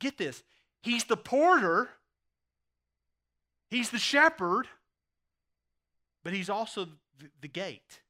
Get 0.00 0.18
this. 0.18 0.42
He's 0.82 1.04
the 1.04 1.16
porter, 1.16 1.88
he's 3.70 3.90
the 3.90 3.98
shepherd, 3.98 4.68
but 6.22 6.32
he's 6.32 6.50
also 6.50 6.86
the, 7.18 7.26
the 7.40 7.48
gate. 7.48 8.00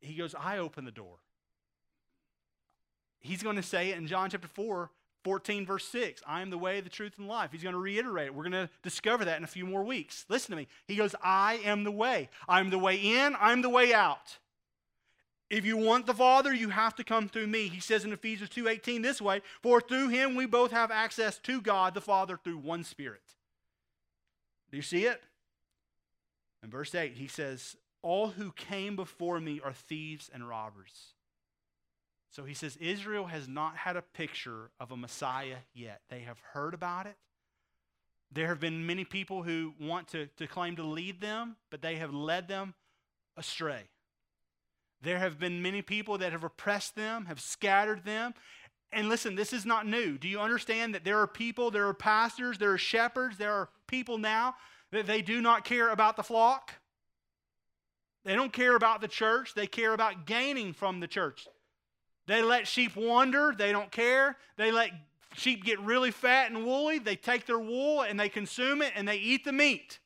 He 0.00 0.14
goes, 0.14 0.34
I 0.34 0.58
open 0.58 0.84
the 0.84 0.90
door. 0.90 1.16
He's 3.18 3.42
going 3.42 3.56
to 3.56 3.62
say 3.62 3.90
it 3.90 3.98
in 3.98 4.06
John 4.06 4.30
chapter 4.30 4.48
4 4.48 4.90
14, 5.24 5.66
verse 5.66 5.84
6. 5.86 6.22
I 6.26 6.42
am 6.42 6.50
the 6.50 6.58
way, 6.58 6.80
the 6.80 6.88
truth, 6.88 7.14
and 7.18 7.28
life. 7.28 7.50
He's 7.52 7.62
going 7.62 7.74
to 7.74 7.80
reiterate 7.80 8.26
it. 8.26 8.34
We're 8.34 8.48
going 8.48 8.66
to 8.66 8.70
discover 8.82 9.24
that 9.24 9.38
in 9.38 9.44
a 9.44 9.48
few 9.48 9.66
more 9.66 9.82
weeks. 9.82 10.24
Listen 10.28 10.52
to 10.52 10.56
me. 10.56 10.68
He 10.86 10.96
goes, 10.96 11.14
I 11.22 11.60
am 11.64 11.84
the 11.84 11.90
way. 11.90 12.28
I'm 12.48 12.70
the 12.70 12.78
way 12.78 12.96
in, 12.96 13.36
I'm 13.40 13.62
the 13.62 13.68
way 13.68 13.92
out. 13.92 14.38
If 15.50 15.64
you 15.64 15.76
want 15.76 16.06
the 16.06 16.14
Father, 16.14 16.54
you 16.54 16.68
have 16.68 16.94
to 16.94 17.04
come 17.04 17.28
through 17.28 17.48
me. 17.48 17.66
He 17.66 17.80
says 17.80 18.04
in 18.04 18.12
Ephesians 18.12 18.50
2:18 18.50 19.02
this 19.02 19.20
way, 19.20 19.42
for 19.62 19.80
through 19.80 20.08
him 20.08 20.36
we 20.36 20.46
both 20.46 20.70
have 20.70 20.92
access 20.92 21.38
to 21.40 21.60
God 21.60 21.92
the 21.92 22.00
Father 22.00 22.38
through 22.42 22.58
one 22.58 22.84
Spirit. 22.84 23.34
Do 24.70 24.76
you 24.76 24.82
see 24.82 25.06
it? 25.06 25.20
In 26.62 26.70
verse 26.70 26.94
8, 26.94 27.14
he 27.14 27.26
says, 27.26 27.76
All 28.02 28.28
who 28.28 28.52
came 28.52 28.94
before 28.94 29.40
me 29.40 29.60
are 29.64 29.72
thieves 29.72 30.30
and 30.32 30.48
robbers. 30.48 31.14
So 32.30 32.44
he 32.44 32.54
says 32.54 32.76
Israel 32.76 33.26
has 33.26 33.48
not 33.48 33.76
had 33.76 33.96
a 33.96 34.02
picture 34.02 34.70
of 34.78 34.92
a 34.92 34.96
Messiah 34.96 35.56
yet. 35.74 36.00
They 36.08 36.20
have 36.20 36.38
heard 36.52 36.74
about 36.74 37.06
it. 37.06 37.16
There 38.32 38.46
have 38.46 38.60
been 38.60 38.86
many 38.86 39.04
people 39.04 39.42
who 39.42 39.74
want 39.80 40.08
to, 40.08 40.26
to 40.36 40.46
claim 40.46 40.76
to 40.76 40.84
lead 40.84 41.20
them, 41.20 41.56
but 41.70 41.82
they 41.82 41.96
have 41.96 42.14
led 42.14 42.46
them 42.46 42.74
astray. 43.36 43.88
There 45.02 45.18
have 45.18 45.40
been 45.40 45.62
many 45.62 45.82
people 45.82 46.18
that 46.18 46.30
have 46.30 46.44
oppressed 46.44 46.94
them, 46.94 47.26
have 47.26 47.40
scattered 47.40 48.04
them. 48.04 48.34
And 48.92 49.08
listen, 49.08 49.34
this 49.34 49.52
is 49.52 49.66
not 49.66 49.86
new. 49.86 50.16
Do 50.18 50.28
you 50.28 50.38
understand 50.38 50.94
that 50.94 51.04
there 51.04 51.18
are 51.18 51.26
people, 51.26 51.70
there 51.70 51.88
are 51.88 51.94
pastors, 51.94 52.58
there 52.58 52.72
are 52.72 52.78
shepherds, 52.78 53.38
there 53.38 53.52
are 53.52 53.68
people 53.88 54.18
now 54.18 54.54
that 54.92 55.06
they 55.06 55.22
do 55.22 55.40
not 55.40 55.64
care 55.64 55.90
about 55.90 56.16
the 56.16 56.22
flock? 56.22 56.74
They 58.24 58.34
don't 58.34 58.52
care 58.52 58.76
about 58.76 59.00
the 59.00 59.08
church, 59.08 59.54
they 59.54 59.66
care 59.66 59.94
about 59.94 60.26
gaining 60.26 60.72
from 60.72 61.00
the 61.00 61.08
church. 61.08 61.48
They 62.30 62.42
let 62.42 62.68
sheep 62.68 62.94
wander, 62.94 63.52
they 63.58 63.72
don't 63.72 63.90
care. 63.90 64.36
They 64.56 64.70
let 64.70 64.92
sheep 65.34 65.64
get 65.64 65.80
really 65.80 66.12
fat 66.12 66.52
and 66.52 66.64
woolly, 66.64 67.00
they 67.00 67.16
take 67.16 67.44
their 67.44 67.58
wool 67.58 68.02
and 68.02 68.20
they 68.20 68.28
consume 68.28 68.82
it 68.82 68.92
and 68.94 69.08
they 69.08 69.16
eat 69.16 69.44
the 69.44 69.52
meat. 69.52 69.98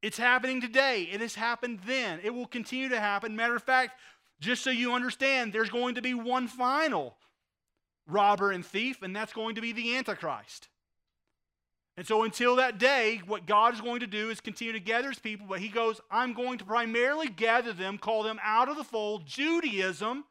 It's 0.00 0.16
happening 0.16 0.60
today. 0.60 1.08
It 1.10 1.20
has 1.20 1.34
happened 1.34 1.80
then. 1.86 2.20
It 2.22 2.32
will 2.32 2.46
continue 2.46 2.88
to 2.88 3.00
happen. 3.00 3.34
Matter 3.34 3.56
of 3.56 3.64
fact, 3.64 3.98
just 4.38 4.62
so 4.62 4.70
you 4.70 4.94
understand, 4.94 5.52
there's 5.52 5.70
going 5.70 5.96
to 5.96 6.02
be 6.02 6.14
one 6.14 6.46
final 6.46 7.16
robber 8.06 8.52
and 8.52 8.64
thief, 8.64 9.02
and 9.02 9.14
that's 9.14 9.32
going 9.32 9.56
to 9.56 9.60
be 9.60 9.72
the 9.72 9.96
Antichrist. 9.96 10.68
And 11.96 12.06
so 12.06 12.22
until 12.22 12.54
that 12.56 12.78
day, 12.78 13.22
what 13.26 13.44
God 13.44 13.74
is 13.74 13.80
going 13.80 14.00
to 14.00 14.06
do 14.06 14.30
is 14.30 14.40
continue 14.40 14.72
to 14.72 14.78
gather 14.78 15.08
his 15.08 15.18
people, 15.18 15.48
but 15.48 15.58
he 15.58 15.68
goes, 15.68 16.00
I'm 16.12 16.32
going 16.32 16.58
to 16.58 16.64
primarily 16.64 17.28
gather 17.28 17.72
them, 17.72 17.98
call 17.98 18.22
them 18.22 18.38
out 18.44 18.68
of 18.68 18.76
the 18.76 18.84
fold. 18.84 19.26
Judaism, 19.26 20.24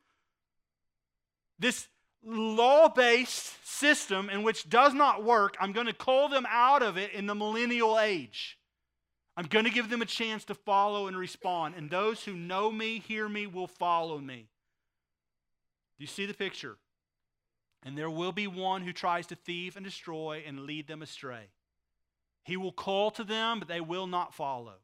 this 1.60 1.88
law 2.24 2.90
based 2.90 3.54
system 3.68 4.30
in 4.30 4.44
which 4.44 4.70
does 4.70 4.94
not 4.94 5.24
work, 5.24 5.56
I'm 5.60 5.72
going 5.72 5.88
to 5.88 5.94
call 5.94 6.30
them 6.30 6.46
out 6.50 6.82
of 6.82 6.98
it 6.98 7.12
in 7.12 7.28
the 7.28 7.36
millennial 7.36 8.00
age. 8.00 8.58
I'm 9.38 9.46
going 9.46 9.66
to 9.66 9.72
give 9.72 9.90
them 9.90 10.02
a 10.02 10.06
chance 10.06 10.44
to 10.46 10.54
follow 10.54 11.08
and 11.08 11.18
respond. 11.18 11.76
And 11.78 11.90
those 11.90 12.24
who 12.24 12.34
know 12.34 12.72
me, 12.72 13.00
hear 13.00 13.30
me, 13.30 13.48
will 13.48 13.68
follow 13.68 14.18
me. 14.20 14.50
Do 15.98 16.04
you 16.04 16.08
see 16.08 16.26
the 16.26 16.34
picture? 16.34 16.78
And 17.84 17.98
there 17.98 18.10
will 18.10 18.34
be 18.34 18.48
one 18.48 18.82
who 18.82 18.92
tries 18.92 19.28
to 19.28 19.36
thieve 19.36 19.78
and 19.78 19.86
destroy 19.86 20.44
and 20.46 20.66
lead 20.66 20.88
them 20.88 21.02
astray. 21.02 21.52
He 22.44 22.58
will 22.58 22.74
call 22.74 23.12
to 23.12 23.24
them, 23.24 23.60
but 23.60 23.70
they 23.70 23.80
will 23.80 24.08
not 24.08 24.34
follow. 24.34 24.76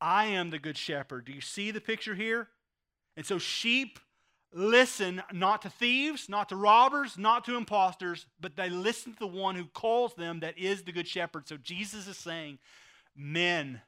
I 0.00 0.26
am 0.26 0.50
the 0.50 0.58
good 0.58 0.78
shepherd. 0.78 1.26
Do 1.26 1.32
you 1.32 1.40
see 1.40 1.70
the 1.70 1.80
picture 1.80 2.14
here? 2.14 2.48
And 3.16 3.26
so 3.26 3.38
sheep 3.38 3.98
listen 4.52 5.22
not 5.32 5.62
to 5.62 5.70
thieves, 5.70 6.28
not 6.28 6.48
to 6.48 6.56
robbers, 6.56 7.18
not 7.18 7.44
to 7.44 7.56
impostors, 7.56 8.26
but 8.40 8.56
they 8.56 8.70
listen 8.70 9.12
to 9.12 9.18
the 9.18 9.26
one 9.26 9.54
who 9.54 9.66
calls 9.66 10.14
them 10.14 10.40
that 10.40 10.58
is 10.58 10.82
the 10.82 10.92
good 10.92 11.08
shepherd. 11.08 11.48
So 11.48 11.56
Jesus 11.56 12.06
is 12.08 12.16
saying, 12.16 12.58
Men, 13.16 13.80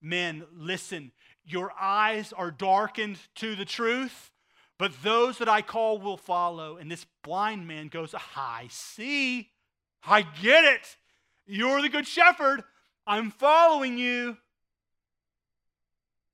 men, 0.00 0.44
listen. 0.54 1.12
Your 1.44 1.72
eyes 1.80 2.32
are 2.32 2.50
darkened 2.50 3.18
to 3.36 3.54
the 3.54 3.64
truth, 3.64 4.30
but 4.78 5.02
those 5.02 5.38
that 5.38 5.48
I 5.48 5.62
call 5.62 5.98
will 5.98 6.16
follow. 6.16 6.76
And 6.76 6.90
this 6.90 7.06
blind 7.22 7.66
man 7.66 7.88
goes, 7.88 8.14
I 8.36 8.66
see. 8.70 9.50
I 10.04 10.22
get 10.22 10.64
it. 10.64 10.96
You're 11.46 11.82
the 11.82 11.88
good 11.88 12.06
shepherd. 12.06 12.62
I'm 13.06 13.30
following 13.30 13.98
you. 13.98 14.36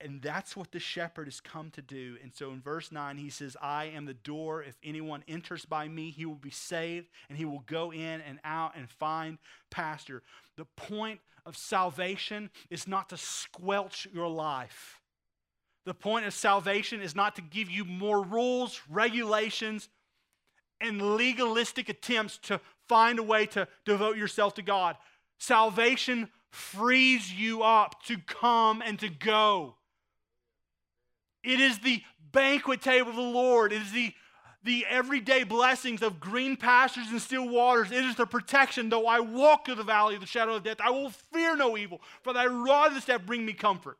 And 0.03 0.21
that's 0.21 0.57
what 0.57 0.73
the 0.73 0.81
shepherd 0.81 1.27
has 1.27 1.41
come 1.41 1.71
to 1.71 1.83
do. 1.83 2.17
And 2.23 2.35
so 2.35 2.51
in 2.51 2.61
verse 2.61 2.91
9, 2.91 3.17
he 3.17 3.31
says, 3.31 3.57
I 3.61 3.87
am 3.87 4.05
the 4.05 4.15
door. 4.15 4.63
If 4.63 4.77
anyone 4.83 5.23
enters 5.29 5.65
by 5.65 5.89
me, 5.89 6.11
he 6.11 6.27
will 6.27 6.35
be 6.35 6.51
saved, 6.51 7.09
and 7.29 7.39
he 7.39 7.45
will 7.45 7.63
go 7.67 7.93
in 7.93 8.21
and 8.21 8.39
out 8.45 8.73
and 8.77 8.89
find 8.91 9.39
pasture. 9.71 10.23
The 10.57 10.65
point 10.77 11.21
of 11.47 11.57
salvation 11.57 12.51
is 12.71 12.87
not 12.89 13.09
to 13.11 13.17
squelch 13.17 14.09
your 14.13 14.29
life. 14.29 15.01
The 15.85 15.95
point 15.95 16.27
of 16.27 16.35
salvation 16.35 17.01
is 17.01 17.15
not 17.15 17.37
to 17.37 17.43
give 17.43 17.71
you 17.71 17.85
more 17.85 18.23
rules, 18.23 18.81
regulations, 18.89 19.89
and 20.81 21.17
legalistic 21.17 21.89
attempts 21.89 22.39
to 22.39 22.61
find 22.89 23.19
a 23.19 23.23
way 23.23 23.47
to 23.47 23.69
devote 23.85 24.17
yourself 24.17 24.55
to 24.55 24.63
God. 24.63 24.97
Salvation 25.39 26.29
frees 26.51 27.33
you 27.33 27.63
up 27.63 28.03
to 28.05 28.19
come 28.19 28.83
and 28.83 28.99
to 28.99 29.09
go. 29.09 29.77
It 31.45 31.61
is 31.61 31.79
the 31.81 32.03
banquet 32.33 32.83
table 32.83 33.11
of 33.11 33.17
the 33.17 33.23
Lord. 33.23 33.73
It 33.73 33.83
is 33.83 33.93
the, 33.93 34.13
the 34.65 34.87
everyday 34.89 35.45
blessings 35.45 36.03
of 36.03 36.21
green 36.21 36.57
pastures 36.57 37.09
and 37.11 37.21
still 37.21 37.49
waters. 37.49 37.91
It 37.91 38.05
is 38.05 38.17
the 38.17 38.27
protection. 38.27 38.89
Though 38.89 39.07
I 39.07 39.21
walk 39.21 39.67
through 39.67 39.77
the 39.77 39.83
valley 39.83 40.15
of 40.15 40.21
the 40.21 40.27
shadow 40.27 40.55
of 40.55 40.63
death, 40.63 40.79
I 40.81 40.91
will 40.91 41.11
fear 41.11 41.57
no 41.57 41.77
evil, 41.77 42.01
for 42.23 42.33
thy 42.33 42.47
rod 42.47 42.93
and 42.93 43.03
staff 43.03 43.27
bring 43.27 43.45
me 43.45 43.53
comfort. 43.53 43.99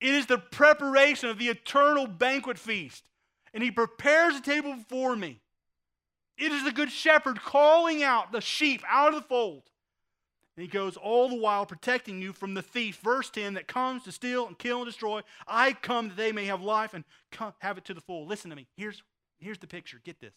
It 0.00 0.14
is 0.14 0.26
the 0.26 0.38
preparation 0.38 1.28
of 1.28 1.38
the 1.38 1.48
eternal 1.48 2.06
banquet 2.06 2.58
feast. 2.58 3.04
And 3.54 3.62
he 3.62 3.70
prepares 3.70 4.36
a 4.36 4.42
table 4.42 4.74
before 4.74 5.16
me. 5.16 5.40
It 6.36 6.52
is 6.52 6.64
the 6.64 6.70
good 6.70 6.92
shepherd 6.92 7.40
calling 7.40 8.02
out 8.02 8.30
the 8.30 8.40
sheep 8.40 8.82
out 8.88 9.08
of 9.08 9.22
the 9.22 9.28
fold. 9.28 9.62
And 10.58 10.64
he 10.64 10.68
goes, 10.68 10.96
all 10.96 11.28
the 11.28 11.36
while 11.36 11.64
protecting 11.66 12.20
you 12.20 12.32
from 12.32 12.54
the 12.54 12.62
thief. 12.62 12.98
Verse 13.04 13.30
10 13.30 13.54
that 13.54 13.68
comes 13.68 14.02
to 14.02 14.10
steal 14.10 14.48
and 14.48 14.58
kill 14.58 14.78
and 14.78 14.86
destroy. 14.86 15.20
I 15.46 15.72
come 15.72 16.08
that 16.08 16.16
they 16.16 16.32
may 16.32 16.46
have 16.46 16.60
life 16.60 16.94
and 16.94 17.04
come, 17.30 17.52
have 17.60 17.78
it 17.78 17.84
to 17.84 17.94
the 17.94 18.00
full. 18.00 18.26
Listen 18.26 18.50
to 18.50 18.56
me. 18.56 18.66
Here's, 18.76 19.00
here's 19.38 19.58
the 19.58 19.68
picture. 19.68 20.00
Get 20.04 20.18
this. 20.18 20.34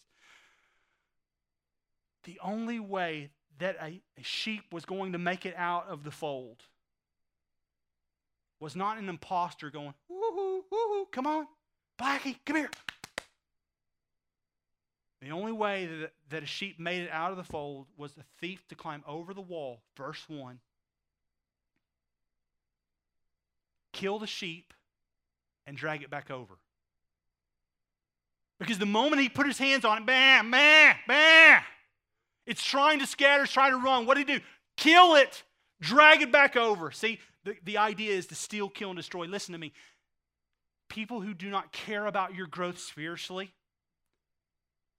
The 2.22 2.38
only 2.40 2.78
way 2.78 3.30
that 3.58 3.74
a, 3.82 4.00
a 4.16 4.22
sheep 4.22 4.62
was 4.70 4.84
going 4.84 5.10
to 5.10 5.18
make 5.18 5.44
it 5.44 5.56
out 5.56 5.88
of 5.88 6.04
the 6.04 6.12
fold 6.12 6.62
was 8.60 8.76
not 8.76 8.98
an 8.98 9.08
impostor 9.08 9.70
going, 9.70 9.92
woohoo, 10.08 10.60
woohoo, 10.72 11.10
come 11.10 11.26
on, 11.26 11.48
Blackie, 12.00 12.36
come 12.46 12.58
here. 12.58 12.70
The 15.22 15.30
only 15.30 15.52
way 15.52 15.86
that, 15.86 16.12
that 16.30 16.42
a 16.42 16.46
sheep 16.46 16.80
made 16.80 17.02
it 17.02 17.10
out 17.12 17.30
of 17.30 17.36
the 17.36 17.44
fold 17.44 17.86
was 17.96 18.12
the 18.14 18.24
thief 18.40 18.66
to 18.68 18.74
climb 18.74 19.04
over 19.06 19.32
the 19.32 19.40
wall, 19.40 19.80
verse 19.96 20.24
1, 20.26 20.58
kill 23.92 24.18
the 24.18 24.26
sheep, 24.26 24.74
and 25.64 25.76
drag 25.76 26.02
it 26.02 26.10
back 26.10 26.32
over. 26.32 26.54
Because 28.58 28.80
the 28.80 28.86
moment 28.86 29.22
he 29.22 29.28
put 29.28 29.46
his 29.46 29.58
hands 29.58 29.84
on 29.84 29.98
it, 29.98 30.06
bam, 30.06 30.50
bam, 30.50 30.96
bam, 31.06 31.62
it's 32.44 32.62
trying 32.62 32.98
to 32.98 33.06
scatter, 33.06 33.44
it's 33.44 33.52
trying 33.52 33.70
to 33.70 33.78
run. 33.78 34.06
What 34.06 34.16
did 34.16 34.28
he 34.28 34.38
do? 34.38 34.44
Kill 34.76 35.14
it, 35.14 35.44
drag 35.80 36.22
it 36.22 36.32
back 36.32 36.56
over. 36.56 36.90
See, 36.90 37.20
the, 37.44 37.56
the 37.64 37.78
idea 37.78 38.12
is 38.12 38.26
to 38.26 38.34
steal, 38.34 38.68
kill, 38.68 38.90
and 38.90 38.96
destroy. 38.96 39.26
Listen 39.26 39.52
to 39.52 39.58
me. 39.58 39.72
People 40.88 41.20
who 41.20 41.32
do 41.32 41.48
not 41.48 41.70
care 41.70 42.06
about 42.06 42.34
your 42.34 42.48
growth 42.48 42.80
spiritually, 42.80 43.52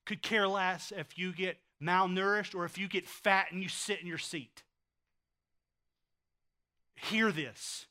could 0.05 0.21
care 0.21 0.47
less 0.47 0.91
if 0.95 1.17
you 1.17 1.33
get 1.33 1.57
malnourished 1.81 2.55
or 2.55 2.65
if 2.65 2.77
you 2.77 2.87
get 2.87 3.07
fat 3.07 3.47
and 3.51 3.61
you 3.61 3.69
sit 3.69 3.99
in 3.99 4.07
your 4.07 4.17
seat. 4.17 4.63
Hear 6.95 7.31
this. 7.31 7.85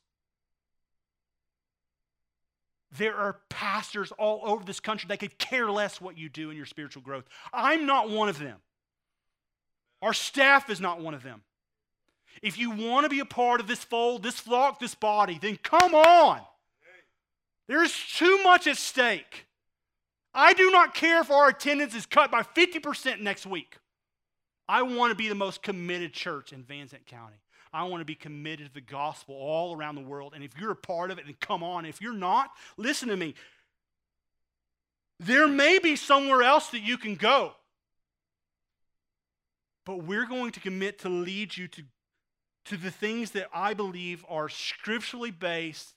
There 2.95 3.15
are 3.15 3.39
pastors 3.49 4.11
all 4.13 4.41
over 4.43 4.63
this 4.63 4.79
country 4.79 5.07
that 5.07 5.19
could 5.19 5.37
care 5.39 5.69
less 5.69 5.99
what 5.99 6.17
you 6.17 6.29
do 6.29 6.51
in 6.51 6.57
your 6.57 6.65
spiritual 6.65 7.01
growth. 7.01 7.25
I'm 7.51 7.85
not 7.85 8.09
one 8.09 8.29
of 8.29 8.37
them. 8.37 8.57
Our 10.01 10.13
staff 10.13 10.69
is 10.69 10.79
not 10.79 10.99
one 11.01 11.13
of 11.13 11.23
them. 11.23 11.41
If 12.41 12.57
you 12.57 12.71
want 12.71 13.05
to 13.05 13.09
be 13.09 13.19
a 13.19 13.25
part 13.25 13.61
of 13.61 13.67
this 13.67 13.83
fold, 13.83 14.21
this 14.21 14.39
flock, 14.39 14.79
this 14.79 14.95
body, 14.95 15.39
then 15.41 15.57
come 15.57 15.95
on. 15.95 16.41
There's 17.67 17.93
too 18.15 18.43
much 18.43 18.67
at 18.67 18.77
stake. 18.77 19.45
I 20.33 20.53
do 20.53 20.71
not 20.71 20.93
care 20.93 21.21
if 21.21 21.29
our 21.29 21.49
attendance 21.49 21.93
is 21.93 22.05
cut 22.05 22.31
by 22.31 22.41
50% 22.41 23.19
next 23.19 23.45
week. 23.45 23.77
I 24.67 24.81
want 24.81 25.11
to 25.11 25.15
be 25.15 25.27
the 25.27 25.35
most 25.35 25.61
committed 25.61 26.13
church 26.13 26.53
in 26.53 26.63
Van 26.63 26.87
Zandt 26.87 27.05
County. 27.05 27.35
I 27.71 27.83
want 27.83 28.01
to 28.01 28.05
be 28.05 28.15
committed 28.15 28.67
to 28.67 28.73
the 28.73 28.81
gospel 28.81 29.35
all 29.35 29.75
around 29.75 29.95
the 29.95 30.01
world. 30.01 30.33
And 30.35 30.43
if 30.43 30.51
you're 30.59 30.71
a 30.71 30.75
part 30.75 31.11
of 31.11 31.17
it, 31.17 31.25
then 31.25 31.35
come 31.39 31.63
on. 31.63 31.85
If 31.85 32.01
you're 32.01 32.13
not, 32.13 32.51
listen 32.77 33.09
to 33.09 33.17
me. 33.17 33.33
There 35.19 35.47
may 35.47 35.79
be 35.79 35.95
somewhere 35.95 36.43
else 36.43 36.69
that 36.69 36.81
you 36.81 36.97
can 36.97 37.15
go. 37.15 37.53
But 39.85 40.03
we're 40.03 40.25
going 40.25 40.51
to 40.51 40.59
commit 40.59 40.99
to 40.99 41.09
lead 41.09 41.57
you 41.57 41.67
to, 41.67 41.83
to 42.65 42.77
the 42.77 42.91
things 42.91 43.31
that 43.31 43.49
I 43.53 43.73
believe 43.73 44.23
are 44.29 44.49
scripturally 44.49 45.31
based 45.31 45.93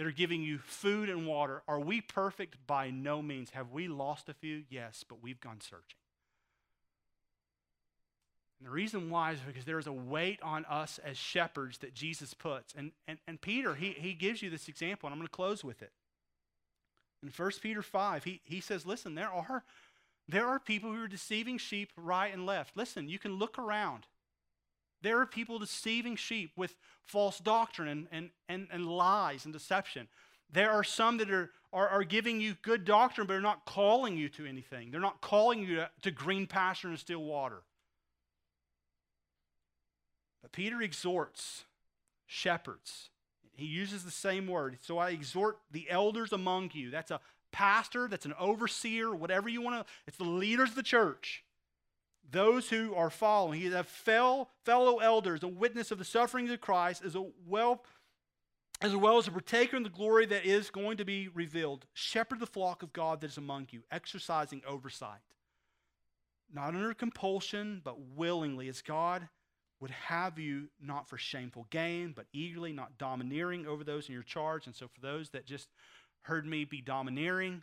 that 0.00 0.06
are 0.06 0.12
giving 0.12 0.42
you 0.42 0.56
food 0.56 1.10
and 1.10 1.26
water. 1.26 1.62
Are 1.68 1.78
we 1.78 2.00
perfect? 2.00 2.56
By 2.66 2.88
no 2.88 3.20
means. 3.20 3.50
Have 3.50 3.70
we 3.70 3.86
lost 3.86 4.30
a 4.30 4.32
few? 4.32 4.62
Yes, 4.70 5.04
but 5.06 5.22
we've 5.22 5.42
gone 5.42 5.60
searching. 5.60 5.98
And 8.58 8.66
the 8.66 8.70
reason 8.70 9.10
why 9.10 9.32
is 9.32 9.40
because 9.40 9.66
there's 9.66 9.86
a 9.86 9.92
weight 9.92 10.40
on 10.42 10.64
us 10.64 10.98
as 11.04 11.18
shepherds 11.18 11.76
that 11.78 11.92
Jesus 11.92 12.32
puts. 12.32 12.72
And, 12.74 12.92
and, 13.06 13.18
and 13.28 13.42
Peter, 13.42 13.74
he, 13.74 13.90
he 13.90 14.14
gives 14.14 14.40
you 14.40 14.48
this 14.48 14.68
example, 14.68 15.06
and 15.06 15.12
I'm 15.12 15.18
going 15.18 15.26
to 15.28 15.36
close 15.36 15.62
with 15.62 15.82
it. 15.82 15.92
In 17.22 17.28
1 17.28 17.50
Peter 17.60 17.82
5, 17.82 18.24
he, 18.24 18.40
he 18.42 18.62
says, 18.62 18.86
listen, 18.86 19.16
there 19.16 19.28
are, 19.30 19.64
there 20.26 20.48
are 20.48 20.58
people 20.58 20.90
who 20.94 21.04
are 21.04 21.08
deceiving 21.08 21.58
sheep 21.58 21.90
right 21.94 22.32
and 22.32 22.46
left. 22.46 22.74
Listen, 22.74 23.10
you 23.10 23.18
can 23.18 23.34
look 23.34 23.58
around. 23.58 24.06
There 25.02 25.18
are 25.20 25.26
people 25.26 25.58
deceiving 25.58 26.16
sheep 26.16 26.52
with 26.56 26.74
false 27.04 27.38
doctrine 27.38 27.88
and, 27.88 28.06
and, 28.12 28.30
and, 28.48 28.68
and 28.70 28.86
lies 28.86 29.44
and 29.44 29.52
deception. 29.52 30.08
There 30.52 30.70
are 30.70 30.84
some 30.84 31.18
that 31.18 31.30
are, 31.30 31.50
are, 31.72 31.88
are 31.88 32.04
giving 32.04 32.40
you 32.40 32.56
good 32.62 32.84
doctrine, 32.84 33.26
but 33.26 33.36
are 33.36 33.40
not 33.40 33.64
calling 33.64 34.16
you 34.16 34.28
to 34.30 34.46
anything. 34.46 34.90
They're 34.90 35.00
not 35.00 35.20
calling 35.20 35.60
you 35.60 35.76
to, 35.76 35.90
to 36.02 36.10
green 36.10 36.46
pasture 36.46 36.88
and 36.88 36.98
still 36.98 37.22
water. 37.22 37.62
But 40.42 40.52
Peter 40.52 40.80
exhorts 40.82 41.64
shepherds. 42.26 43.10
He 43.54 43.66
uses 43.66 44.04
the 44.04 44.10
same 44.10 44.46
word. 44.46 44.78
So 44.82 44.98
I 44.98 45.10
exhort 45.10 45.58
the 45.70 45.90
elders 45.90 46.32
among 46.32 46.70
you. 46.72 46.90
That's 46.90 47.10
a 47.10 47.20
pastor, 47.52 48.08
that's 48.08 48.26
an 48.26 48.34
overseer, 48.38 49.14
whatever 49.14 49.48
you 49.48 49.60
want 49.60 49.84
to, 49.84 49.92
it's 50.06 50.16
the 50.16 50.24
leaders 50.24 50.70
of 50.70 50.76
the 50.76 50.82
church 50.82 51.44
those 52.30 52.68
who 52.68 52.94
are 52.94 53.10
following. 53.10 53.60
He 53.60 53.66
is 53.66 53.74
a 53.74 53.84
fellow, 53.84 54.48
elders, 54.66 55.42
a 55.42 55.48
witness 55.48 55.90
of 55.90 55.98
the 55.98 56.04
sufferings 56.04 56.50
of 56.50 56.60
Christ, 56.60 57.04
is 57.04 57.14
a 57.14 57.26
well 57.46 57.84
as 58.82 58.96
well 58.96 59.18
as 59.18 59.28
a 59.28 59.30
partaker 59.30 59.76
in 59.76 59.82
the 59.82 59.90
glory 59.90 60.24
that 60.26 60.46
is 60.46 60.70
going 60.70 60.96
to 60.96 61.04
be 61.04 61.28
revealed. 61.28 61.84
Shepherd 61.92 62.40
the 62.40 62.46
flock 62.46 62.82
of 62.82 62.92
God 62.92 63.20
that 63.20 63.30
is 63.30 63.36
among 63.36 63.68
you, 63.70 63.82
exercising 63.90 64.62
oversight. 64.66 65.20
Not 66.52 66.74
under 66.74 66.94
compulsion, 66.94 67.82
but 67.84 68.00
willingly, 68.00 68.68
as 68.68 68.80
God 68.80 69.28
would 69.80 69.90
have 69.90 70.38
you 70.38 70.68
not 70.80 71.08
for 71.08 71.18
shameful 71.18 71.66
gain, 71.70 72.12
but 72.14 72.26
eagerly, 72.32 72.72
not 72.72 72.98
domineering 72.98 73.66
over 73.66 73.84
those 73.84 74.08
in 74.08 74.14
your 74.14 74.22
charge. 74.22 74.66
And 74.66 74.74
so, 74.74 74.88
for 74.88 75.00
those 75.00 75.30
that 75.30 75.46
just 75.46 75.68
heard 76.22 76.46
me 76.46 76.64
be 76.64 76.80
domineering, 76.80 77.62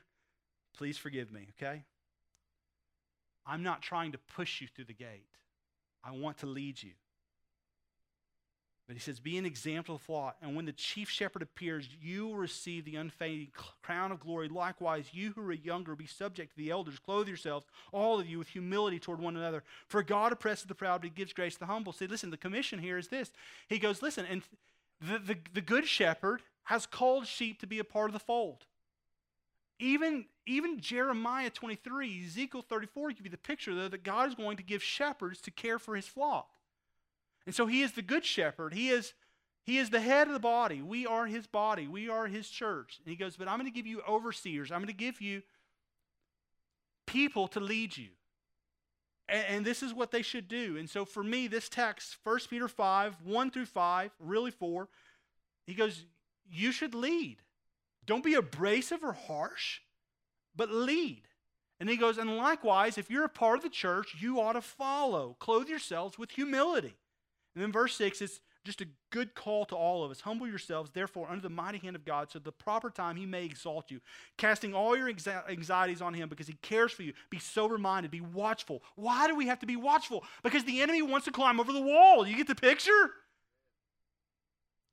please 0.76 0.98
forgive 0.98 1.32
me, 1.32 1.48
okay? 1.58 1.84
I'm 3.48 3.64
not 3.64 3.82
trying 3.82 4.12
to 4.12 4.18
push 4.36 4.62
you 4.62 4.68
through 4.68 4.86
the 4.86 4.94
gate, 4.94 5.28
I 6.04 6.12
want 6.12 6.40
to 6.40 6.46
lead 6.46 6.82
you. 6.82 6.92
But 8.88 8.96
he 8.96 9.02
says, 9.02 9.20
Be 9.20 9.38
an 9.38 9.46
example 9.46 9.96
of 9.96 10.02
flock. 10.02 10.38
And 10.42 10.56
when 10.56 10.66
the 10.66 10.72
chief 10.72 11.10
shepherd 11.10 11.42
appears, 11.42 11.90
you 12.02 12.28
will 12.28 12.38
receive 12.38 12.86
the 12.86 12.96
unfading 12.96 13.50
crown 13.82 14.14
of 14.14 14.22
glory. 14.22 14.48
Likewise, 14.48 15.08
you 15.12 15.34
who 15.36 15.42
are 15.42 15.52
younger, 15.52 15.94
be 15.94 16.08
subject 16.08 16.52
to 16.52 16.58
the 16.58 16.72
elders. 16.72 16.98
Clothe 16.98 17.28
yourselves, 17.28 17.66
all 17.92 18.18
of 18.18 18.28
you, 18.28 18.40
with 18.40 18.48
humility 18.48 18.98
toward 18.98 19.20
one 19.20 19.36
another. 19.36 19.64
For 19.88 20.04
God 20.04 20.32
oppresses 20.32 20.66
the 20.66 20.76
proud, 20.76 21.02
but 21.02 21.10
he 21.10 21.16
gives 21.16 21.34
grace 21.34 21.56
to 21.56 21.60
the 21.60 21.66
humble. 21.66 21.92
See, 21.92 22.08
listen, 22.08 22.32
the 22.32 22.38
commission 22.38 22.80
here 22.80 22.98
is 22.98 23.10
this. 23.10 23.34
He 23.68 23.78
goes, 23.78 24.02
Listen, 24.02 24.26
and 24.26 24.42
the, 25.02 25.20
the, 25.20 25.38
the 25.54 25.62
good 25.62 25.86
shepherd 25.86 26.42
has 26.64 26.86
called 26.86 27.28
sheep 27.28 27.60
to 27.60 27.68
be 27.68 27.80
a 27.80 27.84
part 27.84 28.10
of 28.10 28.14
the 28.14 28.20
fold. 28.20 28.66
Even, 29.80 30.26
even 30.48 30.80
Jeremiah 30.80 31.50
23, 31.50 32.24
Ezekiel 32.26 32.62
34 32.68 33.12
give 33.12 33.26
you 33.26 33.30
the 33.30 33.38
picture, 33.38 33.76
though, 33.76 33.90
that 33.90 34.04
God 34.04 34.30
is 34.30 34.36
going 34.36 34.58
to 34.58 34.64
give 34.64 34.82
shepherds 34.82 35.42
to 35.42 35.52
care 35.52 35.78
for 35.78 35.96
his 35.96 36.08
flock. 36.08 36.50
And 37.46 37.54
so 37.54 37.66
he 37.66 37.82
is 37.82 37.92
the 37.92 38.02
good 38.02 38.26
shepherd. 38.26 38.74
He 38.74 38.90
is, 38.90 39.14
he 39.64 39.78
is 39.78 39.90
the 39.90 40.00
head 40.00 40.28
of 40.28 40.34
the 40.34 40.40
body. 40.40 40.82
We 40.82 41.06
are 41.06 41.26
his 41.26 41.48
body. 41.48 41.88
We 41.88 42.10
are 42.10 42.28
his 42.28 42.50
church. 42.50 43.00
And 43.04 43.10
he 43.10 43.16
goes, 43.16 43.38
But 43.38 43.48
I'm 43.48 43.58
going 43.60 43.72
to 43.72 43.76
give 43.76 43.88
you 43.88 44.02
overseers. 44.08 44.72
I'm 44.72 44.80
going 44.80 44.88
to 44.88 44.94
give 44.94 45.22
you 45.22 45.44
people 47.06 47.48
to 47.50 47.60
lead 47.60 47.96
you. 47.96 48.10
And, 49.30 49.46
and, 49.50 49.66
this 49.66 49.84
is 49.84 49.94
what 49.94 50.12
they 50.12 50.22
should 50.22 50.48
do. 50.48 50.78
And 50.78 50.90
so 50.90 51.04
for 51.04 51.24
me, 51.24 51.48
this 51.48 51.68
text, 51.68 52.18
1 52.24 52.40
Peter 52.50 52.68
5, 52.68 53.18
1 53.24 53.52
through 53.52 53.66
5, 53.66 54.12
really 54.20 54.52
4, 54.52 54.88
he 55.66 55.74
goes, 55.74 56.06
You 56.50 56.72
should 56.72 56.94
lead. 56.94 57.38
Don't 58.06 58.24
be 58.24 58.36
abrasive 58.36 59.04
or 59.04 59.12
harsh, 59.14 59.82
but 60.58 60.72
lead. 60.72 61.24
And 61.80 61.90
he 61.90 61.96
goes, 61.96 62.18
And 62.18 62.36
likewise, 62.38 62.98
if 62.98 63.10
you're 63.10 63.26
a 63.26 63.30
part 63.30 63.58
of 63.58 63.64
the 63.64 63.70
church, 63.70 64.16
you 64.20 64.42
ought 64.42 64.54
to 64.54 64.62
follow. 64.62 65.36
Clothe 65.40 65.70
yourselves 65.70 66.18
with 66.18 66.32
humility. 66.32 66.96
And 67.56 67.64
then 67.64 67.72
verse 67.72 67.96
6 67.96 68.22
is 68.22 68.42
just 68.68 68.82
a 68.82 68.88
good 69.12 69.34
call 69.34 69.66
to 69.66 69.76
all 69.76 70.04
of 70.04 70.12
us. 70.12 70.22
Humble 70.22 70.48
yourselves, 70.48 70.92
therefore, 70.92 71.28
under 71.30 71.42
the 71.42 71.50
mighty 71.50 71.78
hand 71.78 71.96
of 71.96 72.04
God, 72.04 72.30
so 72.30 72.38
at 72.38 72.44
the 72.44 72.52
proper 72.52 72.90
time 72.90 73.16
he 73.16 73.26
may 73.26 73.46
exalt 73.46 73.90
you, 73.90 74.02
casting 74.38 74.74
all 74.74 74.98
your 74.98 75.08
anxieties 75.08 76.02
on 76.02 76.14
him 76.14 76.28
because 76.28 76.48
he 76.48 76.58
cares 76.62 76.92
for 76.92 77.04
you. 77.04 77.14
Be 77.30 77.40
sober 77.40 77.78
minded, 77.78 78.12
be 78.12 78.22
watchful. 78.22 78.84
Why 78.96 79.28
do 79.28 79.36
we 79.36 79.48
have 79.48 79.60
to 79.60 79.66
be 79.66 79.78
watchful? 79.78 80.24
Because 80.44 80.66
the 80.66 80.82
enemy 80.82 81.02
wants 81.02 81.26
to 81.26 81.32
climb 81.32 81.60
over 81.60 81.72
the 81.72 81.82
wall. 81.82 82.28
You 82.28 82.36
get 82.36 82.48
the 82.48 82.56
picture? 82.56 83.12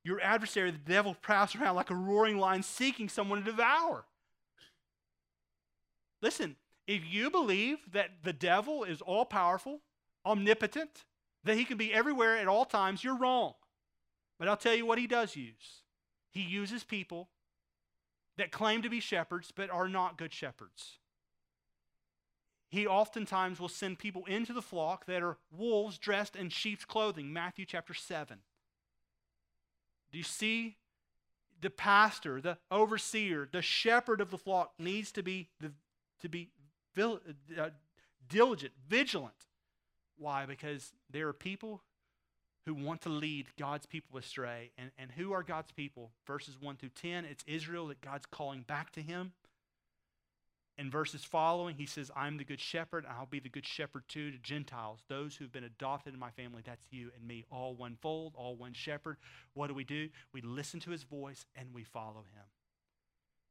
Your 0.05 0.21
adversary, 0.21 0.71
the 0.71 0.77
devil, 0.77 1.15
prowls 1.21 1.55
around 1.55 1.75
like 1.75 1.89
a 1.89 1.95
roaring 1.95 2.37
lion 2.37 2.63
seeking 2.63 3.09
someone 3.09 3.39
to 3.39 3.51
devour. 3.51 4.05
Listen, 6.25 6.55
if 6.87 7.03
you 7.05 7.29
believe 7.29 7.77
that 7.93 8.23
the 8.23 8.33
devil 8.33 8.83
is 8.83 8.99
all 8.99 9.25
powerful, 9.25 9.81
omnipotent, 10.25 11.05
that 11.43 11.55
he 11.55 11.63
can 11.63 11.77
be 11.77 11.93
everywhere 11.93 12.35
at 12.35 12.47
all 12.47 12.65
times, 12.65 13.03
you're 13.03 13.15
wrong. 13.15 13.53
But 14.39 14.47
I'll 14.47 14.57
tell 14.57 14.73
you 14.73 14.87
what 14.87 14.97
he 14.97 15.05
does 15.05 15.35
use. 15.35 15.83
He 16.31 16.41
uses 16.41 16.83
people 16.83 17.29
that 18.37 18.51
claim 18.51 18.81
to 18.81 18.89
be 18.89 18.99
shepherds 18.99 19.53
but 19.55 19.69
are 19.69 19.87
not 19.87 20.17
good 20.17 20.33
shepherds. 20.33 20.97
He 22.69 22.87
oftentimes 22.87 23.59
will 23.59 23.69
send 23.69 23.99
people 23.99 24.25
into 24.25 24.51
the 24.51 24.63
flock 24.63 25.05
that 25.05 25.21
are 25.21 25.37
wolves 25.55 25.99
dressed 25.99 26.35
in 26.35 26.49
sheep's 26.49 26.85
clothing. 26.85 27.31
Matthew 27.33 27.65
chapter 27.67 27.93
7. 27.93 28.39
Do 30.11 30.17
you 30.17 30.23
see? 30.23 30.77
The 31.61 31.69
pastor, 31.69 32.41
the 32.41 32.57
overseer, 32.71 33.47
the 33.51 33.61
shepherd 33.61 34.21
of 34.21 34.31
the 34.31 34.39
flock 34.39 34.73
needs 34.79 35.11
to 35.11 35.21
be, 35.21 35.49
the, 35.59 35.71
to 36.21 36.29
be 36.29 36.49
uh, 36.97 37.69
diligent, 38.29 38.73
vigilant 38.87 39.33
why? 40.17 40.45
Because 40.45 40.93
there 41.09 41.27
are 41.27 41.33
people 41.33 41.81
who 42.65 42.73
want 42.73 43.01
to 43.01 43.09
lead 43.09 43.47
God's 43.59 43.85
people 43.85 44.17
astray. 44.17 44.71
And, 44.77 44.91
and 44.97 45.11
who 45.11 45.33
are 45.33 45.43
God's 45.43 45.71
people? 45.71 46.11
Verses 46.25 46.57
1 46.59 46.77
through 46.77 46.89
10, 46.89 47.25
it's 47.25 47.43
Israel 47.47 47.87
that 47.87 48.01
God's 48.01 48.25
calling 48.25 48.61
back 48.61 48.91
to 48.93 49.01
him. 49.01 49.33
In 50.77 50.91
verses 50.91 51.23
following, 51.23 51.75
he 51.75 51.85
says, 51.85 52.11
I'm 52.15 52.37
the 52.37 52.43
good 52.43 52.59
shepherd, 52.59 53.05
and 53.05 53.13
I'll 53.13 53.27
be 53.27 53.39
the 53.39 53.47
good 53.47 53.65
shepherd 53.65 54.03
too 54.09 54.31
to 54.31 54.37
Gentiles, 54.39 54.99
those 55.07 55.35
who've 55.35 55.51
been 55.51 55.63
adopted 55.63 56.13
in 56.13 56.19
my 56.19 56.31
family. 56.31 56.63
That's 56.65 56.85
you 56.91 57.11
and 57.15 57.25
me, 57.25 57.45
all 57.49 57.75
one 57.75 57.97
fold, 58.01 58.33
all 58.35 58.57
one 58.57 58.73
shepherd. 58.73 59.15
What 59.53 59.67
do 59.67 59.73
we 59.73 59.85
do? 59.85 60.09
We 60.33 60.41
listen 60.41 60.81
to 60.81 60.91
his 60.91 61.03
voice 61.03 61.45
and 61.55 61.69
we 61.73 61.83
follow 61.83 62.25
him. 62.33 62.43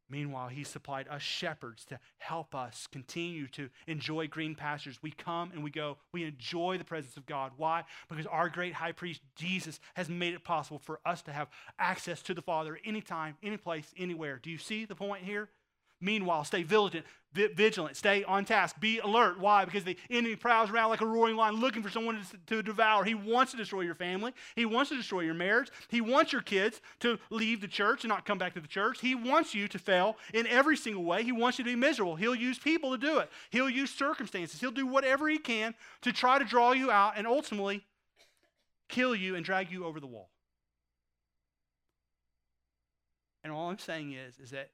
Meanwhile, 0.08 0.48
he 0.48 0.64
supplied 0.64 1.08
us 1.08 1.22
shepherds 1.22 1.84
to 1.86 1.98
help 2.18 2.54
us 2.54 2.86
continue 2.90 3.48
to 3.48 3.70
enjoy 3.86 4.28
green 4.28 4.54
pastures. 4.54 4.98
We 5.02 5.10
come 5.10 5.50
and 5.52 5.64
we 5.64 5.70
go. 5.70 5.96
We 6.12 6.24
enjoy 6.24 6.78
the 6.78 6.84
presence 6.84 7.16
of 7.16 7.26
God. 7.26 7.52
Why? 7.56 7.84
Because 8.08 8.26
our 8.26 8.48
great 8.48 8.74
high 8.74 8.92
priest, 8.92 9.22
Jesus, 9.34 9.80
has 9.94 10.08
made 10.08 10.34
it 10.34 10.44
possible 10.44 10.78
for 10.78 11.00
us 11.06 11.22
to 11.22 11.32
have 11.32 11.48
access 11.78 12.22
to 12.22 12.34
the 12.34 12.42
Father 12.42 12.78
anytime, 12.84 13.36
any 13.42 13.56
place, 13.56 13.92
anywhere. 13.96 14.38
Do 14.42 14.50
you 14.50 14.58
see 14.58 14.84
the 14.84 14.94
point 14.94 15.24
here? 15.24 15.48
Meanwhile, 16.04 16.44
stay 16.44 16.62
vigilant, 16.62 17.06
vigilant, 17.32 17.96
stay 17.96 18.24
on 18.24 18.44
task, 18.44 18.78
be 18.78 18.98
alert. 18.98 19.40
Why? 19.40 19.64
Because 19.64 19.84
the 19.84 19.96
enemy 20.10 20.36
prowls 20.36 20.68
around 20.68 20.90
like 20.90 21.00
a 21.00 21.06
roaring 21.06 21.34
lion 21.34 21.56
looking 21.56 21.82
for 21.82 21.88
someone 21.88 22.20
to, 22.20 22.56
to, 22.56 22.62
devour. 22.62 23.04
He 23.04 23.14
wants 23.14 23.52
to 23.52 23.56
destroy 23.56 23.80
your 23.80 23.94
family. 23.94 24.32
He 24.54 24.66
wants 24.66 24.90
to 24.90 24.96
destroy 24.96 25.22
your 25.22 25.32
marriage. 25.32 25.70
He 25.88 26.02
wants 26.02 26.30
your 26.30 26.42
kids 26.42 26.82
to 27.00 27.18
leave 27.30 27.62
the 27.62 27.68
church 27.68 28.04
and 28.04 28.10
not 28.10 28.26
come 28.26 28.36
back 28.36 28.52
to 28.52 28.60
the 28.60 28.68
church. 28.68 29.00
He 29.00 29.14
wants 29.14 29.54
you 29.54 29.66
to 29.66 29.78
fail 29.78 30.18
in 30.34 30.46
every 30.46 30.76
single 30.76 31.04
way. 31.04 31.24
He 31.24 31.32
wants 31.32 31.58
you 31.58 31.64
to 31.64 31.70
be 31.70 31.76
miserable. 31.76 32.16
He'll 32.16 32.34
use 32.34 32.58
people 32.58 32.90
to 32.90 32.98
do 32.98 33.18
it. 33.18 33.30
He'll 33.48 33.70
use 33.70 33.90
circumstances. 33.90 34.60
He'll 34.60 34.70
do 34.70 34.86
whatever 34.86 35.26
he 35.26 35.38
can 35.38 35.74
to 36.02 36.12
try 36.12 36.38
to 36.38 36.44
draw 36.44 36.72
you 36.72 36.90
out 36.90 37.14
and 37.16 37.26
ultimately 37.26 37.82
kill 38.90 39.16
you 39.16 39.36
and 39.36 39.44
drag 39.44 39.72
you 39.72 39.86
over 39.86 40.00
the 40.00 40.06
wall. 40.06 40.28
And 43.42 43.50
all 43.50 43.70
I'm 43.70 43.78
saying 43.78 44.12
is, 44.12 44.38
is 44.38 44.50
that 44.50 44.70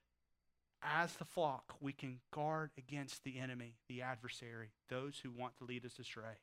as 0.83 1.13
the 1.13 1.25
flock, 1.25 1.75
we 1.79 1.93
can 1.93 2.19
guard 2.31 2.71
against 2.77 3.23
the 3.23 3.39
enemy, 3.39 3.75
the 3.87 4.01
adversary, 4.01 4.71
those 4.89 5.19
who 5.21 5.29
want 5.31 5.57
to 5.57 5.63
lead 5.63 5.85
us 5.85 5.99
astray. 5.99 6.39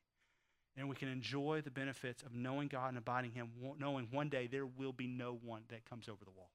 And 0.76 0.88
we 0.88 0.94
can 0.94 1.08
enjoy 1.08 1.60
the 1.64 1.70
benefits 1.70 2.22
of 2.22 2.34
knowing 2.34 2.68
God 2.68 2.88
and 2.90 2.98
abiding 2.98 3.32
Him, 3.32 3.50
knowing 3.78 4.08
one 4.12 4.28
day 4.28 4.46
there 4.46 4.66
will 4.66 4.92
be 4.92 5.08
no 5.08 5.38
one 5.44 5.62
that 5.70 5.88
comes 5.88 6.08
over 6.08 6.24
the 6.24 6.30
wall. 6.30 6.50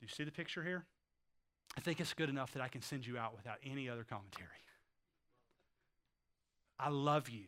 Do 0.00 0.06
you 0.06 0.12
see 0.12 0.24
the 0.24 0.32
picture 0.32 0.62
here? 0.62 0.84
I 1.76 1.80
think 1.80 2.00
it's 2.00 2.14
good 2.14 2.28
enough 2.28 2.52
that 2.54 2.62
I 2.62 2.68
can 2.68 2.82
send 2.82 3.06
you 3.06 3.16
out 3.16 3.36
without 3.36 3.58
any 3.64 3.88
other 3.88 4.04
commentary. 4.04 4.48
I 6.78 6.88
love 6.88 7.28
you. 7.28 7.44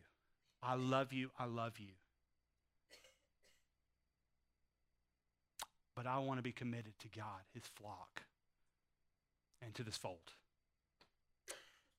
I 0.62 0.74
love 0.74 1.12
you. 1.12 1.30
I 1.38 1.46
love 1.46 1.78
you. 1.78 1.92
But 5.98 6.06
I 6.06 6.20
want 6.20 6.38
to 6.38 6.44
be 6.44 6.52
committed 6.52 6.96
to 7.00 7.08
God, 7.08 7.40
His 7.52 7.64
flock 7.64 8.22
and 9.60 9.74
to 9.74 9.82
this 9.82 9.96
fold. 9.96 10.30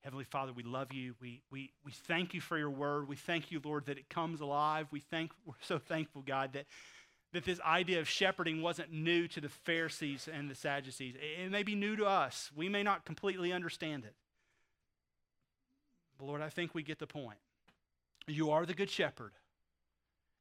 Heavenly 0.06 0.24
Father, 0.24 0.54
we 0.54 0.64
love 0.64 0.94
you. 0.94 1.16
We, 1.22 1.42
we, 1.52 1.74
we 1.84 1.92
thank 1.92 2.34
you 2.34 2.40
for 2.40 2.58
your 2.58 2.70
word. 2.70 3.10
We 3.10 3.18
thank 3.18 3.52
you, 3.52 3.60
Lord, 3.62 3.88
that 3.88 3.98
it 3.98 4.08
comes 4.08 4.40
alive. 4.40 4.88
We 4.90 5.02
thank, 5.02 5.32
we're 5.46 5.56
so 5.60 5.80
thankful, 5.80 6.22
God, 6.22 6.54
that, 6.54 6.66
that 7.34 7.44
this 7.44 7.60
idea 7.60 8.00
of 8.00 8.08
shepherding 8.08 8.62
wasn't 8.62 8.94
new 8.94 9.28
to 9.28 9.42
the 9.42 9.50
Pharisees 9.50 10.30
and 10.34 10.50
the 10.50 10.56
Sadducees. 10.56 11.16
It 11.20 11.52
may 11.52 11.64
be 11.64 11.76
new 11.76 11.98
to 11.98 12.06
us. 12.06 12.52
We 12.56 12.70
may 12.70 12.84
not 12.84 13.04
completely 13.04 13.52
understand 13.52 14.06
it. 14.06 14.16
But 16.18 16.26
Lord, 16.26 16.42
I 16.42 16.48
think 16.48 16.74
we 16.74 16.84
get 16.84 17.00
the 17.00 17.08
point. 17.08 17.40
You 18.28 18.52
are 18.52 18.66
the 18.66 18.74
good 18.74 18.90
shepherd, 18.90 19.34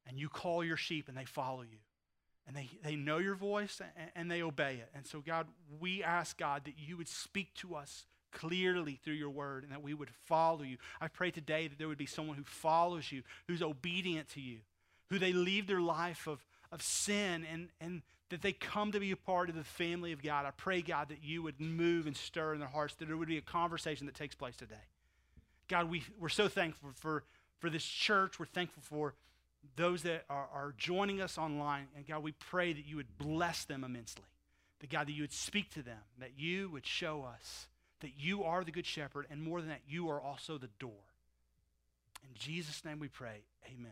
and 0.07 0.17
you 0.17 0.29
call 0.29 0.63
your 0.63 0.77
sheep, 0.77 1.09
and 1.09 1.17
they 1.17 1.25
follow 1.25 1.63
you 1.63 1.79
and 2.47 2.55
they, 2.55 2.69
they 2.83 2.95
know 2.95 3.17
your 3.17 3.35
voice 3.35 3.81
and, 3.97 4.11
and 4.15 4.31
they 4.31 4.41
obey 4.41 4.75
it. 4.75 4.89
And 4.95 5.05
so, 5.05 5.21
God, 5.21 5.47
we 5.79 6.03
ask, 6.03 6.37
God, 6.37 6.65
that 6.65 6.75
you 6.77 6.97
would 6.97 7.07
speak 7.07 7.53
to 7.55 7.75
us 7.75 8.05
clearly 8.31 8.99
through 9.03 9.13
your 9.13 9.29
word 9.29 9.63
and 9.63 9.71
that 9.71 9.81
we 9.81 9.93
would 9.93 10.09
follow 10.25 10.63
you. 10.63 10.77
I 11.01 11.07
pray 11.07 11.31
today 11.31 11.67
that 11.67 11.77
there 11.77 11.87
would 11.87 11.97
be 11.97 12.05
someone 12.05 12.37
who 12.37 12.43
follows 12.43 13.11
you, 13.11 13.23
who's 13.47 13.61
obedient 13.61 14.29
to 14.29 14.41
you, 14.41 14.59
who 15.09 15.19
they 15.19 15.33
leave 15.33 15.67
their 15.67 15.81
life 15.81 16.27
of, 16.27 16.45
of 16.71 16.81
sin 16.81 17.45
and, 17.51 17.69
and 17.81 18.01
that 18.29 18.41
they 18.41 18.51
come 18.51 18.91
to 18.91 18.99
be 18.99 19.11
a 19.11 19.17
part 19.17 19.49
of 19.49 19.55
the 19.55 19.63
family 19.63 20.11
of 20.11 20.21
God. 20.21 20.45
I 20.45 20.51
pray, 20.51 20.81
God, 20.81 21.09
that 21.09 21.23
you 21.23 21.41
would 21.43 21.59
move 21.59 22.05
and 22.05 22.15
stir 22.15 22.53
in 22.53 22.59
their 22.59 22.69
hearts, 22.69 22.95
that 22.95 23.07
there 23.07 23.17
would 23.17 23.27
be 23.27 23.37
a 23.37 23.41
conversation 23.41 24.05
that 24.05 24.15
takes 24.15 24.35
place 24.35 24.55
today. 24.55 24.75
God, 25.67 25.89
we, 25.89 26.03
we're 26.19 26.29
so 26.29 26.47
thankful 26.47 26.91
for, 26.95 27.23
for 27.59 27.69
this 27.69 27.83
church. 27.83 28.39
We're 28.39 28.45
thankful 28.45 28.83
for 28.83 29.15
those 29.75 30.03
that 30.03 30.25
are, 30.29 30.47
are 30.53 30.73
joining 30.77 31.21
us 31.21 31.37
online. 31.37 31.87
And 31.95 32.07
God, 32.07 32.23
we 32.23 32.33
pray 32.33 32.73
that 32.73 32.85
you 32.85 32.95
would 32.97 33.17
bless 33.17 33.65
them 33.65 33.83
immensely. 33.83 34.25
That 34.79 34.89
God, 34.89 35.07
that 35.07 35.13
you 35.13 35.23
would 35.23 35.33
speak 35.33 35.71
to 35.71 35.81
them, 35.81 35.99
that 36.19 36.31
you 36.37 36.69
would 36.69 36.85
show 36.85 37.23
us 37.23 37.67
that 38.01 38.11
you 38.17 38.43
are 38.43 38.63
the 38.63 38.71
good 38.71 38.85
shepherd, 38.85 39.27
and 39.29 39.41
more 39.41 39.59
than 39.59 39.69
that, 39.69 39.81
you 39.87 40.09
are 40.09 40.21
also 40.21 40.57
the 40.57 40.69
door. 40.79 41.03
In 42.23 42.29
Jesus' 42.33 42.83
name 42.85 42.99
we 42.99 43.07
pray, 43.07 43.43
amen. 43.65 43.91